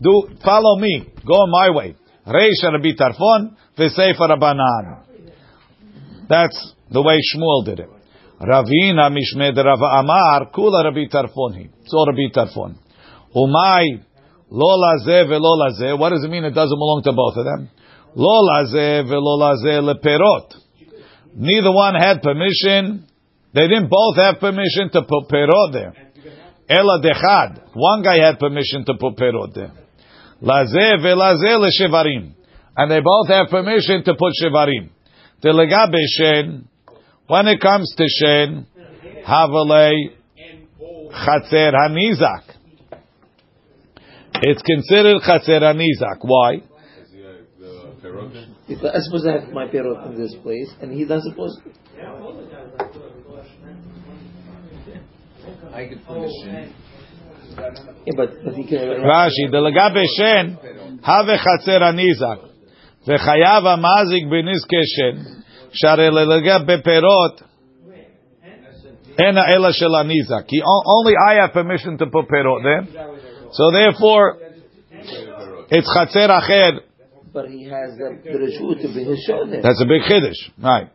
Do, 0.00 0.28
follow 0.42 0.80
me. 0.80 1.06
Go 1.24 1.46
my 1.46 1.70
way. 1.70 1.96
Reisha 2.26 2.72
Rabbi 2.72 2.96
Tarfon, 2.98 3.56
Seifa 3.78 4.30
Rabbanan. 4.30 5.02
That's 6.28 6.72
the 6.90 7.02
way 7.02 7.18
Shmuel 7.34 7.64
did 7.66 7.80
it. 7.80 8.01
Ravina 8.42 9.08
mishmed 9.08 9.56
Rav 9.56 9.80
Amar 9.80 10.50
kula 10.52 10.82
Rabbi 10.82 11.06
Tarfon. 11.06 11.70
So 11.86 12.04
Rabbi 12.04 12.28
Tarfon. 12.34 12.76
Umay 13.36 14.02
lo 14.50 14.78
lazeh 14.82 15.28
velo 15.28 15.56
lazeh. 15.56 15.96
What 15.96 16.10
does 16.10 16.24
it 16.24 16.30
mean? 16.30 16.44
It 16.44 16.50
doesn't 16.50 16.76
belong 16.76 17.02
to 17.04 17.12
both 17.12 17.36
of 17.36 17.44
them. 17.44 17.70
Lo 18.16 18.42
lazeh 18.42 19.08
velo 19.08 19.38
lazeh 19.38 19.80
leperot. 19.80 20.54
Neither 21.36 21.72
one 21.72 21.94
had 21.94 22.20
permission. 22.20 23.06
They 23.54 23.68
didn't 23.68 23.88
both 23.88 24.16
have 24.16 24.40
permission 24.40 24.90
to 24.92 25.02
put 25.02 25.28
perot 25.28 25.72
there. 25.72 25.94
Ela 26.68 27.00
dechad. 27.00 27.60
One 27.74 28.02
guy 28.02 28.24
had 28.24 28.40
permission 28.40 28.84
to 28.86 28.94
put 28.98 29.16
perot 29.16 29.54
there. 29.54 29.72
Lazeh 30.42 30.98
velazeh 30.98 31.62
leshevarim. 31.62 32.34
And 32.76 32.90
they 32.90 33.00
both 33.00 33.28
have 33.28 33.48
permission 33.50 34.02
to 34.02 34.14
put 34.14 34.32
shevarim. 34.42 34.90
Telegabe 35.44 36.02
shen. 36.18 36.68
When 37.26 37.46
it 37.48 37.60
comes 37.60 37.94
to 37.96 38.04
Shin, 38.08 38.66
Havalei, 39.26 39.92
Chatzer 41.12 41.72
Hanizak. 41.72 42.42
It's 44.42 44.62
considered 44.62 45.22
Chatzer 45.22 45.60
Hanizak. 45.62 46.18
Why? 46.20 46.62
I 48.72 48.98
suppose 49.00 49.26
I 49.26 49.40
have 49.40 49.52
my 49.52 49.66
perot 49.66 50.12
in 50.12 50.18
this 50.20 50.34
place, 50.42 50.70
and 50.80 50.92
he 50.92 51.04
doesn't 51.04 51.30
suppose. 51.30 51.60
I 55.72 55.86
could 55.86 56.04
put 56.06 56.28
shin. 56.42 56.74
But. 58.16 58.30
Rashi, 58.44 59.50
the 59.50 59.60
legabe 59.60 60.04
shin, 60.16 60.58
have 61.02 61.26
chatzer 61.26 61.80
anizak, 61.80 62.48
v'chayav 63.06 63.64
amazik 63.64 64.26
b'nizke 64.26 64.82
shin. 64.96 65.41
שהרי 65.73 66.09
לגבי 66.09 66.81
פירות, 66.83 67.41
אין 69.19 69.37
אלא 69.37 69.71
של 69.71 69.95
הניזק. 69.95 70.45
He- 70.47 70.63
Only 70.97 71.13
I 71.31 71.33
have 71.41 71.53
permission 71.53 71.97
to 71.97 72.05
put 72.05 72.25
פירות 72.29 72.61
there. 72.63 72.83
So 73.51 73.63
therefore, 73.71 74.37
it's 75.71 75.87
חצר 75.97 76.37
אחר. 76.37 76.71
But 77.33 77.45
he 77.49 77.63
has 77.69 77.89
the, 77.99 78.31
the 78.31 78.37
reshut 78.37 78.81
to 78.81 78.87
bring 78.93 79.05
his 79.05 79.21
shoulder. 79.27 79.61
That's 79.61 79.81
a 79.81 79.85
big 79.85 80.01
chiddush. 80.09 80.41
Right. 80.63 80.87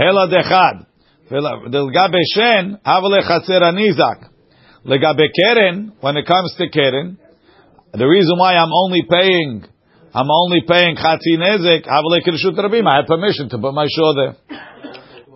אלא 0.00 0.26
דחד. 0.26 0.74
ולגבי 1.30 2.24
שן, 2.34 2.72
הווה 2.86 3.18
לחצר 3.18 3.64
הניזק. 3.64 4.18
לגבי 4.84 5.28
קרן, 5.28 5.86
when 6.00 6.16
it 6.16 6.26
comes 6.28 6.56
to 6.58 6.72
קרן, 6.72 7.10
the 7.96 8.06
reason 8.06 8.38
why 8.38 8.54
I'm 8.54 8.72
only 8.84 9.02
paying, 9.10 9.69
I'm 10.13 10.29
only 10.29 10.61
paying 10.67 10.95
Chatzi 10.97 11.37
Nezek, 11.37 11.87
I 11.87 12.97
have 12.97 13.07
permission 13.07 13.49
to 13.49 13.57
put 13.57 13.73
my 13.73 13.87
shore 13.89 14.13
there. 14.15 14.35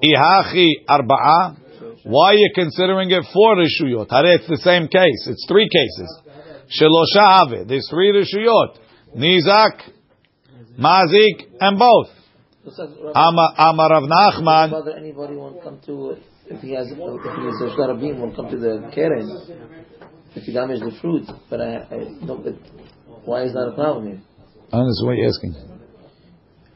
Ihachi 0.03 0.67
Arba'a. 0.89 1.57
Why 2.03 2.31
are 2.31 2.35
you 2.35 2.51
considering 2.53 3.09
it 3.09 3.23
four 3.33 3.55
Rishuyot? 3.55 4.07
It's 4.11 4.47
the 4.47 4.57
same 4.57 4.87
case. 4.87 5.27
It's 5.27 5.45
three 5.47 5.69
cases. 5.69 6.19
Shelosha 6.69 7.49
Have. 7.49 7.67
There's 7.67 7.87
three 7.89 8.11
Rishuyot. 8.11 8.77
Nizak, 9.17 9.81
Mazik, 10.77 11.47
and 11.61 11.79
both. 11.79 12.09
Amar 13.15 13.53
Amar 13.57 13.89
Rav 13.89 14.03
Nachman. 14.03 14.71
Whether 14.71 14.97
anybody 14.97 15.35
won't 15.35 15.63
come 15.63 15.79
to, 15.85 16.17
if 16.47 16.61
he 16.61 16.73
has, 16.73 16.87
if 16.87 16.97
he 16.97 16.97
has 16.97 17.77
Rabim, 17.77 18.19
won't 18.19 18.35
come 18.35 18.49
to 18.49 18.57
the 18.57 18.91
Keren. 18.93 19.29
If 20.35 20.43
he 20.43 20.53
damaged 20.53 20.83
the 20.83 20.91
fruit. 20.99 21.29
But 21.49 21.61
I, 21.61 21.75
I 21.77 21.97
no, 22.21 22.37
but 22.37 22.55
why 23.23 23.43
is 23.43 23.53
that 23.53 23.69
a 23.69 23.71
problem 23.73 24.07
here? 24.07 24.21
I 24.73 24.77
don't 24.77 24.87
know 24.87 25.05
what 25.07 25.17
you're 25.17 25.27
asking. 25.29 25.55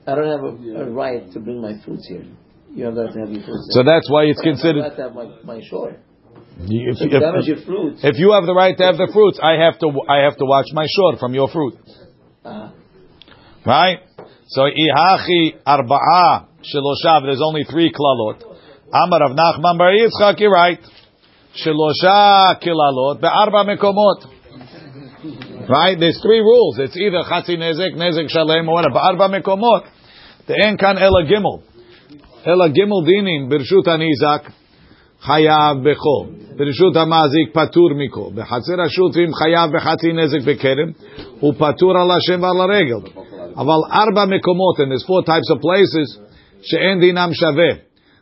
I 0.07 0.15
don't 0.15 0.27
have 0.29 0.43
a, 0.43 0.83
a 0.83 0.89
right 0.89 1.31
to 1.33 1.39
bring 1.39 1.61
my 1.61 1.73
fruits 1.85 2.07
here. 2.07 2.25
You 2.73 2.85
have 2.85 2.95
the 2.95 3.03
right 3.05 3.13
to 3.13 3.19
have 3.19 3.31
your 3.31 3.43
fruits. 3.43 3.69
So 3.71 3.83
that's 3.83 4.09
why 4.09 4.23
it's 4.25 4.41
considered. 4.41 4.81
I 4.81 4.87
have 4.89 4.95
to 4.97 5.03
have 5.03 5.15
my, 5.15 5.27
my 5.43 5.61
shore. 5.69 5.95
You- 6.65 6.91
If, 6.91 6.97
if 7.01 7.11
you 7.13 7.19
damage 7.19 7.47
if, 7.47 7.57
your 7.57 7.65
fruits, 7.65 7.99
if 8.03 8.17
you 8.17 8.31
have 8.33 8.45
the 8.45 8.53
right 8.53 8.75
to 8.77 8.83
have 8.83 8.97
the 8.97 9.09
fruits, 9.13 9.39
I 9.41 9.53
have 9.63 9.79
to 9.79 9.87
I 10.09 10.23
have 10.27 10.37
to 10.37 10.45
watch 10.45 10.67
my 10.73 10.85
shore 10.95 11.17
from 11.17 11.33
your 11.33 11.47
fruit, 11.49 11.75
uh, 12.43 12.71
right? 13.65 13.99
So 14.47 14.61
ihachi 14.63 15.55
arba'a 15.65 16.47
sheloshav. 16.67 17.23
There's 17.23 17.41
only 17.41 17.63
three 17.63 17.91
klalot. 17.93 18.43
Amar 18.91 19.19
Rav 19.21 19.37
Nachman 19.37 19.77
Bar 19.77 19.91
Yitzchak. 19.93 20.39
You're 20.39 20.51
right. 20.51 20.79
Shelosha 21.63 22.59
kilalot 22.61 23.21
be'arba 23.21 23.63
mekomot. 23.63 24.25
Right? 25.68 25.96
There's 25.98 26.20
three 26.22 26.40
rules. 26.40 26.78
It's 26.78 26.96
either 26.96 27.22
chatzi 27.24 27.56
nezek, 27.56 27.94
nezek 27.96 28.28
shalem, 28.28 28.68
or 28.68 28.74
whatever. 28.74 28.94
Be'arba 28.94 29.28
mekomot. 29.40 29.86
The 30.46 30.54
en 30.66 30.76
kan 30.76 30.98
ela 30.98 31.24
gimel. 31.24 31.62
Ela 32.44 32.68
gimel 32.68 33.04
dinim 33.06 33.50
birshut 33.50 33.86
anizak. 33.86 34.52
חייב 35.24 35.76
בכל. 35.84 36.24
ברשות 36.56 36.96
המאזיק 36.96 37.48
פטור 37.52 37.90
מכל. 37.94 38.28
בחצר 38.34 38.80
השוטרים 38.80 39.34
חייב 39.34 39.70
בחצי 39.76 40.12
נזק 40.12 40.40
בכרם, 40.46 40.90
הוא 41.40 41.54
פטור 41.58 41.98
על 41.98 42.10
השם 42.10 42.42
ועל 42.42 42.60
הרגל. 42.60 43.02
אבל 43.56 43.80
ארבע 43.92 44.24
מקומות, 44.24 44.76
and 44.80 44.90
there's 44.92 45.06
four 45.06 45.22
types 45.22 45.48
of 45.54 45.58
places, 45.58 46.18
שאין 46.62 47.00
דינם 47.00 47.30
שווה. 47.32 47.70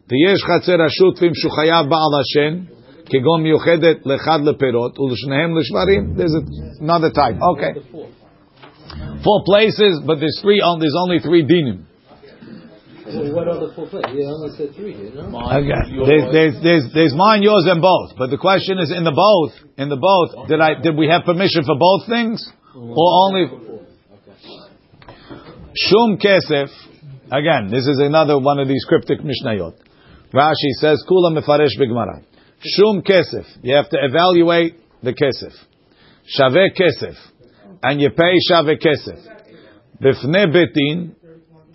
ויש 0.08 0.44
חצר 0.44 0.82
השוטרים 0.82 1.34
שהוא 1.34 1.52
חייב 1.52 1.86
בעל 1.86 2.14
השם, 2.20 2.58
כגון 3.06 3.42
מיוחדת 3.42 4.06
לאחד 4.06 4.38
לפירות, 4.44 4.98
ולשניהם 4.98 5.58
לשברים. 5.58 6.14
There's 6.16 6.36
another 6.80 7.10
type. 7.10 7.36
Okay. 7.52 7.72
Four 9.24 9.40
places, 9.44 10.00
but 10.06 10.16
there's 10.20 10.38
three, 10.42 10.60
on- 10.60 10.78
there's 10.80 10.96
only 11.04 11.18
three 11.20 11.44
dinim. 11.44 11.78
So 13.12 13.20
what 13.34 13.46
other 13.48 13.68
four 13.76 13.86
places? 13.88 14.10
Yeah, 14.14 14.26
I 14.26 14.32
only 14.38 14.56
said 14.56 14.74
three 14.74 14.94
here, 14.94 15.10
no? 15.14 15.22
Okay. 15.60 15.82
There's, 16.08 16.26
there's, 16.32 16.54
there's, 16.62 16.84
there's 16.94 17.14
mine, 17.14 17.42
yours, 17.42 17.66
and 17.68 17.82
both. 17.82 18.16
But 18.16 18.30
the 18.30 18.38
question 18.38 18.78
is, 18.78 18.90
in 18.90 19.04
the 19.04 19.12
both, 19.12 19.52
in 19.76 19.88
the 19.88 19.96
both, 19.96 20.48
did 20.48 20.60
I, 20.60 20.80
did 20.80 20.96
we 20.96 21.08
have 21.08 21.22
permission 21.24 21.62
for 21.64 21.76
both 21.78 22.08
things, 22.08 22.38
or 22.74 23.08
only? 23.26 23.44
Shum 25.74 26.16
kesef. 26.18 26.68
Again, 27.30 27.68
this 27.70 27.86
is 27.86 27.98
another 28.00 28.38
one 28.38 28.58
of 28.58 28.68
these 28.68 28.84
cryptic 28.88 29.20
mishnayot. 29.20 29.74
Rashi 30.32 30.72
says, 30.80 31.02
"Kula 31.08 31.32
mefaresh 31.36 31.74
b'gemara." 31.80 32.22
Shum 32.63 33.01
kesef. 33.01 33.45
You 33.61 33.75
have 33.75 33.89
to 33.89 33.97
evaluate 34.01 34.75
the 35.03 35.13
kesef. 35.13 35.53
Shave 36.25 36.73
kesef, 36.75 37.15
and 37.83 38.01
you 38.01 38.09
pay 38.09 38.33
shave 38.47 38.79
kesef. 38.79 39.19
Bifne 40.01 40.47
betin, 40.53 41.15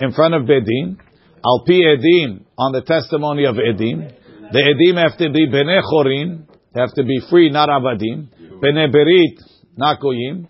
in 0.01 0.13
front 0.13 0.35
of 0.35 0.43
bedin, 0.43 0.99
al 1.45 1.65
pi 1.67 1.75
edim, 1.75 2.45
on 2.59 2.73
the 2.73 2.83
testimony 2.83 3.45
of 3.45 3.57
edim. 3.57 4.13
The 4.53 4.59
edim 4.59 5.01
have 5.03 5.17
to 5.19 5.31
be 5.31 5.47
bene 5.47 5.81
chorin, 5.83 6.47
they 6.75 6.81
have 6.81 6.95
to 6.95 7.05
be 7.05 7.21
free, 7.31 7.51
not 7.51 7.69
avadim. 7.69 8.29
Bene 8.61 8.91
berit, 8.91 9.39
not 9.77 10.01
goyim. 10.01 10.49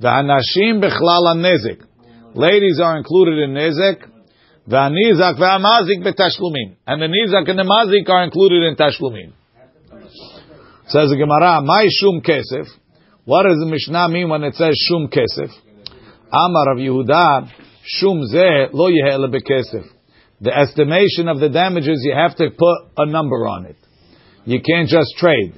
V'hanashim 0.00 0.82
bechlal 0.82 1.36
nezek. 1.36 1.82
Ladies 2.34 2.80
are 2.82 2.96
included 2.96 3.38
in 3.38 3.50
nezek. 3.50 4.02
V'hanizak 4.68 5.38
v'hamazik 5.38 6.02
betashlumin. 6.02 6.76
And 6.86 7.02
the 7.02 7.06
nizak 7.06 7.48
and 7.48 7.58
the 7.58 7.64
mazik 7.64 8.08
are 8.08 8.24
included 8.24 8.62
in 8.64 8.76
tashlumin. 8.76 9.32
Says 10.86 11.08
the 11.08 11.16
Gemara, 11.16 11.62
my 11.62 11.86
shum 11.88 12.20
kesef. 12.20 12.68
What 13.24 13.44
does 13.44 13.56
the 13.58 13.66
Mishnah 13.66 14.08
mean 14.10 14.28
when 14.28 14.44
it 14.44 14.54
says 14.54 14.76
shum 14.88 15.08
kesef? 15.08 15.50
Amar 16.30 16.72
of 16.72 16.78
Yehuda, 16.78 17.50
shum 17.84 18.20
zeh 18.32 18.68
lo 18.72 18.90
bekesef. 19.28 19.86
The 20.42 20.54
estimation 20.54 21.28
of 21.28 21.40
the 21.40 21.48
damages, 21.48 22.02
you 22.04 22.14
have 22.14 22.36
to 22.36 22.50
put 22.50 22.76
a 22.98 23.06
number 23.06 23.46
on 23.48 23.64
it. 23.64 23.76
You 24.44 24.60
can't 24.60 24.88
just 24.88 25.14
trade. 25.16 25.54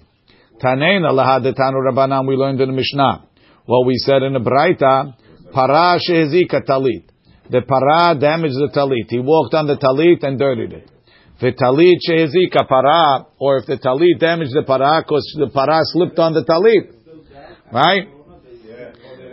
Taneina 0.62 1.11
lahadetanu 1.11 1.83
rabbanan, 1.91 2.29
we 2.29 2.37
learned 2.37 2.61
in 2.61 2.68
the 2.68 2.77
Mishnah. 2.77 3.27
What 3.64 3.85
we 3.85 3.97
said 3.97 4.22
in 4.22 4.33
the 4.33 4.39
Braita, 4.39 5.16
para 5.53 5.99
shehezika 6.09 6.64
talit. 6.68 7.03
The 7.51 7.62
para 7.62 8.18
damaged 8.18 8.55
the 8.55 8.70
talit. 8.72 9.11
He 9.11 9.18
walked 9.18 9.55
on 9.55 9.66
the 9.66 9.77
talit 9.77 10.22
and 10.22 10.39
dirtied 10.39 10.72
it. 10.72 10.91
V'talit 11.41 11.99
shehezika 12.09 12.66
para, 12.66 13.26
or 13.39 13.59
if 13.59 13.66
the 13.66 13.76
talit 13.76 14.18
damaged 14.18 14.53
the 14.55 14.62
para, 14.62 15.03
because 15.03 15.24
the 15.39 15.49
para 15.49 15.80
slipped 15.84 16.18
on 16.18 16.32
the 16.32 16.45
talit. 16.45 16.93
Right? 17.72 18.09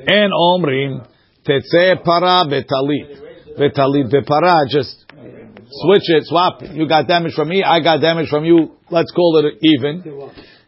And 0.05 0.33
omrim, 0.33 1.07
tetze 1.47 2.03
para 2.03 2.45
betalit. 2.45 3.21
Betalit 3.57 4.11
bepara, 4.11 4.67
just 4.67 5.05
switch 5.69 6.09
it, 6.09 6.25
swap. 6.25 6.61
You 6.61 6.87
got 6.87 7.07
damage 7.07 7.33
from 7.35 7.49
me, 7.49 7.63
I 7.63 7.79
got 7.81 8.01
damage 8.01 8.29
from 8.29 8.43
you. 8.43 8.71
Let's 8.89 9.11
call 9.11 9.45
it 9.45 9.59
even. 9.61 10.03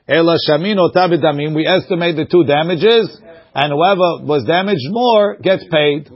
Ela 0.07 0.37
shamin 0.47 0.77
otabidamim. 0.77 1.55
We 1.55 1.65
estimate 1.65 2.15
the 2.15 2.25
two 2.25 2.43
damages, 2.45 3.19
and 3.53 3.73
whoever 3.73 4.25
was 4.25 4.45
damaged 4.45 4.87
more 4.89 5.35
gets 5.37 5.65
paid. 5.69 6.09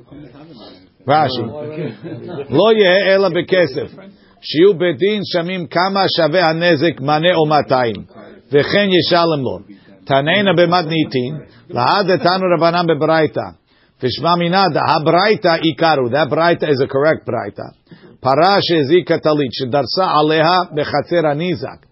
Rashi. 1.05 2.49
Lo 2.49 2.71
yeh 2.71 3.13
ela 3.13 3.31
bekesef. 3.31 4.18
Shiu 4.41 4.73
bedin 4.73 5.21
shamim 5.35 5.69
kama 5.69 6.07
shave 6.15 6.41
hanezek 6.41 7.01
mane 7.01 7.31
o 7.35 7.45
matayim. 7.45 8.07
V'chen 8.51 8.89
yishalem 8.89 9.43
lo. 9.43 9.63
Taneina 10.05 10.55
b'madnitin. 10.55 11.45
Lahad 11.69 12.09
etanu 12.09 12.47
rabanan 12.47 12.87
bebraita. 12.87 13.55
V'shma 14.01 14.37
minada. 14.37 14.79
Ha-braita 14.79 15.59
ikaru. 15.59 16.11
That 16.11 16.29
braita 16.29 16.69
is 16.69 16.81
a 16.81 16.87
correct 16.87 17.27
braita. 17.27 17.73
Para 18.21 18.59
shezika 18.61 19.19
talit. 19.19 19.51
Shedarsa 19.59 20.07
aleha 20.07 20.71
bechatzer 20.71 21.25
hanizak. 21.25 21.83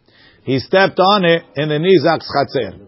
He 0.44 0.60
stepped 0.60 1.00
on 1.00 1.26
it 1.26 1.44
in 1.58 1.68
the 1.68 1.80
chatzer. 2.24 2.80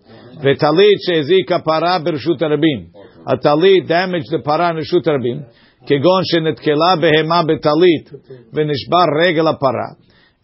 V'talit 0.41 0.99
shezika 1.05 1.63
para 1.65 1.99
b'rshut 1.99 2.39
rabim. 2.39 2.91
A 3.27 3.35
talit 3.35 3.87
damaged 3.89 4.31
the 4.31 4.39
in 4.39 4.77
rshut 4.77 5.05
rabim. 5.05 5.45
כגון 5.86 6.22
שנתקלה 6.24 6.94
בהמה 7.00 7.42
בטלית 7.42 8.10
ונשבר 8.52 9.06
רגל 9.26 9.46
הפרה, 9.48 9.88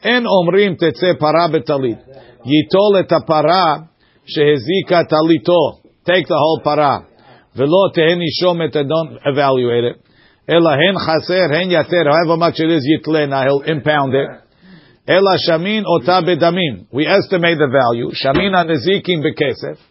אין 0.04 0.26
אומרים 0.26 0.74
תצא 0.74 1.12
פרה 1.18 1.48
בטלית. 1.52 1.98
ייטול 2.44 3.00
את 3.00 3.12
הפרה 3.12 3.76
שהזיקה 4.26 5.04
טליתו, 5.04 5.62
take 6.08 6.26
the 6.26 6.38
whole 6.42 6.64
פרה, 6.64 6.98
ולא 7.56 7.88
תהא 7.94 8.14
נישומת, 8.14 8.76
don't 8.76 9.26
evaluate 9.26 9.94
it, 9.94 10.10
אלא 10.50 10.70
הן 10.70 10.98
חסר, 10.98 11.56
הן 11.56 11.70
יתר, 11.70 12.04
however 12.10 12.38
much 12.40 12.56
it 12.56 12.70
is 12.70 12.84
יתלנה, 12.98 13.42
he'll 13.42 13.68
impound 13.68 14.12
it. 14.12 14.50
אלא 15.08 15.36
שמין 15.36 15.84
אותה 15.84 16.20
בדמים, 16.20 16.76
we 16.94 17.02
estimate 17.06 17.58
the 17.58 17.70
value, 17.76 18.14
שמין 18.14 18.54
הנזיקים 18.54 19.20
בכסף, 19.20 19.90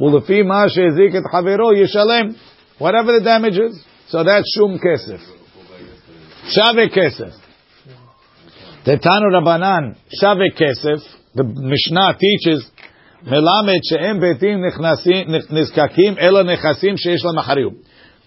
ולפי 0.00 0.42
מה 0.42 0.68
שהזיק 0.68 1.14
את 1.16 1.22
חברו 1.32 1.72
ישלם, 1.72 2.28
whatever 2.80 3.12
the 3.20 3.24
damage 3.24 3.58
is. 3.58 3.91
So 4.12 4.24
that's 4.24 4.54
shum 4.56 4.78
kesef. 4.78 5.20
Shave 6.48 6.90
kesef. 6.90 7.32
The 8.84 8.96
Tanu 8.96 9.30
Rabbanan, 9.32 9.96
shave 10.20 10.54
kesef. 10.54 11.00
the 11.34 11.44
Mishnah 11.44 12.16
teaches, 12.18 12.70
מלמד 13.22 13.78
שאין 13.82 14.20
ביתים 14.20 14.64
נכנסים- 14.64 15.28
נזקקים 15.50 16.18
אלא 16.18 16.42
נכסים 16.42 16.96
שיש 16.96 17.24
להם 17.24 17.38
אחריות. 17.38 17.72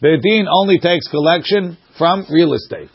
Bedin 0.02 0.45
only 0.47 0.80
takes 0.80 1.08
collection 1.12 1.78
from 1.99 2.26
real 2.30 2.54
estate. 2.54 2.89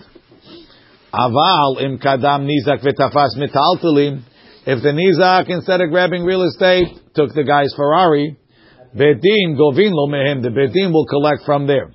Aval 1.14 1.80
im 1.80 1.98
kadam 1.98 2.46
nizak 2.46 2.82
v'tafas 2.82 3.36
metaltalim. 3.36 4.18
If 4.66 4.82
the 4.82 4.90
nizak, 4.90 5.48
instead 5.48 5.80
of 5.80 5.90
grabbing 5.90 6.24
real 6.24 6.42
estate, 6.42 6.88
took 7.14 7.32
the 7.34 7.44
guy's 7.44 7.72
Ferrari, 7.74 8.36
Bedin 8.94 9.56
govin 9.56 9.92
lo 9.92 10.08
mehem. 10.08 10.42
The 10.42 10.48
Bedin 10.48 10.92
will 10.92 11.06
collect 11.06 11.44
from 11.44 11.66
there. 11.66 11.92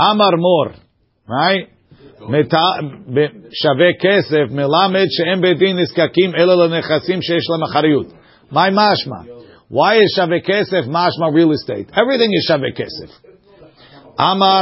Amar 0.00 0.36
mor, 0.36 0.72
right? 1.28 1.72
שווה 3.62 3.92
כסף 4.00 4.50
מלמד 4.50 5.06
שאין 5.08 5.40
בית 5.40 5.58
דין 5.58 5.78
נזקקים 5.78 6.34
אלא 6.34 6.66
לנכסים 6.66 7.22
שיש 7.22 7.44
להם 7.50 7.62
אחריות. 7.62 8.06
מה 8.50 8.66
משמע? 8.70 9.16
Why 9.72 9.94
is 10.02 10.16
שווה 10.16 10.40
כסף 10.40 10.84
משמע 10.88 11.26
real 11.26 11.52
estate? 11.52 11.92
Everything 11.92 12.30
is 12.38 12.48
שווה 12.48 12.72
כסף. 12.76 13.20
אמר 14.20 14.60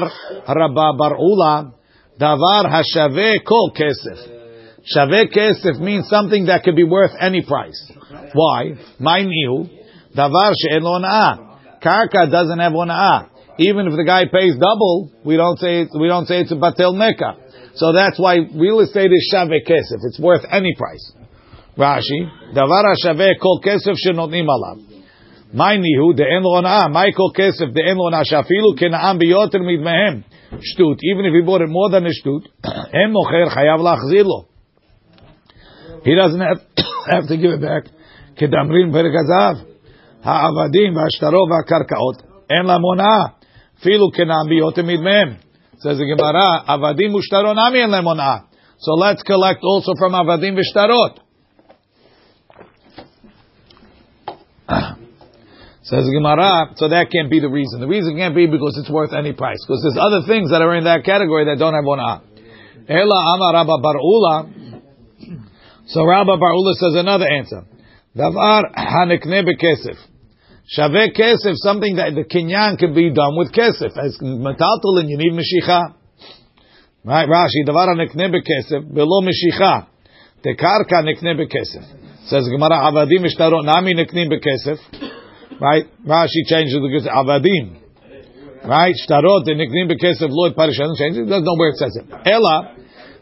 רבא 0.48 0.90
בר 0.98 1.14
אולה, 1.14 1.62
דבר 2.18 2.76
השווה 2.76 3.38
כל 3.44 3.70
כסף. 3.74 4.30
שווה 4.84 5.26
כסף 5.32 5.70
means 5.80 6.10
something 6.10 6.46
that 6.46 6.64
could 6.64 6.76
be 6.76 6.84
worth 6.84 7.14
any 7.20 7.48
price. 7.48 7.92
Why? 8.12 8.76
מה 9.00 9.14
ניהו? 9.16 9.64
דבר 10.14 10.50
שאין 10.54 10.82
לו 10.82 10.88
הונאה. 10.88 11.32
קרקע 11.80 12.24
doesn't 12.24 12.60
have 12.60 12.74
הונאה. 12.74 13.20
Even 13.58 13.86
if 13.86 13.92
the 13.96 14.04
guy 14.04 14.24
pays 14.24 14.54
double, 14.56 15.12
we 15.24 15.36
don't 15.36 15.58
say 15.58 15.86
we 15.98 16.08
don't 16.08 16.26
say 16.26 16.40
it's 16.40 16.52
a 16.52 16.56
batel 16.56 16.96
mecca. 16.96 17.36
So 17.74 17.92
that's 17.92 18.18
why 18.18 18.36
real 18.54 18.80
estate 18.80 19.12
is 19.12 19.28
shave 19.30 19.52
kesef. 19.66 20.00
It's 20.08 20.18
worth 20.18 20.44
any 20.50 20.74
price. 20.76 21.12
Rashi, 21.76 22.30
davar 22.54 22.94
shave 23.02 23.36
kol 23.40 23.60
kesef 23.60 23.94
shenotnim 24.00 24.48
alav. 24.48 24.80
My 25.52 25.76
nihu 25.76 26.14
de'en 26.16 26.42
lo 26.42 26.62
onah. 26.62 26.90
My 26.90 27.10
kol 27.14 27.32
kesef 27.36 27.74
de'en 27.76 27.96
lo 27.96 28.10
onah. 28.10 28.22
Shafilu 28.24 28.78
kena'am 28.78 29.20
biyoter 29.20 29.60
midmehem. 29.60 30.24
Shtut. 30.52 30.98
Even 31.02 31.26
if 31.26 31.34
he 31.34 31.42
bought 31.44 31.60
it 31.60 31.68
more 31.68 31.90
than 31.90 32.06
a 32.06 32.10
shtut, 32.10 32.46
em 32.94 33.12
mocher 33.12 33.54
chayav 33.54 33.80
lachzir 33.80 34.24
lo. 34.24 34.46
He 36.02 36.14
doesn't 36.14 36.40
have, 36.40 36.60
have 37.10 37.28
to 37.28 37.36
give 37.36 37.50
it 37.50 37.60
back. 37.60 37.92
כדאמרים 38.40 38.92
פרק 38.92 39.12
הזהב, 39.20 39.56
העבדים 40.22 40.96
והשטרות 40.96 41.48
והקרקעות, 41.50 42.16
אין 42.50 42.66
להם 42.66 42.82
הונאה, 42.82 43.24
Filu 43.83 44.11
kenambi 44.11 44.59
yotemid 44.61 44.99
mehem. 44.99 45.37
Says 45.79 45.97
the 45.97 46.05
Gemara, 46.05 46.63
avadim 46.67 47.13
ushtaron 47.13 47.57
ami 47.57 47.81
en 47.81 47.89
lemona. 47.89 48.45
So 48.79 48.93
let's 48.93 49.23
collect 49.23 49.63
also 49.63 49.93
from 49.97 50.13
avadim 50.13 50.57
v'shtarot. 50.57 51.19
Says 55.83 56.05
the 56.05 56.11
Gemara, 56.17 56.73
so 56.77 56.89
that 56.89 57.11
can't 57.11 57.29
be 57.29 57.39
the 57.39 57.49
reason. 57.49 57.79
The 57.79 57.87
reason 57.87 58.17
can't 58.17 58.33
be 58.33 58.47
because 58.47 58.75
it's 58.81 58.89
worth 58.89 59.13
any 59.13 59.33
price. 59.33 59.59
Because 59.67 59.85
there's 59.85 60.01
other 60.01 60.25
things 60.25 60.49
that 60.49 60.63
are 60.63 60.73
in 60.75 60.85
that 60.85 61.05
category 61.05 61.45
that 61.45 61.59
don't 61.59 61.75
have 61.75 61.85
ona. 61.85 62.23
Ela 62.89 63.19
ama 63.37 63.53
Rabba 63.53 63.77
Bar'ula. 63.77 64.49
So 65.87 66.03
Rabba 66.03 66.37
Bar'ula 66.37 66.73
says 66.73 66.95
another 66.95 67.27
answer. 67.29 67.65
Davar 68.17 68.73
hanekne 68.73 69.45
bekesef. 69.45 69.97
Shave 70.67 71.13
kesef, 71.13 71.53
something 71.61 71.97
that 71.97 72.17
the 72.17 72.25
kinyan 72.25 72.79
can 72.79 72.93
be 72.95 73.13
done 73.13 73.37
with 73.37 73.53
kesef. 73.53 73.93
As 73.93 74.17
metaltalin, 74.17 75.05
you 75.05 75.17
need 75.17 75.33
meshicha. 75.37 75.93
Right, 77.05 77.29
Rashi, 77.29 77.61
davar 77.69 77.93
hanikne 77.93 78.33
bekesef, 78.33 78.91
below 78.91 79.21
meshicha. 79.21 79.85
The 80.43 80.55
karka 80.57 81.05
nikne 81.05 81.37
bekesef. 81.37 81.85
Says 82.25 82.49
Gemara, 82.49 82.81
avadim 82.81 83.21
ishtarot 83.29 83.63
nami 83.63 83.93
nikne 83.93 84.25
bekesef. 84.25 84.79
Right, 85.61 85.85
Rashi 86.03 86.49
changes 86.49 86.73
the 86.73 87.11
avadim. 87.13 87.81
Right, 88.67 88.95
shtarot, 89.07 89.45
the 89.45 89.53
nikne 89.53 89.91
bekesef, 89.91 90.29
Lord 90.31 90.55
Parish, 90.55 90.79
doesn't 90.79 90.97
change 90.97 91.17
it, 91.17 91.29
doesn't 91.29 91.45
know 91.45 91.55
where 91.57 91.69
it 91.69 91.77
says 91.77 91.95
it. 91.95 92.09
Ella, 92.25 92.75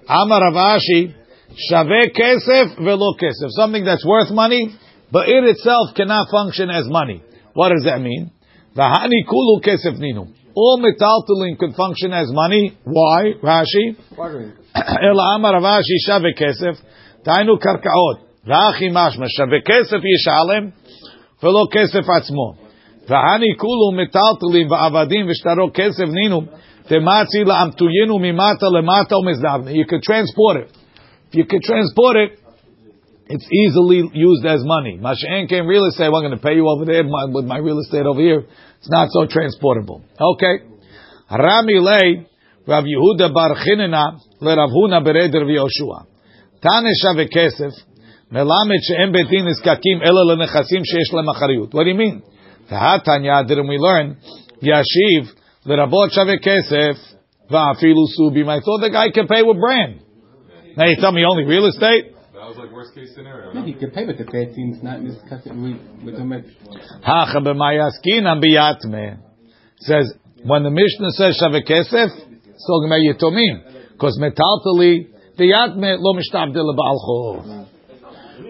Amar 0.07 0.39
Rav 0.39 0.79
Ashi, 0.79 1.13
Shave 1.57 2.13
kesef 2.15 2.77
velo 2.77 3.15
kesef. 3.19 3.49
Something 3.49 3.83
that's 3.83 4.05
worth 4.05 4.31
money, 4.31 4.73
but 5.11 5.27
it 5.27 5.43
itself 5.43 5.89
cannot 5.93 6.29
function 6.31 6.69
as 6.69 6.85
money. 6.87 7.21
What 7.53 7.69
does 7.69 7.85
that 7.85 8.01
mean? 8.01 8.31
V'hani 8.75 9.25
kulu 9.29 9.61
kesef 9.61 9.99
ninu. 9.99 10.27
All 10.55 10.79
metaltalin 10.81 11.57
could 11.57 11.75
function 11.75 12.13
as 12.13 12.27
money. 12.31 12.77
Why? 12.83 13.33
Rashi. 13.41 13.95
Ela 14.75 15.35
amar 15.35 15.53
Rav 15.53 15.63
Ashi 15.63 15.97
shave 16.05 16.33
kesef. 16.37 16.77
Tainu 17.25 17.57
karkaot. 17.59 18.17
Rachi 18.47 18.89
mashma. 18.91 19.27
Shave 19.29 19.63
kesef 19.63 20.01
yishalem. 20.01 20.73
Velo 21.41 21.67
kesef 21.67 22.07
atzmo. 22.07 22.57
V'hani 23.07 23.55
kulu 23.59 23.91
metaltalin 23.97 24.67
v'avadim 24.69 25.29
v'shtaro 25.29 25.69
kesef 25.71 26.09
ninu. 26.09 26.47
Tematzi 26.89 27.45
la'amtuyinu 27.45 28.19
mimata 28.19 28.67
lemata 28.69 29.15
u'mizdavne. 29.15 29.75
You 29.75 29.85
could 29.85 30.01
transport 30.01 30.57
it. 30.57 30.77
If 31.29 31.35
you 31.35 31.45
could 31.45 31.61
transport 31.61 32.17
it, 32.17 32.39
it's 33.27 33.47
easily 33.51 34.09
used 34.13 34.45
as 34.45 34.63
money. 34.63 34.99
Masha'en 35.01 35.47
came 35.47 35.65
real 35.65 35.85
estate, 35.85 36.09
well, 36.09 36.17
I'm 36.17 36.29
going 36.29 36.37
to 36.37 36.43
pay 36.43 36.55
you 36.55 36.67
over 36.67 36.85
there 36.85 37.03
my, 37.03 37.25
with 37.25 37.45
my 37.45 37.57
real 37.57 37.79
estate 37.79 38.05
over 38.05 38.19
here. 38.19 38.45
It's 38.79 38.89
not 38.89 39.09
so 39.11 39.25
transportable. 39.27 40.03
Okay. 40.19 40.65
Rami 41.31 41.79
Rav 42.65 42.83
Yehuda 42.83 43.33
bar 43.33 43.55
le 44.39 44.55
Rav 44.55 44.69
Huna 44.69 45.01
melamed 48.31 48.79
she'em 48.81 49.11
betin 49.13 50.01
ela 50.03 50.35
lenechasim. 50.35 50.83
What 51.71 51.83
do 51.83 51.89
you 51.89 51.95
mean? 51.95 52.23
Tanya, 52.69 53.43
didn't 53.47 53.67
we 53.67 53.77
learn? 53.77 54.17
Yashiv, 54.61 55.27
le 55.65 55.77
Rabot 55.77 56.09
shave 56.11 56.39
kesef, 56.39 56.97
va'afilu 57.51 58.05
subim. 58.17 58.47
I 58.49 58.59
thought 58.59 58.81
the 58.81 58.89
guy 58.91 59.11
can 59.11 59.27
pay 59.27 59.43
with 59.43 59.59
brand. 59.59 60.01
Now 60.75 60.87
you 60.87 60.95
tell 60.99 61.11
me 61.11 61.23
only 61.25 61.43
real 61.43 61.67
estate? 61.67 62.15
That 62.53 62.59
was 62.59 62.67
like 62.67 62.75
worst 62.75 62.93
case 62.93 63.09
scenario. 63.15 63.51
No, 63.53 63.63
he 63.63 63.73
can 63.73 63.89
pay 63.89 64.05
with 64.05 64.19
the 64.19 64.25
13. 64.25 64.73
It's 64.75 64.83
not 64.83 65.03
discussing. 65.03 65.63
We, 65.63 65.73
we 66.05 66.11
don't 66.11 66.29
make. 66.29 66.45
Hacha 67.01 67.39
b'mayaskinam 67.39 68.43
biyatme. 68.43 69.17
Says, 69.79 70.13
when 70.43 70.61
the 70.61 70.69
Mishnah 70.69 71.11
says 71.11 71.41
shaveh 71.41 71.65
kesef, 71.65 72.13
it's 72.13 72.67
talking 72.67 72.89
about 72.89 73.01
yitomim. 73.01 73.93
Because 73.93 74.19
metaltali, 74.21 75.09
biyatme 75.39 75.97
lo 75.97 76.13
mishtabdil 76.13 76.75
ba'al 76.77 76.99
chov. 77.01 77.67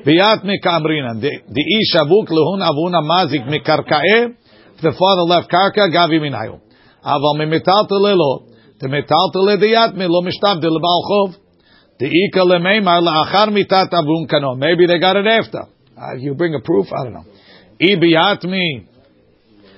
Biyatme 0.05 0.55
kamrinan. 0.61 1.21
The 1.21 1.63
ish 1.79 1.95
avuk 1.95 2.27
lehun 2.27 2.59
avuna 2.59 2.99
mazik 3.01 3.47
mikarka'eh. 3.47 4.35
If 4.75 4.81
the 4.81 4.91
father 4.91 5.23
left 5.23 5.49
karka, 5.49 5.87
gavi 5.89 6.19
minayu. 6.19 6.59
Aval 7.05 7.37
me 7.37 7.45
metaltali 7.45 8.17
lo. 8.17 8.47
The 8.81 8.87
metaltali 8.87 9.57
diyatme 9.61 10.09
lo 10.09 10.21
mishtabdil 10.21 10.77
ba'al 10.81 11.03
chov. 11.07 11.42
Maybe 11.99 12.11
they 14.87 14.99
got 14.99 15.15
it 15.15 15.27
after. 15.27 15.63
Uh, 15.95 16.15
you 16.17 16.33
bring 16.33 16.55
a 16.55 16.59
proof? 16.59 16.87
I 16.91 17.03
don't 17.03 17.13
know. 17.13 17.25
Ibiyatmi. 17.79 18.87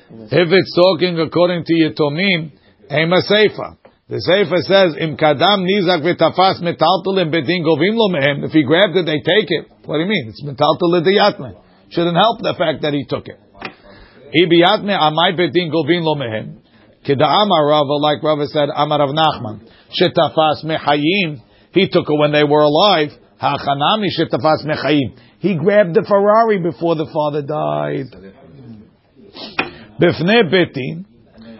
If 0.07 0.49
it's 0.51 0.75
talking 0.75 1.19
according 1.19 1.65
to 1.65 1.73
Yetomim, 1.73 2.51
Ema 2.89 3.21
Seifa. 3.29 3.77
The 4.07 4.21
Seifa 4.21 4.61
says, 4.61 4.95
Im 5.01 5.17
kadam 5.17 5.65
nizak 5.65 6.05
v'tafas 6.05 6.61
metaltalim 6.61 7.33
bedin 7.33 7.65
govim 7.65 7.97
lo 7.97 8.07
mehem. 8.13 8.45
If 8.45 8.51
he 8.51 8.63
grabbed 8.63 8.95
it, 8.95 9.05
they 9.05 9.17
take 9.17 9.49
it. 9.49 9.65
What 9.85 9.97
do 9.97 10.03
you 10.03 10.09
mean? 10.09 10.29
It's 10.29 10.43
metaltal 10.45 10.93
diyatme. 11.01 11.55
Shouldn't 11.89 12.15
help 12.15 12.39
the 12.39 12.53
fact 12.57 12.83
that 12.83 12.93
he 12.93 13.05
took 13.09 13.27
it. 13.27 13.39
Ibiyatme 14.29 14.93
amai 14.93 15.33
bedin 15.33 15.71
govim 15.73 16.03
lo 16.03 16.15
mehem. 16.15 16.61
Kida 17.03 17.25
amar 17.25 17.65
Rava, 17.67 17.93
like 17.93 18.23
Rava 18.23 18.47
said, 18.47 18.69
Amar 18.75 18.99
Rav 18.99 19.09
Nachman. 19.09 19.67
Shetafas 19.93 20.63
mechayim. 20.65 21.41
He 21.75 21.89
took 21.89 22.09
it 22.09 22.17
when 22.17 22.31
they 22.31 22.45
were 22.45 22.61
alive. 22.61 23.09
He 25.39 25.55
grabbed 25.55 25.93
the 25.93 26.05
Ferrari 26.07 26.59
before 26.59 26.95
the 26.95 27.05
father 27.11 27.41
died. 27.41 28.05
Bifne 30.01 30.49
betin 30.49 31.05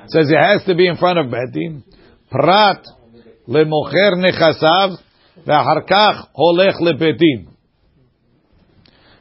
says 0.07 0.31
it 0.31 0.41
has 0.41 0.63
to 0.67 0.75
be 0.75 0.87
in 0.87 0.95
front 0.95 1.19
of 1.19 1.25
betin. 1.25 1.83
Prat 2.31 2.85
lemocher 3.45 4.13
nechasav 4.15 4.97
ve'achar 5.45 5.85
kach 5.85 6.27
holech 6.33 6.79
lebetin. 6.79 7.47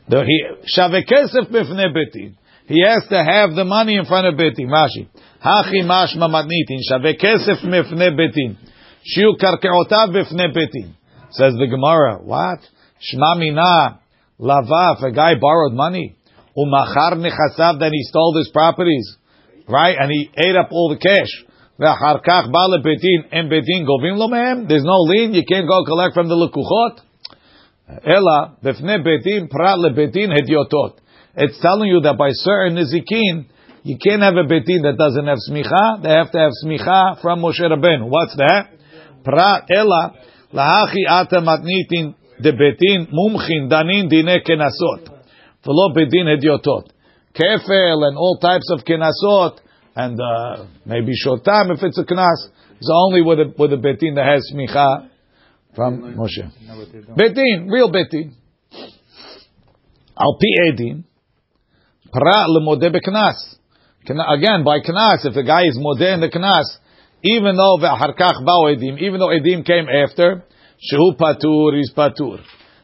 The 0.09 0.25
shave 0.67 1.05
kesef 1.11 1.51
bifne 1.51 1.93
betin. 1.93 2.37
He 2.67 2.81
has 2.87 3.05
to 3.11 3.23
have 3.23 3.55
the 3.57 3.65
money 3.65 3.97
in 3.97 4.05
front 4.05 4.29
of 4.29 4.35
betin. 4.35 4.69
Rashi. 4.69 5.09
Hachi 5.45 5.83
mashma 5.83 6.29
matnitin 6.31 6.79
shave 6.89 7.17
kesef 7.19 7.65
mifne 7.65 8.13
betin. 8.17 8.57
Shiu 9.05 9.37
karkeotav 9.41 10.15
bifne 10.15 10.49
betin. 10.55 10.95
Says 11.31 11.55
the 11.55 11.67
Gemara. 11.67 12.19
What? 12.23 12.61
Shma 13.03 13.39
mina 13.39 14.01
lavaf. 14.41 15.03
A 15.03 15.13
guy 15.13 15.35
borrowed 15.41 15.75
money. 15.75 16.17
Umachar 16.57 17.15
nechasav, 17.19 17.81
then 17.81 17.91
he 17.93 18.03
stole 18.05 18.37
his 18.39 18.49
properties, 18.53 19.17
right? 19.69 19.97
And 19.99 20.11
he 20.11 20.31
ate 20.39 20.57
up 20.57 20.69
all 20.71 20.89
the 20.89 20.97
cash. 20.97 21.45
Kach 21.81 22.53
bale 22.53 22.79
betin 22.81 23.27
en 23.33 23.49
betin 23.51 23.85
govim 23.85 24.17
lo 24.17 24.29
mehem. 24.29 24.69
There's 24.69 24.85
no 24.85 24.99
lien. 25.03 25.35
You 25.35 25.43
can't 25.45 25.67
go 25.67 25.85
collect 25.85 26.15
from 26.15 26.29
the. 26.29 26.37
Ela 28.07 28.57
befne 28.65 29.05
betin 29.05 29.51
prat 29.51 29.79
lebetin 29.79 30.31
hediotot. 30.31 30.99
It's 31.37 31.61
telling 31.61 31.89
you 31.89 32.01
that 32.03 32.17
by 32.17 32.31
certain 32.31 32.77
nizikin, 32.77 33.47
you 33.83 33.99
can't 33.99 34.23
have 34.23 34.35
a 34.35 34.45
betin 34.45 34.83
that 34.87 34.95
doesn't 34.97 35.27
have 35.27 35.39
smicha. 35.51 36.03
They 36.03 36.11
have 36.11 36.31
to 36.31 36.39
have 36.39 36.53
smicha 36.65 37.21
from 37.21 37.41
Moshe 37.41 37.61
Rabbeinu. 37.61 38.09
What's 38.09 38.37
that? 38.37 38.69
Prat 39.25 39.65
ela 39.71 40.13
lahachi 40.53 41.03
ata 41.09 41.41
matnitin 41.41 42.15
de 42.43 42.53
betin 42.53 43.09
mumchin 43.13 43.69
danin 43.71 44.09
dine 44.09 44.41
kenasot. 44.47 45.09
V'lo 45.65 45.95
bedin 45.95 46.27
hediotot. 46.27 46.91
Kefel 47.35 48.07
and 48.07 48.17
all 48.17 48.39
types 48.41 48.71
of 48.71 48.85
kenasot 48.85 49.59
and 49.97 50.21
uh, 50.21 50.65
maybe 50.85 51.13
shotam 51.25 51.75
if 51.75 51.83
it's 51.83 51.99
a 51.99 52.05
knas. 52.05 52.49
It's 52.79 52.91
only 52.93 53.23
with 53.23 53.39
a 53.41 53.55
with 53.57 53.73
a 53.73 53.77
betin 53.77 54.15
that 54.17 54.27
has 54.27 54.51
smicha 54.53 55.09
from 55.75 56.17
Moshe. 56.17 56.51
Betin, 57.17 57.71
real 57.71 57.91
betin. 57.91 58.35
Al 60.17 60.39
pi 60.39 60.51
edin, 60.69 61.05
pra 62.13 62.47
lemodeh 62.49 62.93
beknas. 62.95 63.57
Again, 64.07 64.65
by 64.65 64.81
knas, 64.81 65.25
if 65.25 65.35
the 65.35 65.43
guy 65.43 65.63
is 65.63 65.79
modeh 65.79 66.15
in 66.15 66.21
the 66.21 66.29
knas, 66.29 66.79
even 67.25 67.57
though 67.57 67.79
ve'harkach 67.81 68.45
ba'u 68.45 68.77
edim, 68.77 69.01
even 69.01 69.19
though 69.19 69.33
edim 69.33 69.65
came 69.65 69.89
after, 69.89 70.45
shehu 70.77 71.17
patur 71.17 71.81
is 71.81 71.91
patur. 71.97 72.39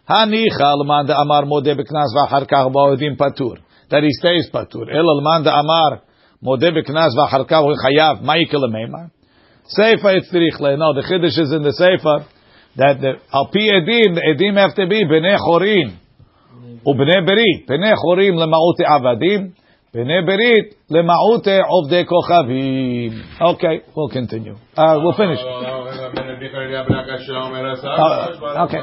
Hanicha 0.08 0.74
l'man 0.80 1.10
amar 1.10 1.44
modeh 1.44 1.76
beknas 1.76 2.10
ve'harkach 2.16 2.72
ba'u 2.72 2.96
edim 2.96 3.16
patur. 3.18 3.58
That 3.90 4.02
he 4.02 4.10
stays 4.12 4.48
patur. 4.50 4.88
Ela 4.88 5.12
l'man 5.20 5.46
amar 5.46 6.00
modeh 6.42 6.72
beknas 6.72 7.12
ve'harkach 7.20 7.62
hu 7.68 7.76
chayav 7.84 8.22
ma'ikil 8.22 8.64
meimar. 8.72 9.10
Seifa 9.76 10.16
it's 10.16 10.32
tirichle. 10.32 10.78
No, 10.78 10.94
the 10.94 11.02
chiddush 11.02 11.38
is 11.38 11.52
in 11.52 11.62
the 11.62 11.76
seifa 11.76 12.26
that 12.76 13.00
the 13.00 13.20
al 13.32 13.46
pi 13.52 13.68
edim, 13.76 14.14
the 14.14 14.22
edim 14.34 14.56
have 14.56 14.74
to 14.74 14.86
be 14.88 15.04
bnei 15.04 15.36
chorim 15.36 15.98
ubnei 16.86 17.20
berit. 17.28 17.68
Bnei 17.68 17.94
chorim 17.94 18.40
lema'ute 18.40 18.88
avadim, 18.88 19.52
Berit 19.92 20.76
lemaute 20.88 21.64
kochavim. 22.04 23.24
Okay, 23.40 23.82
we'll 23.96 24.08
continue. 24.08 24.54
Uh, 24.76 25.00
we'll 25.02 25.14
finish. 25.14 25.40
Uh, 25.40 25.80
okay. 28.66 28.78